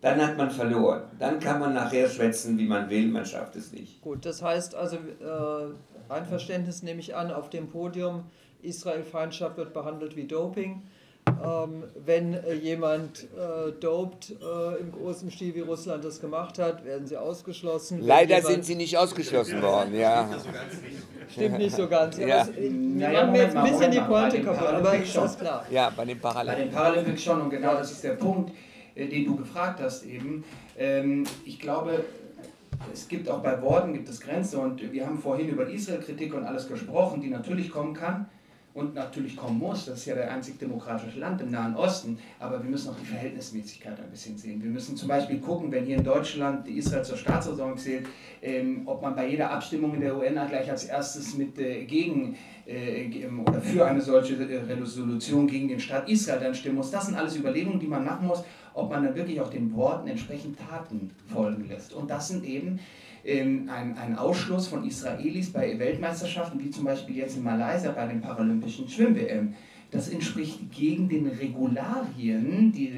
dann 0.00 0.20
hat 0.20 0.36
man 0.36 0.50
verloren. 0.50 1.02
Dann 1.18 1.40
kann 1.40 1.60
man 1.60 1.74
nachher 1.74 2.08
schwätzen, 2.08 2.56
wie 2.58 2.66
man 2.66 2.88
will, 2.88 3.08
man 3.08 3.26
schafft 3.26 3.56
es 3.56 3.72
nicht. 3.72 4.00
Gut, 4.02 4.24
das 4.24 4.42
heißt 4.42 4.74
also, 4.74 4.96
äh, 4.96 6.10
Einverständnis 6.12 6.82
nehme 6.82 7.00
ich 7.00 7.14
an, 7.14 7.30
auf 7.30 7.50
dem 7.50 7.68
Podium, 7.68 8.24
Israel-Feindschaft 8.62 9.56
wird 9.56 9.72
behandelt 9.72 10.16
wie 10.16 10.24
Doping. 10.24 10.82
Ähm, 11.28 11.84
wenn 12.04 12.34
äh, 12.34 12.54
jemand 12.54 13.24
äh, 13.24 13.72
dopt 13.78 14.30
äh, 14.30 14.80
im 14.80 14.90
großen 14.90 15.30
Stil, 15.30 15.54
wie 15.54 15.60
Russland 15.60 16.02
das 16.04 16.20
gemacht 16.20 16.58
hat, 16.58 16.84
werden 16.84 17.06
sie 17.06 17.16
ausgeschlossen. 17.16 18.00
Leider 18.02 18.36
jemand, 18.36 18.46
sind 18.54 18.64
sie 18.64 18.74
nicht 18.74 18.96
ausgeschlossen 18.96 19.62
worden, 19.62 19.94
ja. 19.94 20.28
Stimmt 21.30 21.58
nicht 21.58 21.76
so 21.76 21.86
ganz. 21.88 22.16
Ja. 22.18 22.26
Ja. 22.26 22.38
Das, 22.38 22.56
wir 22.56 22.70
Naja, 22.70 23.20
machen 23.20 23.32
mir 23.32 23.42
jetzt 23.42 23.56
ein 23.56 23.70
bisschen 23.70 23.90
die. 23.90 24.00
Pointe 24.00 24.38
Bei 24.38 24.44
kaputt, 24.44 24.66
aber 24.66 24.80
Paralympics 24.80 25.08
ist 25.08 25.16
das 25.16 25.38
klar. 25.38 25.66
Ja, 25.70 25.92
bei 25.94 26.04
den 26.06 26.18
Bei 26.20 26.30
Parallelen. 26.30 26.58
den 26.62 26.70
Paralympics 26.72 27.22
schon 27.22 27.40
und 27.42 27.50
genau 27.50 27.74
das 27.74 27.92
ist 27.92 28.02
der 28.02 28.14
Punkt, 28.14 28.50
äh, 28.50 28.52
den 29.06 29.24
du 29.24 29.36
gefragt 29.36 29.80
hast 29.80 30.04
eben. 30.04 30.44
Ähm, 30.78 31.24
ich 31.44 31.58
glaube, 31.58 32.04
es 32.92 33.08
gibt 33.08 33.28
auch 33.28 33.42
bei 33.42 33.60
Worten 33.62 33.92
gibt 33.92 34.08
es 34.08 34.20
Grenzen 34.20 34.58
und 34.60 34.92
wir 34.92 35.06
haben 35.06 35.18
vorhin 35.18 35.48
über 35.48 35.68
Israel-Kritik 35.68 36.34
und 36.34 36.44
alles 36.44 36.68
gesprochen, 36.68 37.20
die 37.20 37.28
natürlich 37.28 37.70
kommen 37.70 37.94
kann 37.94 38.26
und 38.72 38.94
natürlich 38.94 39.36
kommen 39.36 39.58
muss. 39.58 39.86
Das 39.86 39.98
ist 39.98 40.06
ja 40.06 40.14
der 40.14 40.30
einzig 40.30 40.58
demokratische 40.58 41.18
Land 41.18 41.40
im 41.40 41.50
Nahen 41.50 41.74
Osten, 41.74 42.18
aber 42.38 42.62
wir 42.62 42.70
müssen 42.70 42.90
auch 42.90 42.96
die 42.96 43.06
Verhältnismäßigkeit 43.06 43.98
ein 43.98 44.10
bisschen 44.10 44.36
sehen. 44.38 44.62
Wir 44.62 44.70
müssen 44.70 44.96
zum 44.96 45.08
Beispiel 45.08 45.40
gucken, 45.40 45.72
wenn 45.72 45.84
hier 45.84 45.96
in 45.96 46.04
Deutschland 46.04 46.66
die 46.66 46.78
Israel 46.78 47.04
zur 47.04 47.16
Staatsräson 47.16 47.76
zählt, 47.76 48.06
ähm, 48.42 48.82
ob 48.86 49.02
man 49.02 49.14
bei 49.14 49.28
jeder 49.28 49.50
Abstimmung 49.50 49.94
in 49.94 50.00
der 50.00 50.16
UN 50.16 50.34
gleich 50.48 50.70
als 50.70 50.84
erstes 50.84 51.36
mit 51.36 51.58
äh, 51.58 51.84
gegen 51.84 52.36
äh, 52.64 53.08
ge- 53.08 53.28
oder 53.28 53.60
für 53.60 53.84
eine 53.84 54.00
solche 54.00 54.36
äh, 54.36 54.72
Resolution 54.72 55.46
gegen 55.46 55.68
den 55.68 55.80
Staat 55.80 56.08
Israel 56.08 56.40
dann 56.40 56.54
stimmen 56.54 56.76
muss. 56.76 56.90
Das 56.90 57.06
sind 57.06 57.16
alles 57.16 57.36
Überlegungen, 57.36 57.80
die 57.80 57.88
man 57.88 58.04
machen 58.04 58.26
muss, 58.28 58.44
ob 58.74 58.90
man 58.90 59.04
dann 59.04 59.14
wirklich 59.14 59.40
auch 59.40 59.50
den 59.50 59.74
Worten 59.74 60.08
entsprechend 60.08 60.58
Taten 60.58 61.10
folgen 61.26 61.68
lässt. 61.68 61.92
Und 61.92 62.10
das 62.10 62.28
sind 62.28 62.44
eben 62.44 62.80
ähm, 63.24 63.68
ein, 63.72 63.96
ein 63.98 64.16
Ausschluss 64.16 64.68
von 64.68 64.84
Israelis 64.84 65.52
bei 65.52 65.78
Weltmeisterschaften, 65.78 66.62
wie 66.62 66.70
zum 66.70 66.84
Beispiel 66.84 67.16
jetzt 67.16 67.36
in 67.36 67.42
Malaysia 67.42 67.90
bei 67.92 68.06
den 68.06 68.20
Paralympischen 68.20 68.88
Schwimm-WM. 68.88 69.54
Das 69.90 70.08
entspricht 70.08 70.70
gegen 70.70 71.08
den 71.08 71.26
Regularien, 71.26 72.70
die 72.72 72.90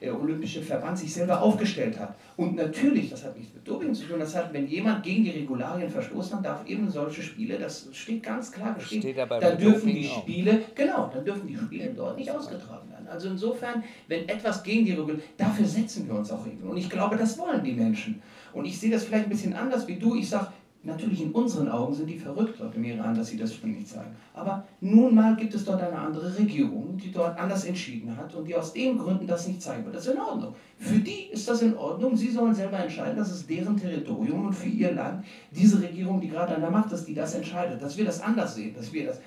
der 0.00 0.08
äh, 0.08 0.12
Olympische 0.12 0.62
Verband 0.62 0.98
sich 0.98 1.12
selber 1.12 1.42
aufgestellt 1.42 1.98
hat. 1.98 2.16
Und 2.36 2.56
natürlich, 2.56 3.10
das 3.10 3.24
hat 3.24 3.36
nichts 3.36 3.52
mit 3.54 3.66
Doping 3.66 3.92
zu 3.94 4.06
tun, 4.06 4.18
das 4.18 4.34
hat, 4.34 4.52
wenn 4.52 4.66
jemand 4.66 5.02
gegen 5.02 5.24
die 5.24 5.30
Regularien 5.30 5.90
verstoßen 5.90 6.38
hat, 6.38 6.44
darf 6.44 6.66
eben 6.66 6.90
solche 6.90 7.22
Spiele, 7.22 7.58
das 7.58 7.88
steht 7.92 8.22
ganz 8.22 8.50
klar 8.50 8.74
geschrieben, 8.74 9.02
Steht 9.02 9.18
aber 9.18 9.38
da 9.38 9.50
bei 9.50 9.56
dürfen 9.56 9.88
Doping 9.88 9.94
die 10.02 10.08
auch. 10.08 10.22
Spiele, 10.22 10.62
genau, 10.74 11.10
dann 11.12 11.24
dürfen 11.24 11.46
die 11.46 11.56
Spiele 11.56 11.92
dort 11.94 12.16
nicht 12.16 12.30
ausgetragen 12.30 12.90
werden. 12.90 13.06
Also 13.08 13.28
insofern, 13.28 13.82
wenn 14.08 14.28
etwas 14.28 14.62
gegen 14.62 14.84
die 14.86 14.92
Regeln, 14.92 15.20
dafür 15.36 15.66
setzen 15.66 16.08
wir 16.08 16.14
uns 16.14 16.30
auch 16.30 16.46
Regeln. 16.46 16.68
Und 16.68 16.76
ich 16.76 16.88
glaube, 16.88 17.16
das 17.16 17.36
wollen 17.38 17.62
die 17.62 17.72
Menschen. 17.72 18.22
Und 18.52 18.64
ich 18.64 18.78
sehe 18.78 18.90
das 18.90 19.04
vielleicht 19.04 19.24
ein 19.24 19.30
bisschen 19.30 19.52
anders 19.52 19.86
wie 19.86 19.96
du. 19.96 20.14
Ich 20.16 20.28
sage, 20.28 20.48
natürlich 20.82 21.22
in 21.22 21.32
unseren 21.32 21.68
Augen 21.68 21.94
sind 21.94 22.08
die 22.08 22.18
verrückt 22.18 22.58
dort 22.58 22.74
im 22.74 22.84
Iran, 22.84 23.14
dass 23.14 23.28
sie 23.28 23.36
das 23.36 23.54
Spiel 23.54 23.70
nicht 23.70 23.88
zeigen. 23.88 24.14
Aber 24.32 24.66
nun 24.80 25.14
mal 25.14 25.36
gibt 25.36 25.54
es 25.54 25.64
dort 25.64 25.82
eine 25.82 25.98
andere 25.98 26.36
Regierung, 26.38 26.96
die 26.96 27.12
dort 27.12 27.38
anders 27.38 27.64
entschieden 27.64 28.16
hat 28.16 28.34
und 28.34 28.46
die 28.46 28.56
aus 28.56 28.72
den 28.72 28.96
Gründen 28.96 29.26
das 29.26 29.46
nicht 29.46 29.60
zeigen 29.60 29.84
wird. 29.84 29.94
Das 29.94 30.06
ist 30.06 30.14
in 30.14 30.20
Ordnung. 30.20 30.54
Für 30.78 30.98
die 30.98 31.26
ist 31.30 31.46
das 31.48 31.62
in 31.62 31.76
Ordnung. 31.76 32.16
Sie 32.16 32.30
sollen 32.30 32.54
selber 32.54 32.78
entscheiden. 32.78 33.16
Das 33.16 33.30
ist 33.30 33.48
deren 33.48 33.76
Territorium 33.76 34.46
und 34.46 34.54
für 34.54 34.68
ihr 34.68 34.92
Land 34.92 35.24
diese 35.50 35.82
Regierung, 35.82 36.20
die 36.20 36.28
gerade 36.28 36.54
an 36.54 36.62
der 36.62 36.70
Macht 36.70 36.92
ist, 36.92 37.04
die 37.04 37.14
das 37.14 37.34
entscheidet. 37.34 37.82
Dass 37.82 37.96
wir 37.98 38.04
das 38.04 38.20
anders 38.20 38.54
sehen, 38.54 38.74
dass 38.74 38.92
wir 38.92 39.06
das 39.06 39.20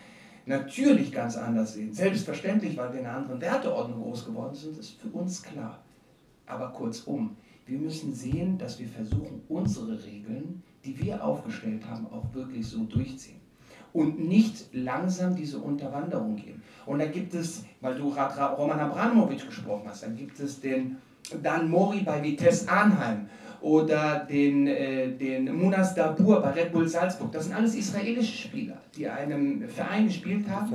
natürlich 0.46 1.12
ganz 1.12 1.38
anders 1.38 1.74
sehen. 1.74 1.94
Selbstverständlich, 1.94 2.76
weil 2.76 2.92
wir 2.92 3.00
in 3.00 3.06
einer 3.06 3.18
anderen 3.18 3.40
Werteordnung 3.40 4.02
groß 4.02 4.26
geworden 4.26 4.56
sind, 4.56 4.78
ist 4.78 5.00
für 5.00 5.10
uns 5.10 5.42
klar. 5.42 5.80
Aber 6.46 6.70
kurzum, 6.70 7.38
wir 7.66 7.78
müssen 7.78 8.14
sehen, 8.14 8.58
dass 8.58 8.80
wir 8.80 8.88
versuchen, 8.88 9.42
unsere 9.48 10.04
Regeln, 10.04 10.62
die 10.86 11.00
wir 11.02 11.24
aufgestellt 11.24 11.82
haben, 11.90 12.08
auch 12.08 12.34
wirklich 12.34 12.66
so 12.68 12.84
durchziehen. 12.84 13.40
Und 13.94 14.28
nicht 14.28 14.74
langsam 14.74 15.36
diese 15.36 15.60
Unterwanderung 15.60 16.36
gehen. 16.36 16.62
Und 16.86 17.00
da 17.00 17.06
gibt 17.06 17.34
es, 17.36 17.64
weil 17.80 17.96
du 17.96 18.10
gerade 18.12 18.36
Ra- 18.38 18.54
Roman 18.54 18.80
Abramovic 18.80 19.46
gesprochen 19.46 19.84
hast, 19.88 20.04
dann 20.04 20.16
gibt 20.16 20.40
es 20.40 20.60
den 20.60 20.98
Dan 21.42 21.70
Mori 21.70 22.00
bei 22.02 22.22
Vitesse 22.24 22.68
Arnheim 22.70 23.28
oder 23.62 24.26
den, 24.30 24.68
äh, 24.68 25.12
den 25.16 25.56
Munas 25.56 25.94
Dabur 25.96 26.42
bei 26.42 26.50
Red 26.50 26.72
Bull 26.74 26.88
Salzburg. 26.88 27.32
Das 27.32 27.46
sind 27.46 27.56
alles 27.56 27.76
israelische 27.76 28.36
Spieler, 28.48 28.78
die 28.98 29.08
einem 29.08 29.70
Verein 29.70 30.08
gespielt 30.08 30.50
haben, 30.50 30.70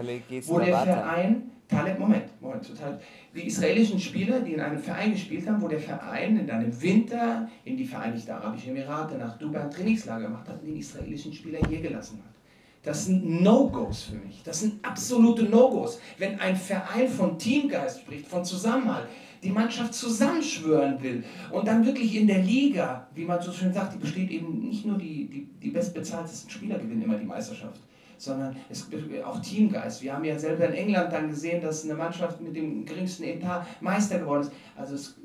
wo 0.49 0.59
der. 0.67 0.77
Verein, 0.95 1.51
Taleb, 1.69 1.99
Moment, 1.99 2.25
Moment, 2.41 2.67
total. 2.67 2.99
Die 3.35 3.47
israelischen 3.47 4.01
Spieler, 4.01 4.41
die 4.41 4.55
in 4.55 4.61
einem 4.61 4.79
Verein 4.79 5.13
gespielt 5.13 5.47
haben, 5.47 5.61
wo 5.61 5.69
der 5.69 5.81
Verein 5.81 6.39
in 6.39 6.51
einem 6.51 6.81
Winter 6.81 7.49
in 7.65 7.77
die 7.77 7.85
Vereinigten 7.85 8.31
Arabischen 8.31 8.71
Emirate 8.71 9.19
nach 9.19 9.37
Dubai 9.39 9.61
ein 9.61 9.71
Trainingslager 9.71 10.25
gemacht 10.25 10.49
hat 10.49 10.61
und 10.61 10.69
den 10.69 10.79
israelischen 10.79 11.33
Spieler 11.33 11.59
hier 11.69 11.83
gelassen 11.83 12.23
hat. 12.25 12.35
Das 12.83 13.05
sind 13.05 13.43
No-Gos 13.43 14.05
für 14.05 14.17
mich. 14.17 14.43
Das 14.43 14.61
sind 14.61 14.83
absolute 14.83 15.43
No-Gos. 15.43 16.01
Wenn 16.17 16.41
ein 16.41 16.57
Verein 16.57 17.09
von 17.09 17.39
Teamgeist 17.39 18.01
spricht, 18.01 18.27
von 18.27 18.45
Zusammenhalt, 18.45 19.07
die 19.43 19.51
Mannschaft 19.51 19.93
zusammenschwören 19.93 21.03
will 21.03 21.23
und 21.53 21.69
dann 21.69 21.85
wirklich 21.85 22.17
in 22.17 22.27
der 22.27 22.43
Liga, 22.43 23.07
wie 23.15 23.25
man 23.25 23.43
so 23.43 23.53
schön 23.53 23.73
sagt, 23.75 23.95
die 23.95 23.99
besteht 23.99 24.31
eben 24.31 24.61
nicht 24.61 24.87
nur 24.87 24.97
die, 24.97 25.27
die, 25.27 25.49
die 25.63 25.71
bestbezahltesten 25.71 26.51
Spieler 26.51 26.79
gewinnen 26.79 27.03
immer 27.03 27.19
die 27.19 27.27
Meisterschaft, 27.27 27.81
sondern 28.19 28.57
es 28.69 28.89
auch 29.25 29.41
Teamgeist. 29.41 30.03
Wir 30.03 30.13
haben 30.13 30.25
ja 30.25 30.39
selber 30.39 30.67
in 30.67 30.75
England 30.75 31.13
dann 31.13 31.29
gesehen, 31.29 31.63
dass 31.63 31.85
eine 31.85 31.95
Mannschaft 31.95 32.41
mit 32.41 32.55
dem 32.55 32.85
geringsten 32.85 33.23
Etat 33.25 33.65
Meister 33.81 34.19
geworden 34.19 34.43
ist. 34.43 34.53
Also 34.77 34.95
es, 34.97 35.17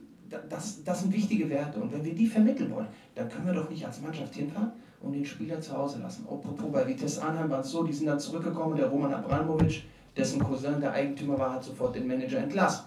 das, 0.49 0.83
das 0.83 1.01
sind 1.01 1.13
wichtige 1.13 1.49
Werte 1.49 1.79
und 1.79 1.91
wenn 1.91 2.05
wir 2.05 2.15
die 2.15 2.27
vermitteln 2.27 2.71
wollen, 2.71 2.87
dann 3.15 3.27
können 3.29 3.47
wir 3.47 3.53
doch 3.53 3.69
nicht 3.69 3.85
als 3.85 4.01
Mannschaft 4.01 4.33
hinfahren 4.35 4.71
und 5.01 5.13
den 5.13 5.25
Spieler 5.25 5.59
zu 5.59 5.77
Hause 5.77 5.99
lassen. 5.99 6.23
Apropos 6.23 6.71
bei 6.71 6.87
Vitesse 6.87 7.21
Arnheim 7.21 7.49
war 7.49 7.59
es 7.59 7.69
so, 7.69 7.83
die 7.83 7.93
sind 7.93 8.07
dann 8.07 8.19
zurückgekommen, 8.19 8.77
der 8.77 8.87
Roman 8.87 9.13
Abramovic, 9.13 9.83
dessen 10.15 10.41
Cousin 10.41 10.79
der 10.79 10.93
Eigentümer 10.93 11.37
war, 11.37 11.53
hat 11.53 11.63
sofort 11.63 11.95
den 11.95 12.07
Manager 12.07 12.37
entlassen. 12.37 12.85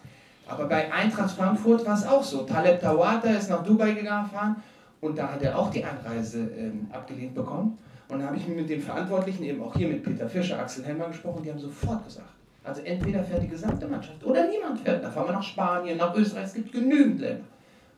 Aber 0.49 0.67
bei 0.67 0.93
Eintracht 0.93 1.33
Frankfurt 1.33 1.85
war 1.85 1.95
es 1.95 2.07
auch 2.07 2.23
so. 2.23 2.45
Taleb 2.45 2.81
Tawata 2.81 3.29
ist 3.31 3.51
nach 3.51 3.65
Dubai 3.65 3.93
gefahren 3.93 4.57
und 5.01 5.19
da 5.19 5.33
hat 5.33 5.43
er 5.43 5.59
auch 5.59 5.71
die 5.71 5.85
Einreise 5.85 6.49
ähm, 6.57 6.87
abgelehnt 6.93 7.35
bekommen. 7.35 7.77
Und 8.09 8.21
da 8.21 8.27
habe 8.27 8.37
ich 8.37 8.47
mit 8.47 8.69
den 8.69 8.81
Verantwortlichen, 8.81 9.45
eben 9.45 9.63
auch 9.63 9.75
hier 9.75 9.89
mit 9.89 10.03
Peter 10.03 10.29
Fischer, 10.29 10.59
Axel 10.59 10.85
Hellmann 10.85 11.11
gesprochen, 11.11 11.43
die 11.43 11.51
haben 11.51 11.59
sofort 11.59 12.05
gesagt, 12.05 12.29
also 12.63 12.83
entweder 12.83 13.23
fährt 13.25 13.43
die 13.43 13.49
gesamte 13.49 13.87
Mannschaft 13.87 14.25
oder 14.25 14.49
niemand 14.49 14.81
fährt. 14.81 15.03
Da 15.03 15.11
fahren 15.11 15.29
wir 15.29 15.33
nach 15.33 15.43
Spanien, 15.43 15.99
nach 15.99 16.15
Österreich, 16.15 16.47
es 16.47 16.55
gibt 16.55 16.73
genügend 16.73 17.21
Länder. 17.21 17.45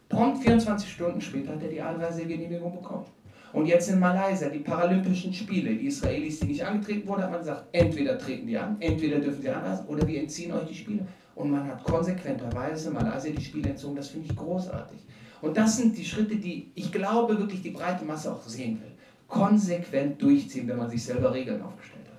Prompt 0.08 0.42
24 0.42 0.90
Stunden 0.90 1.20
später 1.20 1.52
hat 1.52 1.62
er 1.62 1.68
die 1.68 1.82
Einreisegenehmigung 1.82 2.76
bekommen. 2.76 3.04
Und 3.52 3.66
jetzt 3.66 3.88
in 3.88 3.98
Malaysia, 3.98 4.48
die 4.48 4.58
Paralympischen 4.58 5.32
Spiele, 5.32 5.74
die 5.74 5.86
Israelis, 5.86 6.40
die 6.40 6.46
nicht 6.46 6.64
angetreten 6.64 7.08
wurden, 7.08 7.22
hat 7.22 7.30
man 7.30 7.40
gesagt, 7.40 7.64
entweder 7.72 8.18
treten 8.18 8.46
die 8.46 8.58
an, 8.58 8.76
entweder 8.80 9.18
dürfen 9.18 9.40
sie 9.40 9.48
anreisen 9.48 9.86
oder 9.86 10.06
wir 10.06 10.20
entziehen 10.20 10.52
euch 10.52 10.68
die 10.68 10.74
Spiele. 10.74 11.06
Und 11.34 11.50
man 11.50 11.66
hat 11.66 11.82
konsequenterweise 11.84 12.90
Malaysia 12.90 13.30
die 13.30 13.42
Spiele 13.42 13.70
entzogen, 13.70 13.96
das 13.96 14.08
finde 14.08 14.28
ich 14.30 14.36
großartig. 14.36 14.98
Und 15.40 15.56
das 15.56 15.76
sind 15.76 15.96
die 15.96 16.04
Schritte, 16.04 16.36
die 16.36 16.72
ich 16.74 16.90
glaube 16.90 17.38
wirklich 17.38 17.62
die 17.62 17.70
breite 17.70 18.04
Masse 18.04 18.32
auch 18.32 18.42
sehen 18.42 18.80
will. 18.82 18.92
Konsequent 19.28 20.20
durchziehen, 20.20 20.66
wenn 20.68 20.78
man 20.78 20.90
sich 20.90 21.04
selber 21.04 21.32
Regeln 21.32 21.62
aufgestellt 21.62 22.06
hat. 22.06 22.16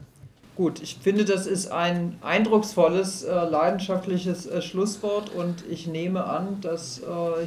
Gut, 0.55 0.81
ich 0.81 0.97
finde, 1.01 1.25
das 1.25 1.47
ist 1.47 1.71
ein 1.71 2.17
eindrucksvolles, 2.21 3.23
äh, 3.23 3.33
leidenschaftliches 3.33 4.45
äh, 4.45 4.61
Schlusswort 4.61 5.33
und 5.33 5.63
ich 5.69 5.87
nehme 5.87 6.25
an, 6.25 6.61
dass 6.61 6.99
äh, 6.99 7.03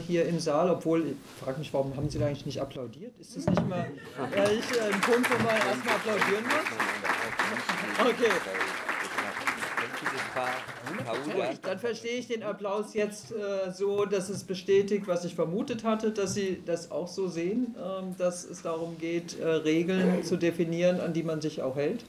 hier 0.06 0.26
im 0.26 0.40
Saal, 0.40 0.70
obwohl, 0.70 1.06
ich 1.08 1.44
frage 1.44 1.58
mich, 1.58 1.72
warum 1.72 1.94
haben 1.96 2.08
Sie 2.10 2.18
da 2.18 2.26
eigentlich 2.26 2.46
nicht 2.46 2.60
applaudiert? 2.60 3.12
Ist 3.20 3.36
das 3.36 3.46
nicht 3.46 3.68
mal 3.68 3.86
äh, 4.34 4.54
ich, 4.54 4.76
äh, 4.76 4.92
ein 4.92 5.00
Punkt, 5.00 5.30
wo 5.30 5.44
man 5.44 5.54
erstmal 5.54 5.96
applaudieren 5.96 6.44
muss? 6.44 8.08
Okay. 8.08 8.30
Dann 11.62 11.78
verstehe 11.78 12.18
ich 12.18 12.28
den 12.28 12.42
Applaus 12.42 12.94
jetzt 12.94 13.32
äh, 13.32 13.70
so, 13.70 14.04
dass 14.04 14.28
es 14.28 14.44
bestätigt, 14.44 15.06
was 15.06 15.24
ich 15.24 15.34
vermutet 15.34 15.84
hatte, 15.84 16.10
dass 16.10 16.34
Sie 16.34 16.62
das 16.64 16.90
auch 16.90 17.08
so 17.08 17.28
sehen, 17.28 17.74
ähm, 17.78 18.14
dass 18.18 18.44
es 18.44 18.62
darum 18.62 18.98
geht, 18.98 19.38
äh, 19.38 19.46
Regeln 19.46 20.24
zu 20.24 20.36
definieren, 20.36 21.00
an 21.00 21.12
die 21.12 21.22
man 21.22 21.40
sich 21.40 21.62
auch 21.62 21.76
hält. 21.76 22.04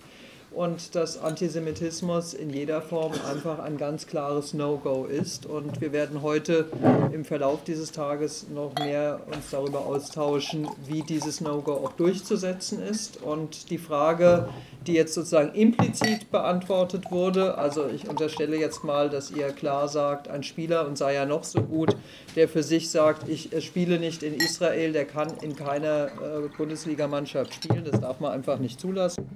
Und 0.54 0.94
dass 0.94 1.20
Antisemitismus 1.20 2.36
in 2.36 2.52
jeder 2.52 2.82
Form 2.82 3.14
einfach 3.28 3.58
ein 3.58 3.78
ganz 3.78 4.06
klares 4.06 4.54
No-Go 4.54 5.06
ist. 5.06 5.48
Und 5.48 5.82
wir 5.82 5.92
werden 5.92 6.22
heute 6.22 6.68
im 7.12 7.26
Verlauf 7.26 7.64
dieses 7.64 7.92
Tages 7.92 8.46
noch 8.54 8.76
mehr 8.76 9.22
uns 9.34 9.50
darüber 9.50 9.86
austauschen, 9.86 10.68
wie 10.86 11.02
dieses 11.02 11.42
No-Go 11.42 11.74
auch 11.74 11.94
durchzusetzen 11.94 12.84
ist. 12.84 13.22
Und 13.24 13.72
die 13.72 13.80
Frage, 13.80 14.48
die 14.86 14.94
jetzt 14.94 15.14
sozusagen 15.14 15.54
implizit 15.56 16.30
beantwortet 16.30 17.10
wurde. 17.10 17.58
Also 17.58 17.88
ich 17.88 18.08
unterstelle 18.08 18.58
jetzt 18.58 18.84
mal, 18.84 19.10
dass 19.10 19.32
ihr 19.32 19.52
klar 19.52 19.88
sagt, 19.88 20.28
ein 20.28 20.44
Spieler 20.44 20.88
und 20.88 20.98
sei 20.98 21.16
ja 21.16 21.26
noch 21.26 21.44
so 21.44 21.62
gut, 21.62 21.96
der 22.36 22.48
für 22.48 22.64
sich 22.64 22.90
sagt, 22.90 23.28
ich 23.28 23.54
äh, 23.54 23.62
spiele 23.62 24.00
nicht 24.00 24.24
in 24.24 24.36
Israel, 24.36 24.92
der 24.92 25.06
kann 25.06 25.34
in 25.42 25.56
keiner 25.56 26.08
äh, 26.08 26.48
Bundesligamannschaft 26.56 27.56
spielen. 27.56 27.84
Das 27.90 28.00
darf 28.02 28.20
man 28.20 28.32
einfach 28.32 28.60
nicht 28.60 28.80
zulassen. 28.80 29.28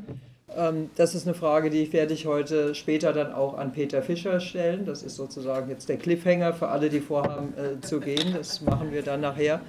Ähm, 0.55 0.89
das 0.95 1.13
ist 1.13 1.27
eine 1.27 1.35
Frage, 1.35 1.69
die 1.69 1.91
werde 1.91 2.13
ich 2.13 2.25
heute 2.25 2.73
später 2.73 3.11
dann 3.11 3.33
auch 3.33 3.57
an 3.57 3.73
Peter 3.73 4.01
Fischer 4.01 4.39
stellen. 4.39 4.85
Das 4.85 5.03
ist 5.03 5.15
sozusagen 5.15 5.69
jetzt 5.69 5.89
der 5.89 5.97
Cliffhanger 5.97 6.53
für 6.53 6.69
alle, 6.69 6.89
die 6.89 7.01
vorhaben 7.01 7.53
äh, 7.57 7.81
zu 7.81 7.99
gehen. 7.99 8.33
Das 8.33 8.61
machen 8.61 8.91
wir 8.91 9.01
dann 9.01 9.21
nachher 9.21 9.61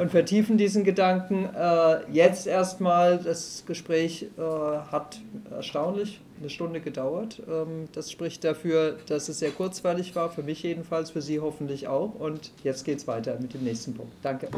und 0.00 0.10
vertiefen 0.10 0.58
diesen 0.58 0.84
Gedanken. 0.84 1.48
Äh, 1.54 2.10
jetzt 2.10 2.46
erstmal, 2.46 3.18
das 3.18 3.64
Gespräch 3.66 4.26
äh, 4.36 4.40
hat 4.40 5.20
erstaunlich 5.50 6.20
eine 6.40 6.50
Stunde 6.50 6.80
gedauert. 6.80 7.40
Ähm, 7.48 7.88
das 7.92 8.10
spricht 8.10 8.42
dafür, 8.44 8.96
dass 9.06 9.28
es 9.28 9.38
sehr 9.38 9.50
kurzweilig 9.50 10.16
war, 10.16 10.30
für 10.30 10.42
mich 10.42 10.62
jedenfalls, 10.62 11.10
für 11.10 11.22
Sie 11.22 11.40
hoffentlich 11.40 11.88
auch. 11.88 12.14
Und 12.14 12.50
jetzt 12.64 12.84
geht 12.84 12.98
es 12.98 13.06
weiter 13.06 13.38
mit 13.40 13.54
dem 13.54 13.62
nächsten 13.62 13.94
Punkt. 13.94 14.12
Danke. 14.22 14.48